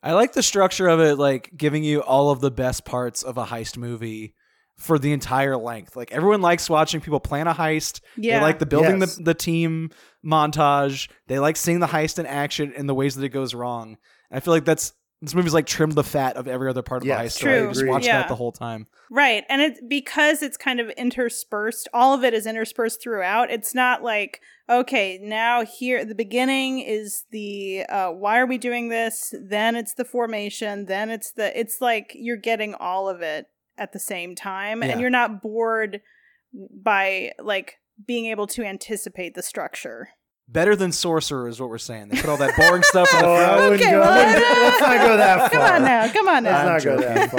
[0.03, 3.36] I like the structure of it, like giving you all of the best parts of
[3.36, 4.35] a heist movie
[4.78, 5.96] for the entire length.
[5.96, 8.00] Like everyone likes watching people plan a heist.
[8.16, 8.38] Yeah.
[8.38, 9.16] They like the building Yes.
[9.16, 9.90] the, the team
[10.24, 11.09] montage.
[11.26, 13.96] They like seeing the heist in action and the ways that it goes wrong.
[14.30, 17.09] I feel like that's this movie's like trimmed the fat of every other part of
[17.09, 17.52] Yes, the heist story.
[17.55, 17.62] True.
[17.62, 17.90] You just Agreed.
[17.90, 18.18] watch Yeah.
[18.20, 18.86] that the whole time.
[19.10, 19.42] Right.
[19.48, 23.50] And it's because it's kind of interspersed, all of it is interspersed throughout.
[23.50, 24.40] It's not like,
[24.70, 29.34] okay, now here the beginning is the uh why are we doing this?
[29.42, 33.46] Then it's the formation, then it's the it's like you're getting all of it
[33.78, 34.90] at the same time Yeah.
[34.90, 36.00] and you're not bored
[36.52, 37.76] by like
[38.06, 40.10] being able to anticipate the structure.
[40.50, 42.09] Better than Sorcerer is what we're saying.
[42.09, 43.60] They put all that boring stuff in the Oh, I front.
[43.64, 44.32] wouldn't Okay, go- well, I
[44.62, 45.48] let's not go that far.
[45.50, 46.66] Come on now, come on now.
[46.72, 47.30] Let's not go that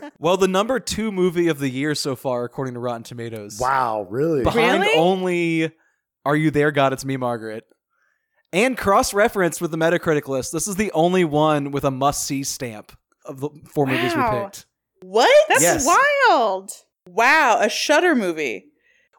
[0.00, 0.10] far.
[0.18, 3.58] Well, the number two movie of the year so far, according to Rotten Tomatoes.
[3.60, 4.42] wow, really?
[4.44, 4.96] Behind Really?
[4.98, 5.72] only
[6.24, 6.92] Are You There, God?
[6.94, 7.64] It's Me, Margaret.
[8.52, 10.52] And cross referenced with the Metacritic list.
[10.52, 12.92] This is the only one with a must see stamp
[13.26, 14.66] of the four movies we picked.
[15.02, 15.30] What?
[15.48, 15.86] That's Yes.
[16.30, 16.70] wild.
[17.06, 18.66] Wow, a Shudder movie.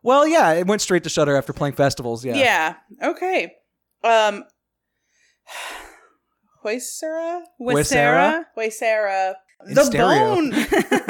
[0.03, 2.25] Well, yeah, it went straight to Shudder after playing festivals.
[2.25, 2.35] Yeah.
[2.35, 2.75] Yeah.
[3.01, 3.53] Okay.
[4.03, 4.43] Um
[6.65, 7.41] Hoysera?
[7.61, 8.45] Wysera?
[8.57, 9.35] Hoysera.
[9.67, 10.07] In The stereo.
[10.35, 10.51] bone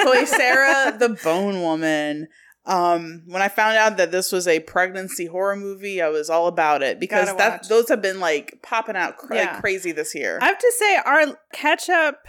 [0.04, 2.28] Hoysera, the bone woman.
[2.66, 6.48] Um, when I found out that this was a pregnancy horror movie, I was all
[6.48, 7.68] about it because that watch.
[7.68, 9.60] those have been like popping out cra- Yeah.
[9.60, 10.40] crazy this year.
[10.42, 12.20] I have to say, our catch up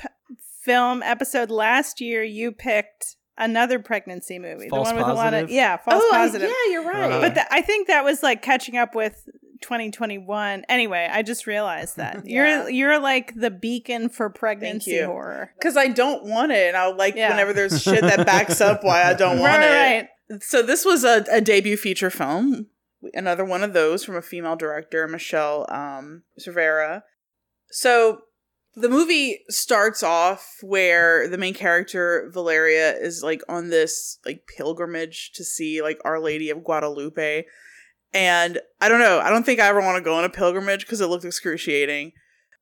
[0.65, 4.69] film episode last year, you picked another pregnancy movie.
[4.69, 6.49] False the one with a lot of yeah, false oh, I- positive.
[6.49, 7.11] yeah, you're right.
[7.11, 7.21] Uh-huh.
[7.21, 9.29] But th- I think that was like catching up with
[9.63, 10.65] 2021.
[10.69, 12.61] Anyway, I just realized that Yeah.
[12.61, 15.07] you're you're like the beacon for pregnancy you.
[15.07, 15.51] horror.
[15.59, 17.31] because I don't want it, and I'll like Yeah.
[17.31, 19.65] whenever there's shit that backs up why I don't want right,
[19.97, 20.09] it.
[20.31, 20.43] right.
[20.43, 22.69] So this was a, a debut feature film,
[23.13, 27.03] another one of those from a female director, Michelle um, Cervera.
[27.71, 28.21] So
[28.77, 35.33] the movie starts off where the main character Valeria is like on this like pilgrimage
[35.35, 37.45] to see like Our Lady of Guadalupe.
[38.13, 40.81] And I don't know, I don't think I ever want to go on a pilgrimage
[40.87, 42.13] because it looked excruciating.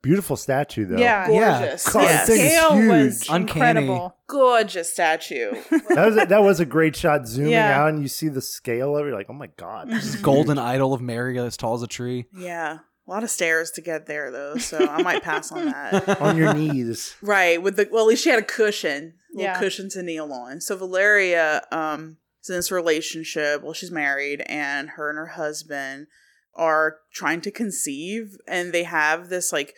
[0.02, 0.96] Beautiful statue, though.
[0.96, 1.28] Yeah.
[1.28, 1.88] Gorgeous.
[1.92, 2.26] God, yes.
[2.26, 3.20] that thing Scale was.
[3.30, 3.40] Uncanny.
[3.82, 4.16] incredible.
[4.26, 5.52] Gorgeous statue.
[5.90, 7.28] That was a, that was a great shot.
[7.28, 7.80] Zooming Yeah.
[7.80, 9.10] out, and you see the scale of it.
[9.10, 11.86] You're like, oh my god, this is Golden idol of Mary as tall as a
[11.86, 12.26] tree.
[12.36, 12.78] yeah.
[13.12, 16.18] A lot of stairs to get there though, so I might pass on that.
[16.22, 17.14] on your knees.
[17.20, 19.58] Right, with the well, at least she had a cushion, little Yeah.
[19.58, 20.62] cushion to kneel on.
[20.62, 23.62] So Valeria, um, is in this relationship.
[23.62, 26.06] Well, she's married, and her and her husband
[26.54, 29.74] are trying to conceive, and they have this like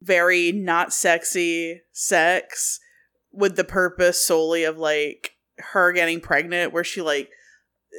[0.00, 2.80] very not sexy sex
[3.32, 7.28] with the purpose solely of like her getting pregnant, where she like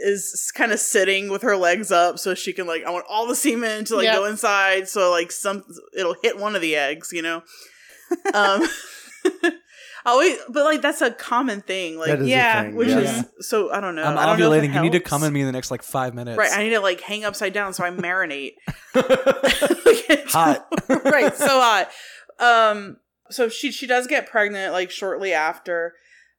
[0.04, 3.28] is kind of sitting with her legs up so she can like I want all
[3.28, 4.16] the semen to like Yep.
[4.16, 5.64] go inside so like some
[5.98, 7.42] it'll hit one of the eggs, you know.
[8.34, 8.62] um
[10.06, 12.76] always but like that's a common thing like that is yeah, a thing.
[12.76, 13.00] which yeah.
[13.00, 14.04] is so I don't know.
[14.04, 14.74] I'm I don't know ovulating.
[14.74, 16.38] You need to come in me in the next like five minutes.
[16.38, 18.54] Right, I need to like hang upside down so I marinate.
[20.30, 20.66] Hot.
[21.06, 21.90] right, so hot.
[22.40, 22.98] Um,
[23.30, 25.94] so she she does get pregnant like shortly after,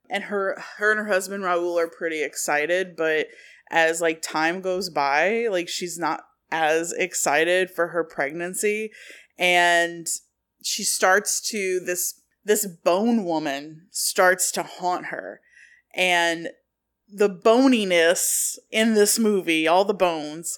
[0.09, 2.95] and her her and her husband Raul are pretty excited.
[2.95, 3.27] But
[3.71, 6.21] as like time goes by, like she's not
[6.51, 8.91] as excited for her pregnancy,
[9.37, 10.07] and
[10.63, 15.41] she starts to this this bone woman starts to haunt her,
[15.93, 16.49] and
[17.11, 20.57] the boniness in this movie, all the bones,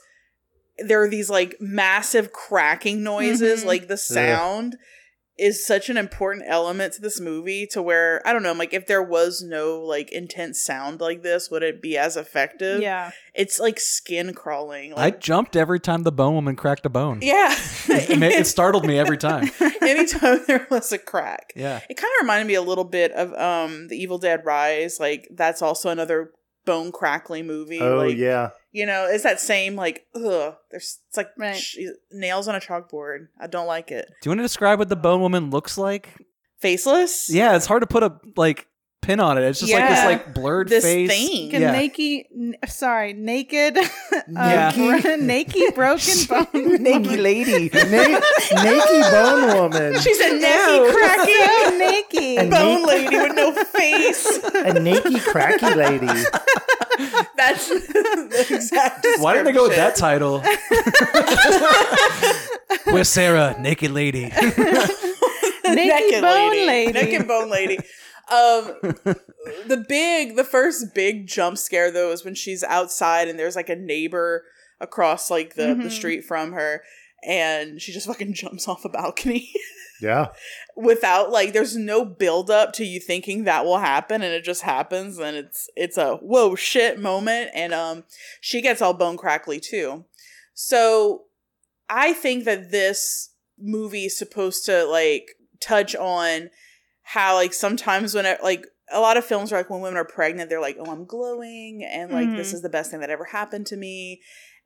[0.77, 3.67] there are these like massive cracking noises, Mhm.
[3.67, 4.77] like the sound
[5.37, 8.85] is such an important element to this movie to where I don't know, like if
[8.85, 12.81] there was no like intense sound like this, would it be as effective?
[12.81, 13.11] Yeah.
[13.33, 14.93] It's like skin crawling.
[14.95, 17.19] I jumped every time the bone woman cracked a bone.
[17.21, 17.55] Yeah.
[17.91, 19.49] It, ma- it startled me every time.
[19.81, 21.53] Anytime there was a crack.
[21.55, 21.79] Yeah.
[21.89, 24.99] It kind of reminded me a little bit of um The Evil Dead Rise.
[24.99, 26.31] Like that's also another
[26.65, 27.79] bone crackling movie.
[27.81, 30.55] Oh like, yeah, You know, it's that same like ugh.
[30.69, 31.55] There's it's like Right.
[31.57, 31.77] sh-
[32.11, 33.27] nails on a chalkboard.
[33.39, 34.07] I don't like it.
[34.21, 36.09] Do you want to describe what the bone woman looks like?
[36.59, 37.29] Faceless.
[37.29, 38.67] Yeah, it's hard to put a like
[39.01, 39.43] pin on it.
[39.43, 41.09] It's just like this like blurred This face.
[41.09, 41.45] thing.
[41.47, 41.71] Like a Yeah.
[41.71, 43.77] naked, n- sorry, naked,
[44.29, 44.71] Yeah.
[44.75, 46.83] uh, naked, broken bone.
[46.83, 47.69] Naked lady.
[47.73, 48.19] Na-
[48.63, 50.39] naked bone woman, She's a No.
[50.39, 52.49] naked cracking so naked.
[52.51, 54.39] Bone na- lady with no face.
[54.53, 56.07] a naked cracky lady.
[57.35, 59.05] That's the exact.
[59.19, 60.19] Why didn't they go with that description.
[60.19, 60.43] title?
[62.93, 64.25] With Sarah, naked lady.
[65.65, 66.91] Naked bone lady.
[66.91, 67.79] Naked bone lady.
[68.31, 68.75] Um,
[69.67, 73.69] the big, the first big jump scare though is when she's outside and there's like
[73.69, 74.43] a neighbor
[74.79, 75.91] across like the, the Mhm.
[75.91, 76.81] street from her,
[77.23, 79.51] and she just fucking jumps off a balcony
[80.01, 80.29] Yeah,
[80.75, 84.63] without like there's no build up to you thinking that will happen, and it just
[84.63, 88.03] happens, and it's it's a whoa shit moment, and um,
[88.39, 90.05] she gets all bone crackly too.
[90.53, 91.25] So
[91.89, 93.29] I think that this
[93.59, 96.49] movie is supposed to like touch on
[97.13, 100.05] how like sometimes when it, like a lot of films are like when women are
[100.05, 102.55] pregnant they're like oh I'm glowing and like this Mhm.
[102.55, 104.21] is the best thing that ever happened to me.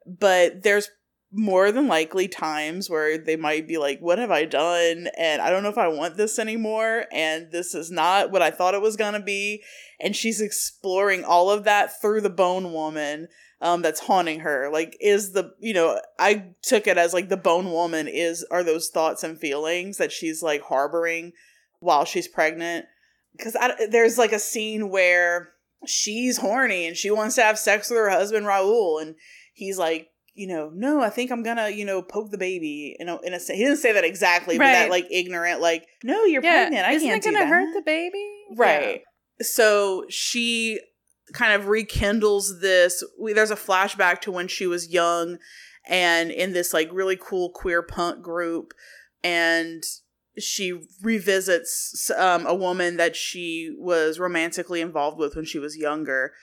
[0.06, 0.90] But there's
[1.32, 5.08] more than likely times where they might be like what have I done?
[5.18, 8.52] and I don't know if I want this anymore and this is not what I
[8.52, 9.64] thought it was going to be
[10.00, 13.28] and she's exploring all of that through the bone woman
[13.62, 14.70] um that's haunting her.
[14.72, 16.32] Like is the you know i
[16.62, 20.42] took it as like the bone woman is are those thoughts and feelings that she's
[20.44, 21.32] like harboring
[21.86, 22.86] while she's pregnant
[23.38, 23.56] because
[23.90, 25.52] there's like a scene where
[25.86, 29.16] she's horny and she wants to have sex with her husband raul and
[29.54, 32.94] he's like you know, no, I think I'm gonna, you know, poke the baby.
[33.00, 36.26] You know, in a he didn't say that exactly, but that like ignorant, like, no,
[36.26, 36.86] you're yeah, pregnant.
[36.86, 38.28] I isn't can't it gonna hurt the baby?
[38.54, 39.02] Right.
[39.42, 40.82] So she
[41.34, 43.02] kind of rekindles this.
[43.20, 45.38] We, there's a flashback to when she was young
[45.88, 48.74] and in this like really cool queer punk group.
[49.24, 49.84] And
[50.38, 56.34] she revisits um, a woman that she was romantically involved with when she was younger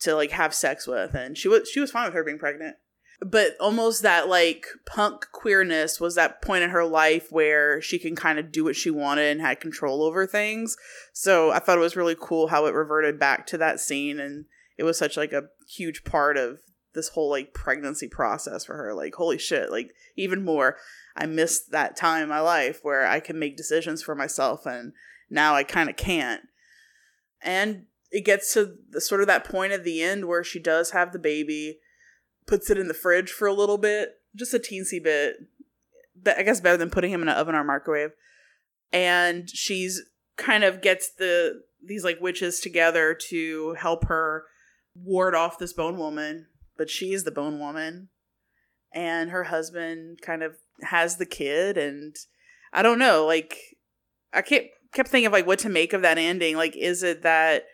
[0.00, 1.14] to like have sex with.
[1.14, 2.76] And she was, she was fine with her being pregnant.
[3.24, 8.16] But almost that like punk queerness was that point in her life where she can
[8.16, 10.76] kind of do what she wanted and had control over things.
[11.12, 14.46] So I thought it was really cool how it reverted back to that scene and
[14.76, 16.58] it was such like a huge part of
[16.94, 18.92] this whole like pregnancy process for her.
[18.92, 20.76] Like holy shit, like even more
[21.16, 24.92] I missed that time in my life where I can make decisions for myself and
[25.30, 26.42] now I kind of can't.
[27.42, 30.90] And it gets to the, sort of that point at the end where she does
[30.90, 31.78] have the baby,
[32.46, 35.36] puts it in the fridge for a little bit, just a teensy bit.
[36.20, 38.12] But I guess better than putting him in an oven or microwave.
[38.92, 40.02] And she's
[40.36, 44.44] kind of gets the these like witches together to help her
[44.94, 48.08] ward off this bone woman, but she's the bone woman.
[48.94, 52.14] And her husband kind of has the kid and
[52.72, 53.56] I don't know, like
[54.32, 56.56] I kept kept thinking of like what to make of that ending.
[56.56, 57.64] Like is it that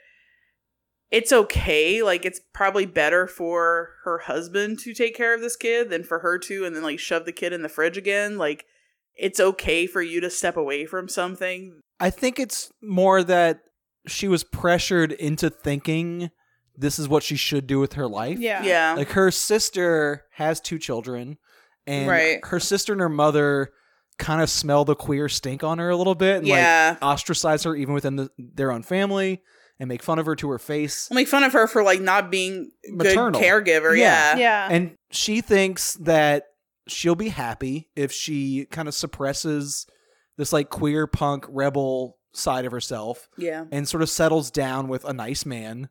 [1.10, 5.88] it's okay, like it's probably better for her husband to take care of this kid
[5.88, 8.36] than for her to and then like shove the kid in the fridge again?
[8.36, 8.64] Like
[9.16, 11.80] it's okay for you to step away from something.
[11.98, 13.60] I think it's more that
[14.06, 16.30] she was pressured into thinking
[16.76, 18.38] this is what she should do with her life.
[18.38, 18.62] Yeah.
[18.62, 18.94] Yeah.
[18.96, 21.38] Like her sister has two children,
[21.88, 22.40] and Right.
[22.44, 23.72] her sister and her mother
[24.18, 26.90] kind of smell the queer stink on her a little bit and Yeah.
[27.00, 29.42] like ostracize her even within the, their own family
[29.80, 31.08] and make fun of her to her face.
[31.10, 33.40] make fun of her for like not being good Maternal.
[33.40, 33.96] caregiver.
[33.96, 34.36] Yeah.
[34.36, 34.68] Yeah.
[34.70, 36.46] And she thinks that
[36.88, 39.86] she'll be happy if she kind of suppresses
[40.36, 43.64] this like queer punk rebel side of herself Yeah.
[43.70, 45.88] and sort of settles down with a nice man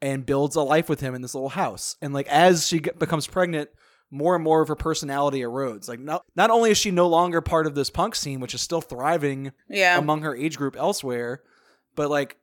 [0.00, 1.96] and builds a life with him in this little house.
[2.00, 3.68] And like as she becomes pregnant,
[4.10, 5.88] more and more of her personality erodes.
[5.88, 8.60] Like not not only is she no longer part of this punk scene, which is
[8.60, 9.98] still thriving Yeah.
[9.98, 11.42] among her age group elsewhere,
[11.94, 12.36] but like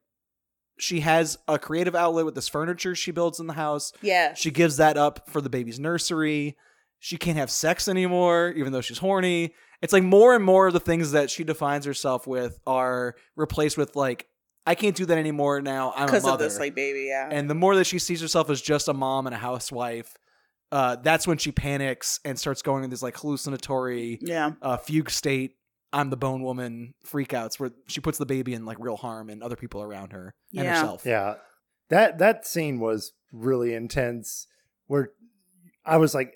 [0.77, 3.93] she has a creative outlet with this furniture she builds in the house.
[4.01, 4.33] Yeah.
[4.33, 6.57] She gives that up for the baby's nursery.
[6.99, 9.53] She can't have sex anymore, even though she's horny.
[9.81, 13.77] It's like more and more of the things that she defines herself with are replaced
[13.77, 14.27] with like,
[14.65, 15.93] I can't do that anymore now.
[15.95, 17.29] I'm a Because of this like baby, yeah.
[17.31, 20.17] and the more that she sees herself as just a mom and a housewife,
[20.71, 24.51] uh, that's when she panics and starts going in this like hallucinatory yeah.
[24.61, 25.55] uh, fugue state.
[25.93, 29.41] I'm the bone woman freakouts where she puts the baby in like real harm and
[29.41, 31.05] other people around her and herself.
[31.05, 31.35] Yeah.
[31.89, 34.47] That that scene was really intense
[34.87, 35.11] where
[35.85, 36.33] I was like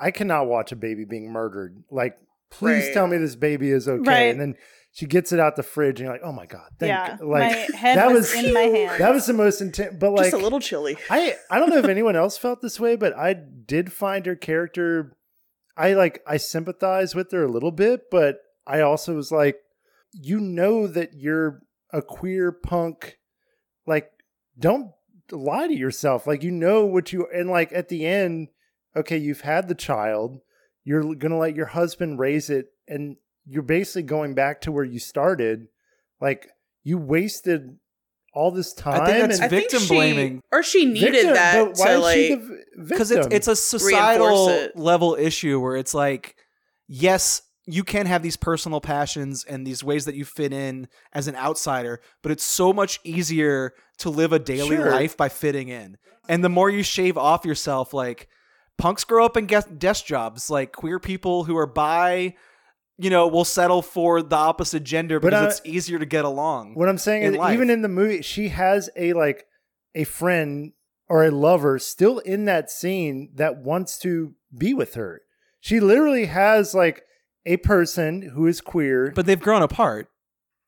[0.00, 1.82] I cannot watch a baby being murdered.
[1.90, 2.18] Like
[2.50, 2.94] please Right.
[2.94, 4.10] tell me this baby is okay.
[4.10, 4.30] Right.
[4.30, 4.54] And then
[4.98, 7.16] she gets it out the fridge and you're like, "Oh my god." Thank yeah.
[7.18, 7.20] God.
[7.20, 9.00] Like my head that was, was in my hand.
[9.00, 10.96] that was the most intense but like Just a little chilly.
[11.08, 14.34] I I don't know if anyone else felt this way, but I did find her
[14.34, 15.16] character
[15.76, 19.58] I like I sympathize with her a little bit, but I also was like
[20.12, 21.60] you know that you're
[21.92, 23.18] a queer punk
[23.86, 24.10] like
[24.58, 24.90] don't
[25.30, 26.26] lie to yourself.
[26.26, 28.48] Like you know what you and like at the end
[28.96, 30.40] okay, you've had the child,
[30.82, 33.16] you're going to let your husband raise it and
[33.48, 35.68] you're basically going back to where you started.
[36.20, 36.48] Like
[36.84, 37.76] you wasted
[38.34, 40.42] all this time I think that's and I think victim she- blaming.
[40.52, 43.26] Or she needed Victim, that but why to is like she the v- because it's
[43.30, 44.76] it's a societal it.
[44.76, 46.36] level issue where it's like
[46.86, 51.26] yes you can have these personal passions and these ways that you fit in as
[51.28, 54.90] an outsider but it's so much easier to live a daily Sure.
[54.90, 55.96] life by fitting in
[56.28, 58.28] and the more you shave off yourself like
[58.78, 62.34] punks grow up in guest desk jobs like queer people who are bi
[62.98, 66.88] you know will settle for the opposite gender because it's easier to get along What
[66.88, 67.54] I'm saying is, life.
[67.54, 69.46] even in the movie, she has a like
[69.94, 70.72] a friend
[71.08, 75.22] or a lover still in that scene that wants to be with her.
[75.60, 77.02] She literally has like
[77.46, 80.08] a person who is queer, but they've grown apart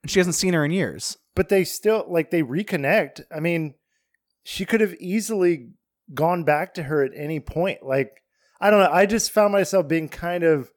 [0.01, 3.21] and she hasn't seen her in years but they still like they reconnect.
[3.35, 3.75] I mean,
[4.43, 5.69] she could have easily
[6.13, 7.83] gone back to her at any point.
[7.83, 8.21] Like,
[8.59, 8.91] I don't know.
[8.91, 10.71] I just found myself being kind of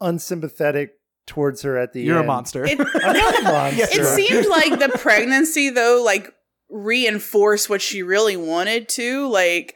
[0.00, 0.92] unsympathetic
[1.26, 2.64] towards her at the you're a monster.
[2.64, 3.86] It, I'm not a monster.
[3.90, 6.30] it seemed like the pregnancy though like
[6.68, 9.74] reinforced what she really wanted to like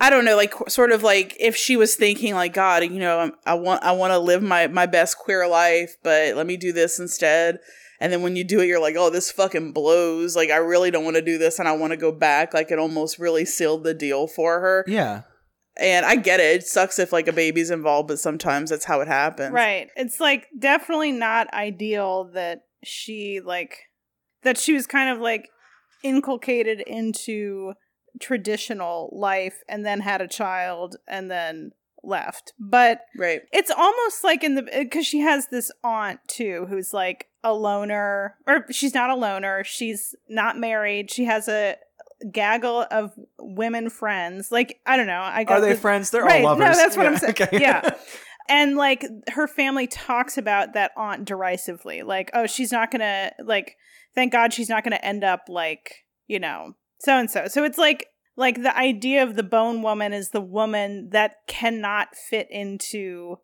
[0.00, 3.18] i don't know like sort of like if she was thinking like god you know
[3.18, 6.56] I'm- i want i want to live my my best queer life but let me
[6.56, 7.58] do this instead.
[8.00, 10.34] And then when you do it you're like oh this fucking blows.
[10.34, 12.52] Like i really don't want to do this and i want to go back.
[12.54, 14.84] Like it almost really sealed the deal for her.
[14.88, 15.22] Yeah
[15.80, 16.56] And I get it.
[16.56, 19.52] It sucks if like a baby's involved, but sometimes that's how it happens.
[19.52, 19.88] Right.
[19.96, 23.78] It's like definitely not ideal that she like
[24.42, 25.48] that she was kind of like
[26.02, 27.72] inculcated into
[28.20, 31.70] traditional life and then had a child and then
[32.02, 32.52] left.
[32.58, 33.42] But Right.
[33.52, 37.54] it's almost like in the uh, because she has this aunt too who's like a
[37.54, 41.76] loner or she's not a loner she's not married she has a
[42.30, 46.10] gaggle of women friends like i don't know i got Are they the- friends?
[46.10, 46.76] They're right, all lovers.
[46.76, 47.48] no that's what i'm saying okay.
[47.60, 47.90] yeah
[48.48, 53.76] and like her family talks about that aunt derisively like oh she's not gonna like
[54.14, 57.78] thank god she's not gonna end up like you know so and so so it's
[57.78, 63.36] like like the idea of the bone woman is the woman that cannot fit into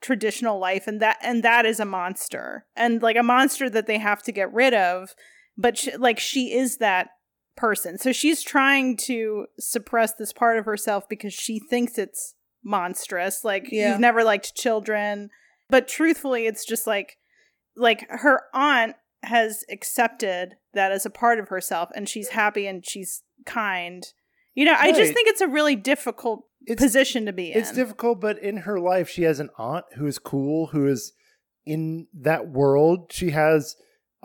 [0.00, 3.98] traditional life and that and that is a monster and like a monster that they
[3.98, 5.14] have to get rid of
[5.58, 7.08] but she, like she is that
[7.56, 7.98] person.
[7.98, 12.34] So she's trying to suppress this part of herself because she thinks it's
[12.64, 13.44] monstrous.
[13.44, 13.90] Like Yeah.
[13.92, 15.30] you've never liked children.
[15.70, 17.16] But truthfully it's just like
[17.76, 22.84] like her aunt has accepted that as a part of herself and she's happy and
[22.86, 24.04] she's kind.
[24.54, 27.58] You know i just think it's a really difficult It's- position to be in.
[27.58, 31.12] It's difficult, but in her life, she has an aunt who is cool, who is
[31.66, 33.12] in that world.
[33.12, 33.76] She has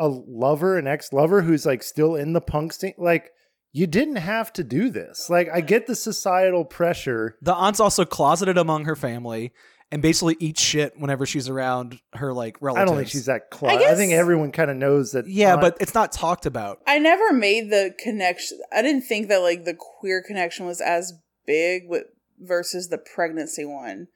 [0.01, 2.95] a lover, an ex lover, who's like still in the punk scene.
[2.97, 3.29] Like,
[3.71, 5.29] you didn't have to do this.
[5.29, 7.37] Like, I get the societal pressure.
[7.41, 9.53] The aunt's also closeted among her family
[9.91, 12.81] and basically eats shit whenever she's around her like relatives.
[12.81, 13.73] I don't think she's that close.
[13.73, 15.27] I, guess- think everyone kind of knows that.
[15.27, 16.79] Yeah, aunt- but it's not talked about.
[16.87, 18.59] I never made the connection.
[18.73, 21.13] I didn't think that like the queer connection was as
[21.45, 22.05] big with
[22.39, 24.07] versus the pregnancy one.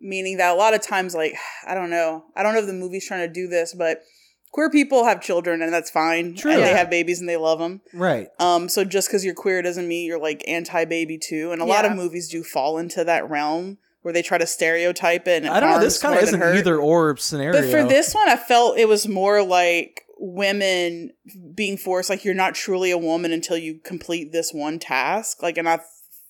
[0.00, 1.34] Meaning that a lot of times, like
[1.66, 4.00] I don't know, I don't know if the movie's trying to do this, but
[4.54, 6.32] queer people have children and that's fine.
[6.36, 6.52] True.
[6.52, 7.80] And they have babies and they love them.
[7.92, 8.28] Right.
[8.38, 11.50] Um, so just because you're queer doesn't mean you're like anti-baby too.
[11.50, 15.26] And a lot of movies do fall into that realm where they try to stereotype
[15.26, 15.42] it.
[15.42, 15.80] And I don't know.
[15.80, 17.60] This kind of isn't either or scenario.
[17.60, 21.10] But for this one, I felt it was more like women
[21.52, 25.42] being forced, like you're not truly a woman until you complete this one task.
[25.42, 25.80] Like, and I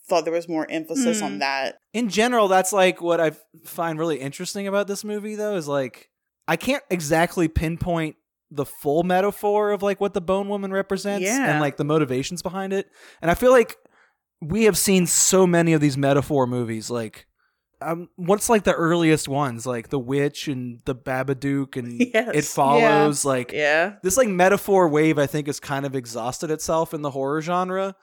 [0.08, 1.24] thought there was more emphasis Hmm.
[1.26, 1.78] on that.
[1.92, 3.32] in general, that's like what I
[3.64, 6.08] find really interesting about this movie, though, is like
[6.46, 8.16] I can't exactly pinpoint
[8.50, 11.50] the full metaphor of like what the Bone Woman represents Yeah.
[11.50, 12.88] and like the motivations behind it.
[13.22, 13.76] And I feel like
[14.40, 17.26] we have seen so many of these metaphor movies, like.
[17.82, 22.30] Um, what's like the earliest ones, like The Witch and The Babadook and Yes.
[22.34, 23.96] It Follows, like Yeah.
[24.02, 27.94] this like metaphor wave i think has kind of exhausted itself in the horror genre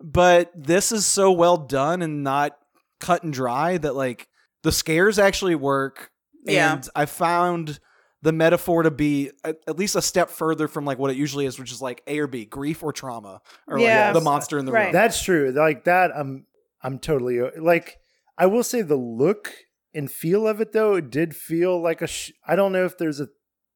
[0.00, 2.52] but this is so well done and not
[3.00, 4.28] cut and dry that like
[4.62, 6.10] the scares actually work
[6.44, 6.74] Yeah.
[6.74, 7.80] and i found
[8.22, 11.44] the metaphor to be at, at least a step further from like what it usually
[11.46, 14.06] is which is like a or b grief or trauma or Yeah.
[14.06, 14.84] like the monster in the Right.
[14.84, 15.52] room That's true.
[15.54, 16.46] Like that, I'm
[16.82, 17.98] I'm totally like.
[18.36, 19.52] I will say the look
[19.94, 20.94] and feel of it though.
[20.96, 22.06] It did feel like a.
[22.06, 23.28] Sh- I don't know if there's a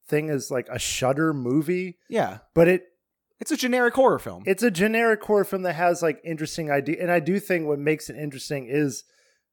[0.08, 2.84] thing as like a Shudder movie, yeah but it
[3.40, 6.96] it's a generic horror film it's a generic horror film that has like interesting idea.
[7.00, 9.04] And I do think what makes it interesting is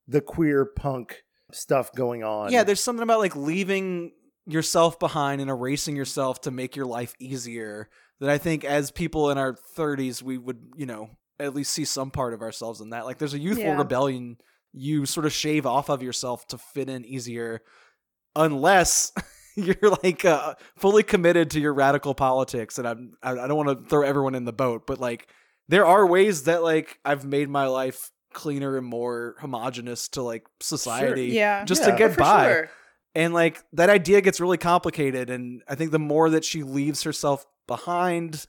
[0.07, 2.51] the queer punk stuff going on.
[2.51, 4.11] Yeah, there's something about like leaving
[4.47, 7.89] yourself behind and erasing yourself to make your life easier
[8.19, 11.09] that I think as people in our 30s we would, you know,
[11.39, 13.05] at least see some part of ourselves in that.
[13.05, 13.77] Like there's a youthful Yeah.
[13.77, 14.37] rebellion
[14.73, 17.61] you sort of shave off of yourself to fit in easier
[18.35, 19.11] unless
[19.55, 23.69] you're like uh, fully committed to your radical politics and I'm I, I don't want
[23.83, 25.27] to throw everyone in the boat, but like
[25.67, 30.43] there are ways that like I've made my life cleaner and more homogenous to like
[30.61, 31.65] society Yeah.
[31.65, 31.91] just Yeah.
[31.91, 32.69] to get For by sure.
[33.15, 37.01] and like that idea gets really complicated and i think the more that she leaves
[37.03, 38.45] herself behind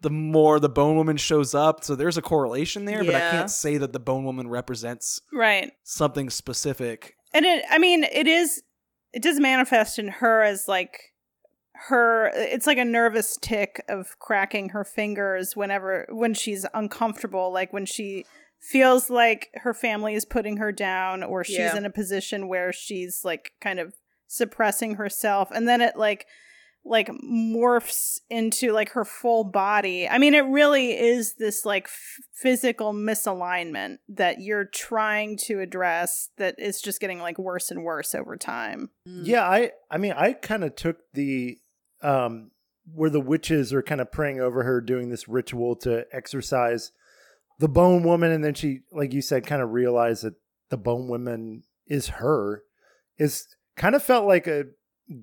[0.00, 3.50] the more the bone woman shows up so there's a correlation there but i can't
[3.50, 8.62] say that the bone woman represents right something specific and it i mean it is
[9.12, 10.98] it does manifest in her as like
[11.88, 17.72] her it's like a nervous tick of cracking her fingers whenever when she's uncomfortable like
[17.72, 18.24] when she
[18.60, 21.76] feels like her family is putting her down or she's Yeah.
[21.76, 23.94] in a position where she's like kind of
[24.26, 26.26] suppressing herself and then it like
[26.82, 30.08] like morphs into like her full body.
[30.08, 36.30] I mean, it really is this like f- physical misalignment that you're trying to address
[36.38, 38.88] that is just getting like worse and worse over time.
[39.04, 41.58] Yeah, I I mean I kind of took the
[42.02, 42.50] um
[42.94, 46.92] where the witches are kind of praying over her doing this ritual to exorcise
[47.60, 50.34] the bone woman and then she like you said kind of realized that
[50.70, 52.62] the bone woman is her
[53.18, 53.46] is
[53.76, 54.64] kind of felt like a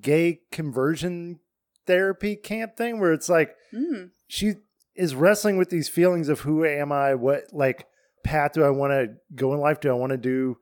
[0.01, 1.39] gay conversion
[1.85, 4.11] therapy camp thing where it's like Mm.
[4.27, 4.53] she
[4.95, 7.85] is wrestling with these feelings of who am I, what like
[8.23, 9.79] path do I want to go in life?
[9.79, 10.57] Do I want to do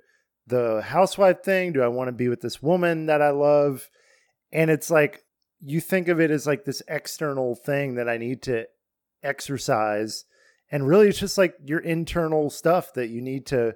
[0.45, 1.72] the housewife thing?
[1.73, 3.89] Do I want to be with this woman that I love?
[4.52, 5.23] And it's like
[5.61, 8.65] you think of it as like this external thing that I need to
[9.23, 10.26] exercise.
[10.76, 13.76] And really, it's just like your internal stuff that you need to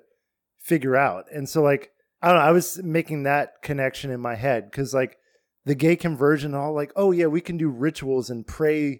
[0.57, 1.27] figure out.
[1.31, 4.93] And so, like, I don't know, I was making that connection in my head because,
[4.93, 5.15] like,
[5.63, 8.99] the gay conversion, all like, oh, yeah, we can do rituals and pray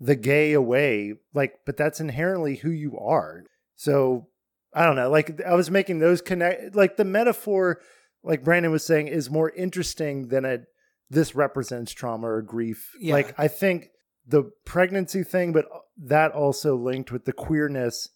[0.00, 1.14] the gay away.
[1.32, 3.44] Like, but that's inherently who you are.
[3.76, 4.26] So,
[4.74, 5.08] I don't know.
[5.08, 7.80] Like, I was making those connect, like, the metaphor,
[8.24, 10.62] like Brandon was saying, is more interesting than a
[11.10, 12.90] this represents trauma or grief.
[12.98, 13.14] Yeah.
[13.14, 13.90] Like, I think
[14.30, 15.66] the pregnancy thing, but
[15.98, 18.08] that also linked with the queerness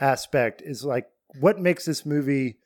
[0.00, 1.06] aspect is like
[1.40, 2.58] what makes this movie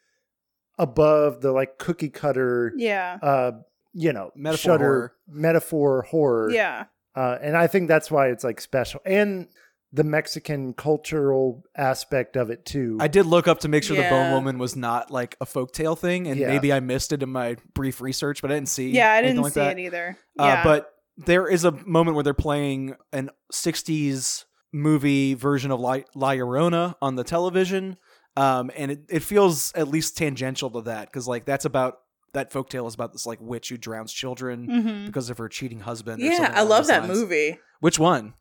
[0.79, 3.19] above the like cookie cutter Yeah.
[3.23, 3.53] uh
[3.93, 5.13] you know Metaphor Shudder horror.
[5.29, 6.85] metaphor horror Yeah.
[7.15, 9.49] uh and i think that's why it's like special and
[9.93, 14.09] the mexican cultural aspect of it too I did look up to make sure the
[14.09, 16.49] Bone Woman was not like a folktale thing, and Yeah.
[16.49, 18.89] maybe I missed it in my brief research, but I didn't see.
[18.91, 19.79] Yeah, I didn't like see that.
[19.79, 20.17] it either.
[20.39, 20.65] Uh, yeah.
[20.65, 20.91] But
[21.27, 26.95] there is a moment where they're playing an '60s movie version of La, La Llorona
[27.03, 27.97] on the television,
[28.37, 31.99] um, and it, it feels at least tangential to that because like that's about
[32.33, 35.07] that folktale is about this like witch who drowns children Mhm.
[35.07, 36.23] because of her cheating husband.
[36.23, 37.19] Yeah, I love that lines.
[37.19, 37.59] movie.
[37.81, 38.35] Which one?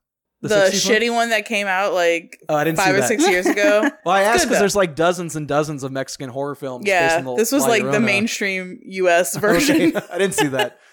[0.44, 0.95] The, 60s one?
[1.02, 1.30] shitty one?
[1.30, 3.82] that came out like Oh, I didn't see five or six years ago.
[4.06, 6.86] Well, I asked because there's like dozens and dozens of Mexican horror films.
[6.86, 9.36] based yeah, on the this was La like the mainstream U.S.
[9.38, 9.95] version.
[9.95, 10.80] Okay, I didn't see that.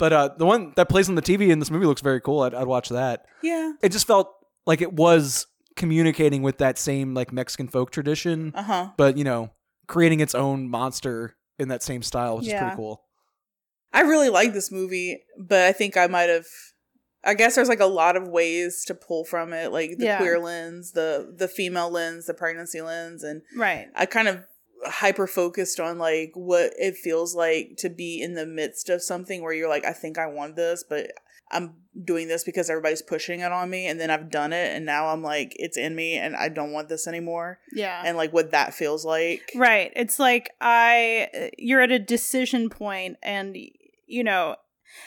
[0.00, 2.40] But uh, the one that plays on the TV in this movie looks very cool.
[2.40, 3.26] I'd, I'd watch that.
[3.42, 3.72] yeah.
[3.82, 4.34] It just felt
[4.66, 5.46] like it was
[5.76, 8.88] communicating with that same like Mexican folk tradition, Uh huh.
[8.96, 9.50] but you know,
[9.86, 13.02] creating its own monster in that same style, which is pretty cool.
[13.92, 16.46] I really like this movie, but I think I might have.
[17.22, 20.16] I guess there's like a lot of ways to pull from it, like the Yeah.
[20.18, 23.88] queer lens, the the female lens, the pregnancy lens, and right.
[23.94, 24.44] I kind of
[24.84, 29.42] hyper focused on like what it feels like to be in the midst of something
[29.42, 31.10] where you're like, I think I want this, but
[31.52, 31.74] I'm
[32.04, 35.08] doing this because everybody's pushing it on me, and then I've done it, and now
[35.08, 38.00] I'm like, it's in me, and I don't want this anymore, Yeah.
[38.04, 39.50] and like what that feels like.
[39.56, 39.92] Right.
[39.96, 43.56] It's like I you're at a decision point and
[44.06, 44.56] you know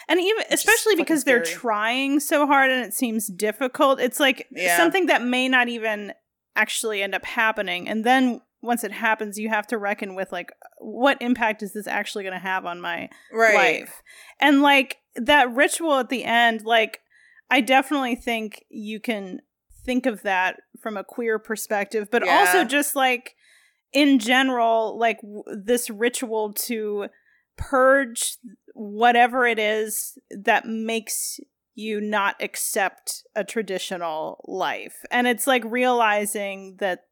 [0.09, 3.99] and even It's especially because they're trying so hard and it seems difficult.
[3.99, 4.75] It's like Yeah.
[4.77, 6.13] something that may not even
[6.55, 10.51] actually end up happening and then once it happens you have to reckon with like
[10.79, 13.81] what impact is this actually going to have on my Right.
[13.83, 14.01] life.
[14.39, 17.01] And like that ritual at the end, like
[17.51, 19.41] I definitely think you can
[19.85, 23.35] think of that from a queer perspective, but also just like
[23.91, 27.07] in general, like w- this ritual to
[27.57, 28.37] purge
[28.73, 31.39] whatever it is that makes
[31.75, 35.03] you not accept a traditional life.
[35.11, 37.05] And it's like realizing that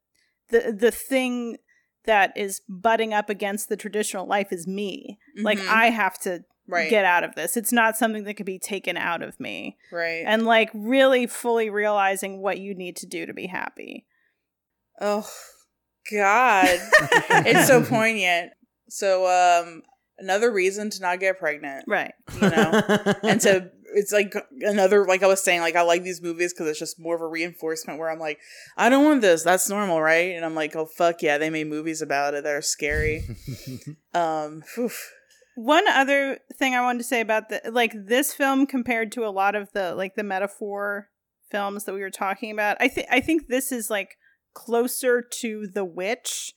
[0.50, 1.56] the the thing
[2.04, 5.18] that is butting up against the traditional life is me.
[5.36, 5.68] Like Mhm.
[5.68, 6.88] I have to Right.
[6.90, 7.56] get out of this.
[7.56, 9.76] It's not something that could be taken out of me.
[9.92, 10.22] Right.
[10.26, 14.06] And like really fully realizing what you need to do to be happy.
[15.00, 15.28] Oh
[16.10, 16.66] God.
[17.46, 18.52] it's so poignant.
[18.88, 19.82] So um
[20.18, 21.84] another reason to not get pregnant.
[21.88, 22.14] Right.
[22.34, 22.82] You know?
[23.22, 26.68] and to it's like another like I was saying, like I like these movies because
[26.68, 28.38] it's just more of a reinforcement where I'm like,
[28.76, 29.42] I don't want this.
[29.42, 30.34] That's normal, right?
[30.34, 33.24] And I'm like, oh fuck yeah, they made movies about it that are scary.
[34.14, 34.90] um phew.
[35.54, 39.30] One other thing I wanted to say about the like this film compared to a
[39.30, 41.08] lot of the like the metaphor
[41.50, 44.16] films that we were talking about, I think I think this is like
[44.54, 46.54] closer to The Witch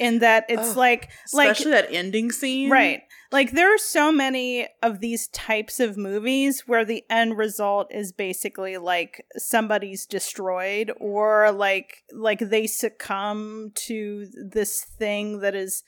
[0.00, 2.70] in that it's like like especially that ending scene.
[2.70, 3.02] Right.
[3.30, 8.10] Like there are so many of these types of movies where the end result is
[8.10, 15.84] basically like somebody's destroyed or like like they succumb to this thing that is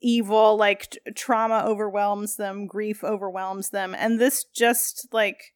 [0.00, 5.52] evil like t- trauma overwhelms them, grief overwhelms them and this just like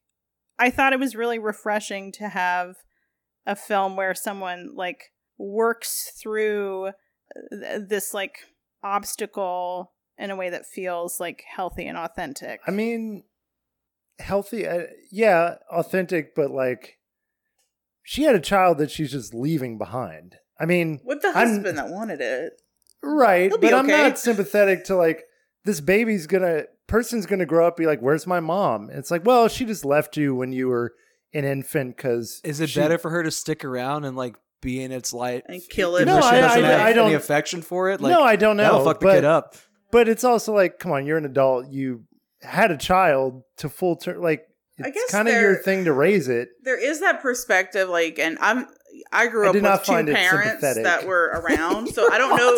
[0.59, 2.75] I thought it was really refreshing to have
[3.47, 6.95] a film where someone like works through th-
[7.51, 8.39] this like
[8.83, 12.59] obstacle in a way that feels like healthy and authentic.
[12.67, 13.23] I mean,
[14.19, 16.97] healthy, uh, yeah, authentic, but like
[18.03, 20.35] she had a child that she's just leaving behind.
[20.59, 22.53] I mean, With the I'm- husband that wanted it.
[23.03, 25.23] right, He'll be but I'm not sympathetic to like
[25.65, 29.25] this baby's gonna person's gonna grow up be like, "Where's my mom?" And it's like,
[29.25, 30.93] well, she just left you when you were
[31.33, 34.91] an infant because Is it better for her to stick around and like be in
[34.91, 36.05] its light And kill it.
[36.05, 37.99] No, I- doesn't I- have I don't- any affection for it?
[38.01, 38.63] Like, no, I don't know.
[38.63, 39.55] That'll fuck the but, kid up.
[39.91, 41.67] But it's also like, come on, you're an adult.
[41.69, 42.03] You
[42.41, 44.21] had a child to full term.
[44.21, 44.47] Like,
[44.83, 46.49] I it's guess kind of your thing to raise it.
[46.63, 48.65] there is that perspective like and i'm
[49.11, 52.37] I grew I up did with not two parents that were around, so I don't
[52.37, 52.57] know.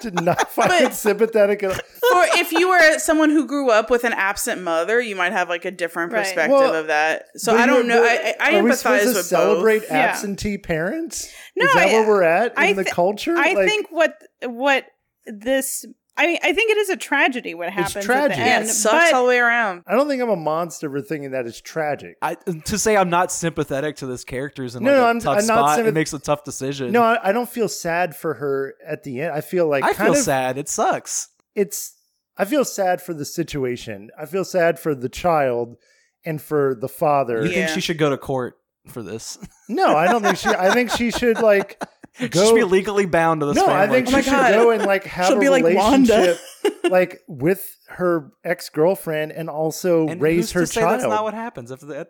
[0.00, 1.76] Did not find But- it sympathetic at all.
[1.76, 5.48] For if you were someone who grew up with an absent mother, you might have
[5.48, 6.24] like a different Right.
[6.24, 7.26] perspective Well, of that.
[7.36, 8.02] So I don't know.
[8.02, 9.90] I, I, I are we supposed empathize to with celebrate both.
[9.90, 9.98] Yeah.
[9.98, 11.32] absentee parents?
[11.56, 13.34] No, Is that I- where we're at in I the culture?
[13.36, 14.84] I Like, think what what
[15.26, 15.84] this
[16.16, 18.36] I mean, I think it is a tragedy what happens at tragic.
[18.36, 18.64] the Yeah, end.
[18.66, 19.82] it sucks all the way around.
[19.86, 22.16] I don't think I'm a monster for thinking that it's tragic.
[22.20, 25.20] I, to say I'm not sympathetic to this character's in No, like no, a I'm-
[25.20, 25.78] tough I'm not spot.
[25.78, 26.92] sympath- it makes a tough decision.
[26.92, 29.32] No, I, I don't feel sad for her at the end.
[29.32, 30.58] I feel like I kind feel of, sad.
[30.58, 31.28] It sucks.
[31.54, 31.94] It's
[32.36, 34.10] I feel sad for the situation.
[34.18, 35.76] I feel sad for the child
[36.24, 37.42] and for the father.
[37.44, 38.58] You think she should go to court
[38.88, 39.38] for this?
[39.68, 40.48] No, I don't think she.
[40.50, 41.86] I think she should like she
[42.30, 42.46] go.
[42.46, 43.96] should be legally bound to this no, I family.
[43.96, 44.52] think Oh my she should God.
[44.52, 46.12] go and like have She'll a be like Wanda.
[46.14, 50.92] relationship, like with her ex girlfriend, and also and raise who's her to say child.
[51.00, 52.06] That's not what happens after the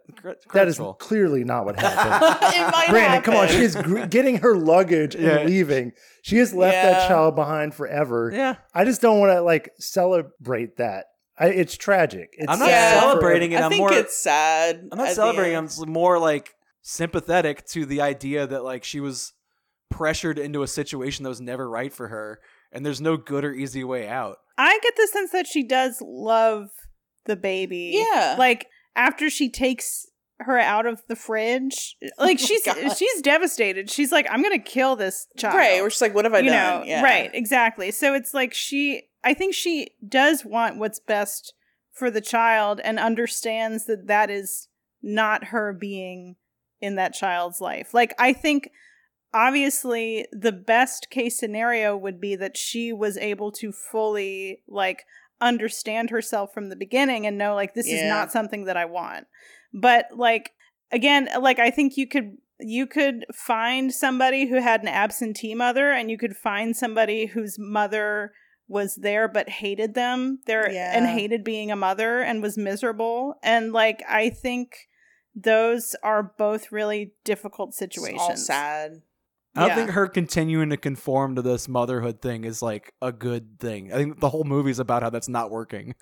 [0.54, 2.54] that is clearly not what happened.
[2.54, 5.44] it might Brandon, come on, she's gr- getting her luggage and Yeah.
[5.44, 5.92] leaving.
[6.22, 6.92] She has left Yeah.
[6.92, 8.30] that child behind forever.
[8.34, 11.06] Yeah, I just don't want to like celebrate that.
[11.38, 12.30] I, it's tragic.
[12.32, 13.00] It's I'm not Yeah.
[13.00, 13.60] celebrating it.
[13.60, 13.92] I I'm think more.
[13.92, 14.88] it's sad.
[14.92, 15.56] I'm not celebrating.
[15.56, 19.32] I'm more like sympathetic to the idea that like she was
[19.92, 22.40] pressured into a situation that was never right for her,
[22.72, 24.38] and there's no good or easy way out.
[24.58, 26.70] I get the sense that she does love
[27.26, 27.92] the baby.
[27.94, 28.36] Yeah.
[28.38, 28.66] Like
[28.96, 30.06] after she takes
[30.40, 32.96] her out of the fridge, like oh she's God.
[32.96, 33.90] she's devastated.
[33.90, 35.56] She's like, I'm gonna kill this child.
[35.56, 35.82] Right.
[35.82, 36.80] We're just like, what have I you done?
[36.80, 37.02] know, yeah.
[37.02, 37.90] right, exactly.
[37.90, 41.54] So it's like she I think she does want what's best
[41.92, 44.68] for the child and understands that that is
[45.02, 46.36] not her being
[46.80, 47.94] in that child's life.
[47.94, 48.70] Like I think
[49.34, 55.04] obviously the best case scenario would be that she was able to fully like
[55.40, 59.26] understand herself from the beginning and know like this is not something that I want.
[59.72, 60.52] But like
[60.90, 65.90] again, like I think you could you could find somebody who had an absentee mother
[65.90, 68.32] and you could find somebody whose mother
[68.68, 73.72] was there but hated them there and hated being a mother and was miserable and
[73.72, 74.88] like I think
[75.34, 78.20] those are both really difficult It's situations.
[78.20, 79.02] all sad.
[79.54, 79.74] I don't Yeah.
[79.76, 83.92] think her continuing to conform to this motherhood thing is like a good thing.
[83.92, 85.94] I think the whole movie's about how that's not working.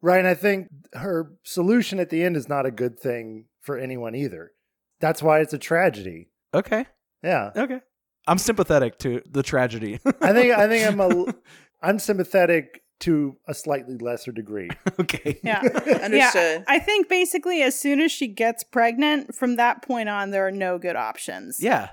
[0.00, 0.18] Right.
[0.18, 4.14] And I think her solution at the end is not a good thing for anyone
[4.14, 4.52] either.
[5.00, 6.28] That's why it's a tragedy.
[6.52, 6.86] Okay.
[7.22, 7.50] Yeah.
[7.56, 7.80] Okay.
[8.28, 9.98] I'm sympathetic to the tragedy.
[10.20, 11.34] I think I think I'm a
[11.82, 14.70] I'm sympathetic to a slightly lesser degree.
[15.00, 15.40] okay.
[15.42, 15.60] Yeah.
[16.02, 16.12] Understood.
[16.12, 20.46] Yeah, I think basically as soon as she gets pregnant, from that point on, there
[20.46, 21.58] are no good options.
[21.60, 21.88] Yeah.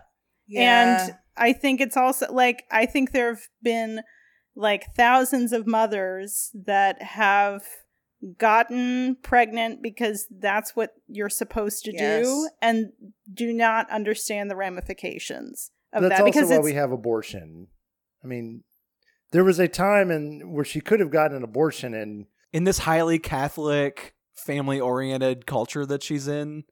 [0.51, 1.05] Yeah.
[1.07, 4.01] And I think it's also like, I think there have been
[4.55, 7.63] like thousands of mothers that have
[8.37, 12.25] gotten pregnant because that's what you're supposed to Yes.
[12.25, 12.91] do and
[13.33, 17.67] do not understand the ramifications of That's that also because why we have abortion.
[18.23, 18.63] I mean,
[19.31, 22.79] there was a time in where she could have gotten an abortion and In this
[22.79, 26.65] highly Catholic, family oriented culture that she's in,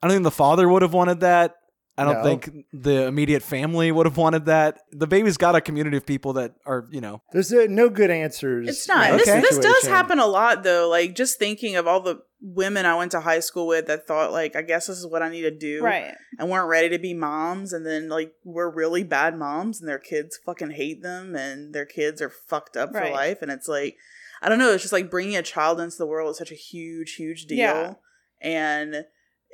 [0.00, 1.56] I don't think the father would have wanted that.
[1.98, 2.22] I don't No.
[2.22, 4.80] think the immediate family would have wanted that.
[4.92, 8.10] The baby's got a community of people that are, you know, there's uh, no good
[8.10, 8.68] answers.
[8.68, 9.10] It's not.
[9.10, 10.88] in This, that this does happen a lot though.
[10.88, 14.30] Like just thinking of all the women I went to high school with that thought
[14.30, 15.82] like, I guess this is what I need to do.
[15.82, 16.14] right.
[16.38, 19.98] And weren't ready to be moms and then like we're really bad moms and their
[19.98, 23.08] kids fucking hate them and their kids are fucked up Right.
[23.08, 23.42] for life.
[23.42, 23.96] And it's like,
[24.40, 24.70] I don't know.
[24.72, 27.58] It's just like bringing a child into the world is such a huge, huge deal.
[27.58, 27.94] Yeah.
[28.40, 29.04] And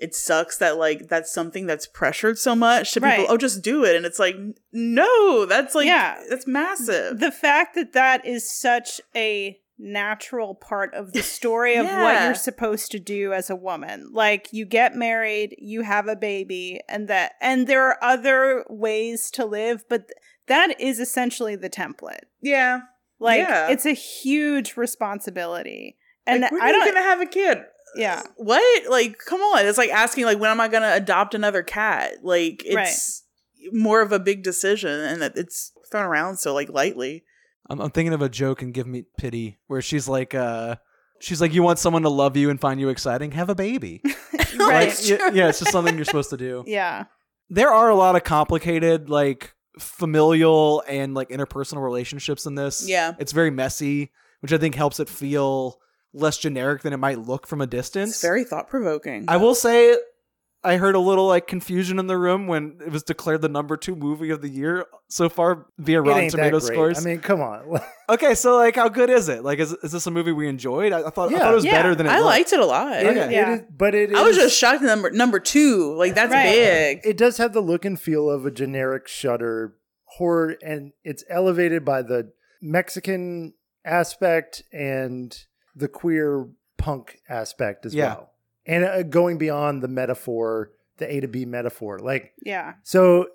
[0.05, 3.19] it sucks that like that's something that's pressured so much to Right.
[3.19, 3.33] people.
[3.33, 3.97] Oh, just do it.
[3.97, 4.37] And it's like,
[4.73, 6.23] no, that's like, Yeah.
[6.31, 7.19] that's massive.
[7.21, 12.35] the fact that that is such a natural part of the story of what you're
[12.35, 17.09] supposed to do as a woman like you get married you have a baby and
[17.09, 20.17] that and there are other ways to live but th-
[20.47, 22.83] that is essentially the template yeah.
[23.19, 23.69] like Yeah.
[23.69, 27.59] it's a huge responsibility and like, when i are don't you gonna have a kid?
[27.97, 28.91] Yeah What?
[28.91, 29.67] Like, come on.
[29.67, 32.15] It's like asking, like, when am I gonna adopt another cat?
[32.23, 33.23] Like, it's
[33.73, 37.25] more of a big decision, and it- it's thrown around so like lightly.
[37.71, 40.77] I'm, I'm thinking of a joke and give me pity where she's like, uh,
[41.21, 43.33] she's like, you want someone to love you and find you exciting?
[43.33, 44.03] Have a baby.
[44.59, 46.63] right Like, y- yeah, it's just something you're supposed to do.
[46.67, 47.05] yeah
[47.49, 52.87] There are a lot of complicated, like, familial and like interpersonal relationships in this.
[52.89, 53.15] Yeah.
[53.19, 55.79] It's very messy, which I think helps it feel
[56.15, 58.11] less generic than it might look from a distance.
[58.13, 59.25] It's very thought provoking.
[59.29, 59.97] I will say
[60.63, 63.77] I heard a little like confusion in the room when it was declared the number
[63.77, 66.99] two movie of the year so far via It Rotten Tomato scores.
[66.99, 67.81] I mean, come on.
[68.09, 69.45] okay, so like, how good is it?
[69.45, 70.93] Like, is, is this a movie we enjoyed?
[70.95, 72.27] I, I thought I thought it was Yeah, better than it I looked.
[72.27, 72.93] liked it a lot.
[72.97, 73.27] It- Okay.
[73.27, 73.55] it Yeah.
[73.57, 74.17] is- but it is.
[74.17, 75.95] I was just shocked at number number two.
[75.97, 76.45] Like that's Right.
[76.45, 77.01] big.
[77.05, 79.75] It does have the look and feel of a generic Shudder
[80.17, 82.33] horror, and it's elevated by the
[82.63, 83.53] Mexican
[83.85, 85.37] aspect and
[85.75, 88.15] the queer punk aspect as Yeah.
[88.15, 88.31] well,
[88.67, 91.99] and uh, going beyond the metaphor, the A to B metaphor.
[91.99, 92.75] Like Yeah.
[92.83, 93.29] so,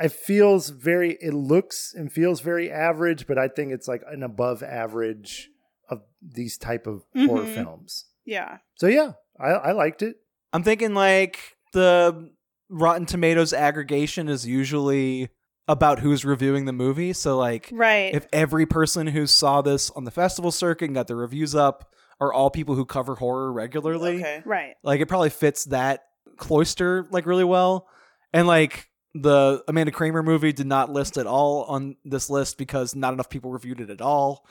[0.00, 1.18] it feels very.
[1.20, 5.50] It looks and feels very average, but I think it's like an above average
[5.88, 7.54] of these type of horror Mhm.
[7.54, 8.04] films.
[8.24, 8.58] Yeah.
[8.76, 10.16] So yeah, I, I liked it.
[10.52, 11.38] I'm thinking like
[11.72, 12.30] the
[12.68, 15.30] Rotten Tomatoes aggregation is usually
[15.68, 17.12] about who's reviewing the movie.
[17.12, 18.14] So like Right.
[18.14, 21.92] if every person who saw this on the festival circuit and got their reviews up
[22.20, 24.42] are all people who cover horror regularly, Okay.
[24.44, 24.74] right.
[24.82, 26.04] like it probably fits that
[26.38, 27.86] cloister like really well.
[28.32, 32.94] And like the Amanda Kramer movie did not list at all on this list because
[32.94, 34.46] not enough people reviewed it at all.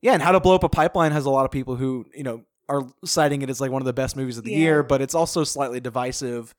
[0.00, 2.22] Yeah, and How to Blow Up a Pipeline has a lot of people who, you
[2.24, 4.58] know, are citing it as like one of the best movies of the Yeah.
[4.58, 6.54] year, but it's also slightly divisive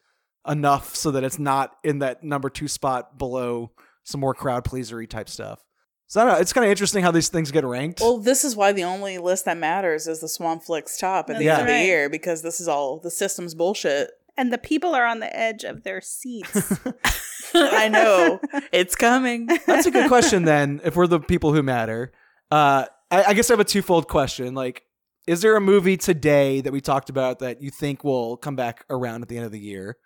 [0.48, 3.72] enough so that it's not in that number two spot below
[4.04, 5.64] some more crowd pleasery type stuff.
[6.08, 8.02] So I don't know, it's kind of interesting how these things get ranked.
[8.02, 11.46] Well, this is why the only list that matters is the Swampflix top at the
[11.46, 14.12] That's end of the year because this is all the system's bullshit.
[14.38, 16.80] And the people are on the edge of their seats.
[17.54, 18.40] I know
[18.72, 19.48] it's coming.
[19.66, 22.12] That's a good question then, if we're the people who matter.
[22.52, 24.56] Uh, I, I guess I have a twofold question.
[24.56, 24.84] Like,
[25.28, 28.86] is there a movie today that we talked about that you think will come back
[28.90, 29.98] around at the end of the year?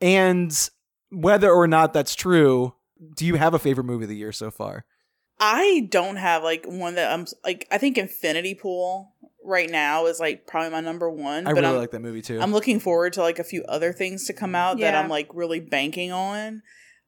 [0.00, 0.52] And
[1.10, 2.74] whether or not that's true,
[3.14, 4.84] do you have a favorite movie of the year so far?
[5.38, 7.66] I don't have like one that I'm like.
[7.70, 11.46] I think Infinity Pool right now is like probably my number one.
[11.46, 12.40] I but really I'm, like that movie too.
[12.40, 15.28] I'm looking forward to like a few other things to come out that I'm like
[15.32, 16.62] really banking on.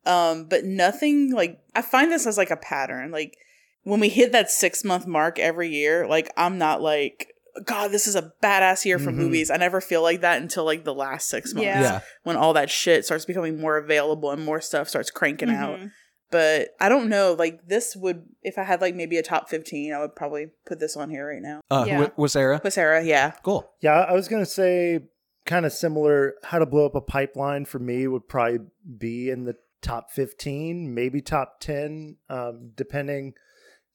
[0.05, 3.11] Um, but nothing like I find this as like a pattern.
[3.11, 3.37] Like
[3.85, 7.32] when we hit that six month mark every year, like I'm not like,
[7.65, 9.17] God, this is a badass year for Mhm.
[9.17, 9.51] movies.
[9.51, 11.81] I never feel like that until like the last six months Yeah.
[11.81, 12.01] yeah.
[12.23, 15.79] when all that shit starts becoming more available and more stuff starts cranking out.
[15.79, 15.91] Mhm.
[16.31, 19.93] But I don't know, like this would if I had like maybe a top fifteen,
[19.93, 21.61] I would probably put this on here right now.
[21.71, 22.01] Uh, Yeah.
[22.01, 22.09] yeah.
[22.17, 22.63] Huesera?
[22.65, 23.33] With Sarah, yeah.
[23.43, 23.71] Cool.
[23.81, 25.01] Yeah, I was gonna say
[25.45, 26.35] kind of similar.
[26.45, 28.61] How to blow up a pipeline for me would probably
[28.99, 33.35] be in the top fifteen, maybe top ten, um, depending.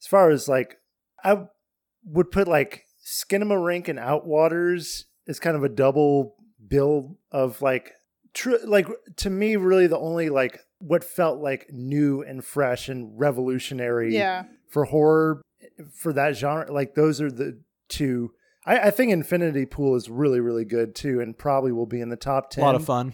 [0.00, 0.76] As far as like,
[1.24, 1.46] I
[2.04, 6.36] would put like Skinamarink and Outwaters is kind of a double
[6.66, 7.92] bill of like,
[8.34, 8.58] true.
[8.64, 8.86] Like
[9.16, 14.44] to me, really the only like what felt like new and fresh and revolutionary Yeah.
[14.68, 15.40] for horror
[15.94, 18.30] for that genre like those are the two
[18.64, 22.10] I, I think infinity pool is really really good too and probably will be in
[22.10, 23.12] the top 10 A lot of fun.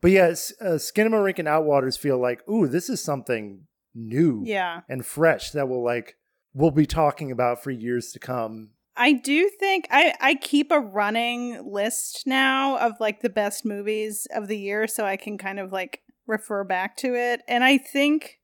[0.00, 4.80] but yes uh, skinamarink and outwaters feel like ooh this is something new Yeah.
[4.88, 6.16] and fresh that will like
[6.54, 10.80] we'll be talking about for years to come I do think I I keep a
[10.80, 15.58] running list now of like the best movies of the year so I can kind
[15.58, 17.40] of like refer back to it.
[17.48, 18.38] And I think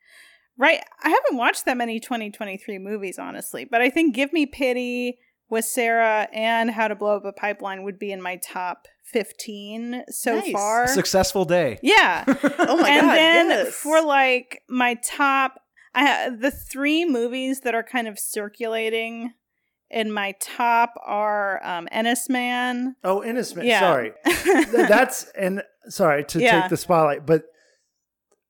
[0.56, 5.18] right I haven't watched that many 2023 movies honestly, but I think Give Me Pity
[5.52, 10.36] Huesera and How to Blow Up a Pipeline would be in my top 15 so
[10.36, 10.52] Nice.
[10.52, 10.84] far.
[10.84, 11.78] A successful day.
[11.82, 12.24] Yeah.
[12.58, 13.14] Oh my and god.
[13.16, 13.74] then yes.
[13.74, 15.60] for like my top
[15.94, 19.32] I ha- the three movies that are kind of circulating
[19.90, 22.94] in my top are um Enys Men.
[23.04, 23.80] oh innocent Yeah.
[23.80, 24.12] sorry
[24.88, 26.60] that's and sorry to Yeah.
[26.62, 27.44] take the spotlight but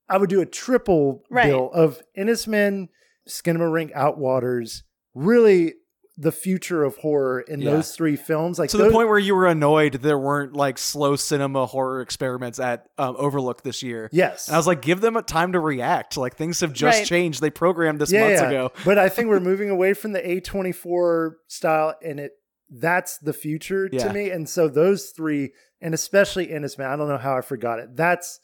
[0.08, 1.46] i would do a triple Right.
[1.46, 2.88] bill of Enys Men,
[3.28, 4.82] skinamarink outwaters
[5.14, 5.74] really
[6.20, 7.70] the future of horror in Yeah.
[7.70, 11.14] those three films like to the point where you were annoyed there weren't like slow
[11.14, 14.08] cinema horror experiments at um, Overlook this year.
[14.10, 16.16] yes And I was like, give them a time to react.
[16.16, 17.06] Like things have just Right.
[17.06, 17.40] changed.
[17.40, 18.72] They programmed this months ago.
[18.84, 22.32] but i think we're moving away from the a24 style and it
[22.70, 24.08] that's the future Yeah.
[24.08, 27.40] to me and so those three and especially Enys Men, i don't know how i
[27.40, 28.40] forgot it that's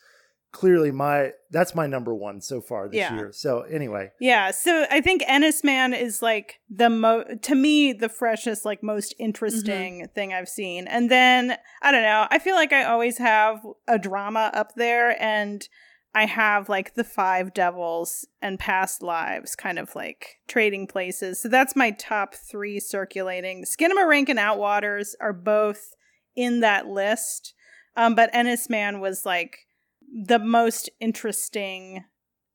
[0.54, 3.16] clearly my that's my number one so far this Yeah.
[3.16, 7.92] year so anyway Yeah, so I think Enys Men is like the mo to me
[7.92, 10.86] the freshest, like most interesting thing I've seen.
[10.86, 15.20] And then I don't know, I feel like I always have a drama up there,
[15.20, 15.68] and
[16.14, 21.42] I have like the Five Devils and Past Lives kind of like trading places.
[21.42, 23.64] So that's my top three circulating.
[23.64, 25.94] Skinamarink and Outwaters are both
[26.36, 27.54] in that list,
[27.96, 29.58] um, but Enys Men was like
[30.12, 32.04] the most interesting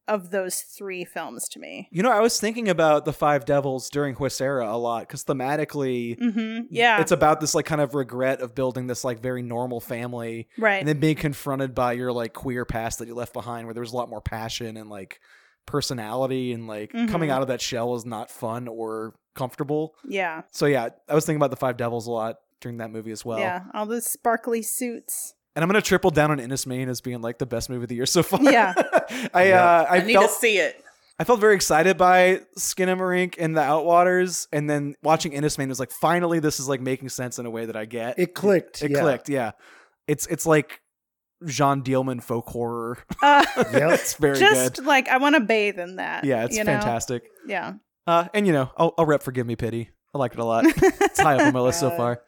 [0.07, 1.87] of those three films to me.
[1.91, 6.17] You know, I was thinking about the Five Devils during Huesera a lot because thematically,
[6.17, 6.61] Mm-hmm.
[6.71, 6.99] Yeah.
[6.99, 10.79] it's about this like kind of regret of building this like very normal family, right.
[10.79, 13.81] and then being confronted by your like queer past that you left behind, where there
[13.81, 15.19] was a lot more passion and like
[15.67, 17.33] personality, and like coming Mhm.
[17.33, 19.93] out of that shell is not fun or comfortable.
[20.07, 20.41] yeah.
[20.51, 23.23] So yeah, I was thinking about the Five Devils a lot during that movie as
[23.23, 23.37] well.
[23.39, 23.65] yeah.
[23.75, 25.35] All those sparkly suits.
[25.55, 27.89] And I'm gonna triple down on Enys Men as being like the best movie of
[27.89, 28.41] the year so far.
[28.41, 28.73] Yeah.
[29.33, 29.63] I Yeah.
[29.65, 30.83] uh, I, I need felt to see it.
[31.21, 35.77] I felt very excited by Skinamarink and the Outwaters, and then watching Enys Men was
[35.79, 38.17] like, finally, this is like making sense in a way that I get.
[38.17, 38.81] It clicked.
[38.81, 39.01] It yeah.
[39.01, 39.51] clicked, yeah.
[40.07, 40.79] It's it's like
[41.45, 42.99] Jeanne Dielman folk horror.
[43.21, 43.91] Uh, Yep.
[43.91, 44.85] it's very just good.
[44.85, 46.23] like I want to bathe in that.
[46.23, 46.71] Yeah, it's you know?
[46.71, 47.23] fantastic.
[47.45, 47.73] Yeah.
[48.07, 49.89] Uh, and you know, I'll, I'll rep Forgive Me Pity.
[50.13, 50.63] I like it a lot.
[50.65, 52.21] it's high up on my list so far.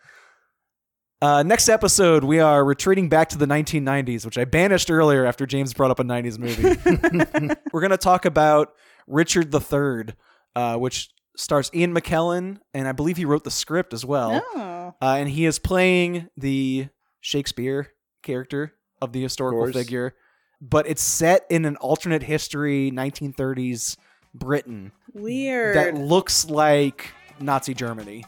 [1.22, 5.45] Uh, next episode, we are retreating back to the 1990s, which I banished earlier after
[5.45, 7.56] James brought up a 90s movie.
[7.72, 8.73] We're going to talk about
[9.06, 10.15] Richard III,
[10.56, 14.41] uh, which stars Ian McKellen, and I believe he wrote the script as well.
[14.56, 14.95] Oh.
[14.99, 16.88] Uh, and he is playing the
[17.19, 17.93] Shakespeare
[18.23, 19.76] character of the historical course.
[19.76, 20.15] figure,
[20.60, 23.95] but it's set in an alternate history 1930s
[24.34, 25.76] Britain Weird.
[25.76, 28.26] that looks like Nazi Germany.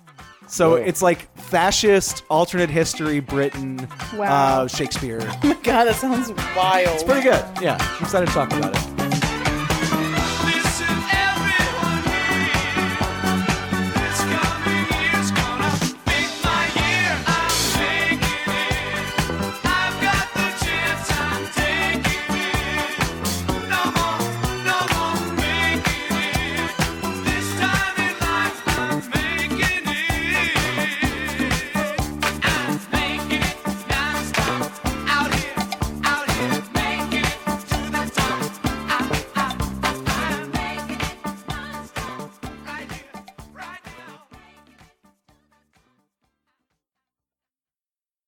[0.48, 0.76] So Whoa.
[0.78, 4.64] it's like fascist alternate history Britain Wow.
[4.64, 5.20] uh, Shakespeare.
[5.64, 6.90] God, that sounds wild.
[6.96, 7.44] It's pretty good.
[7.62, 8.93] Yeah, I'm excited to talk about it.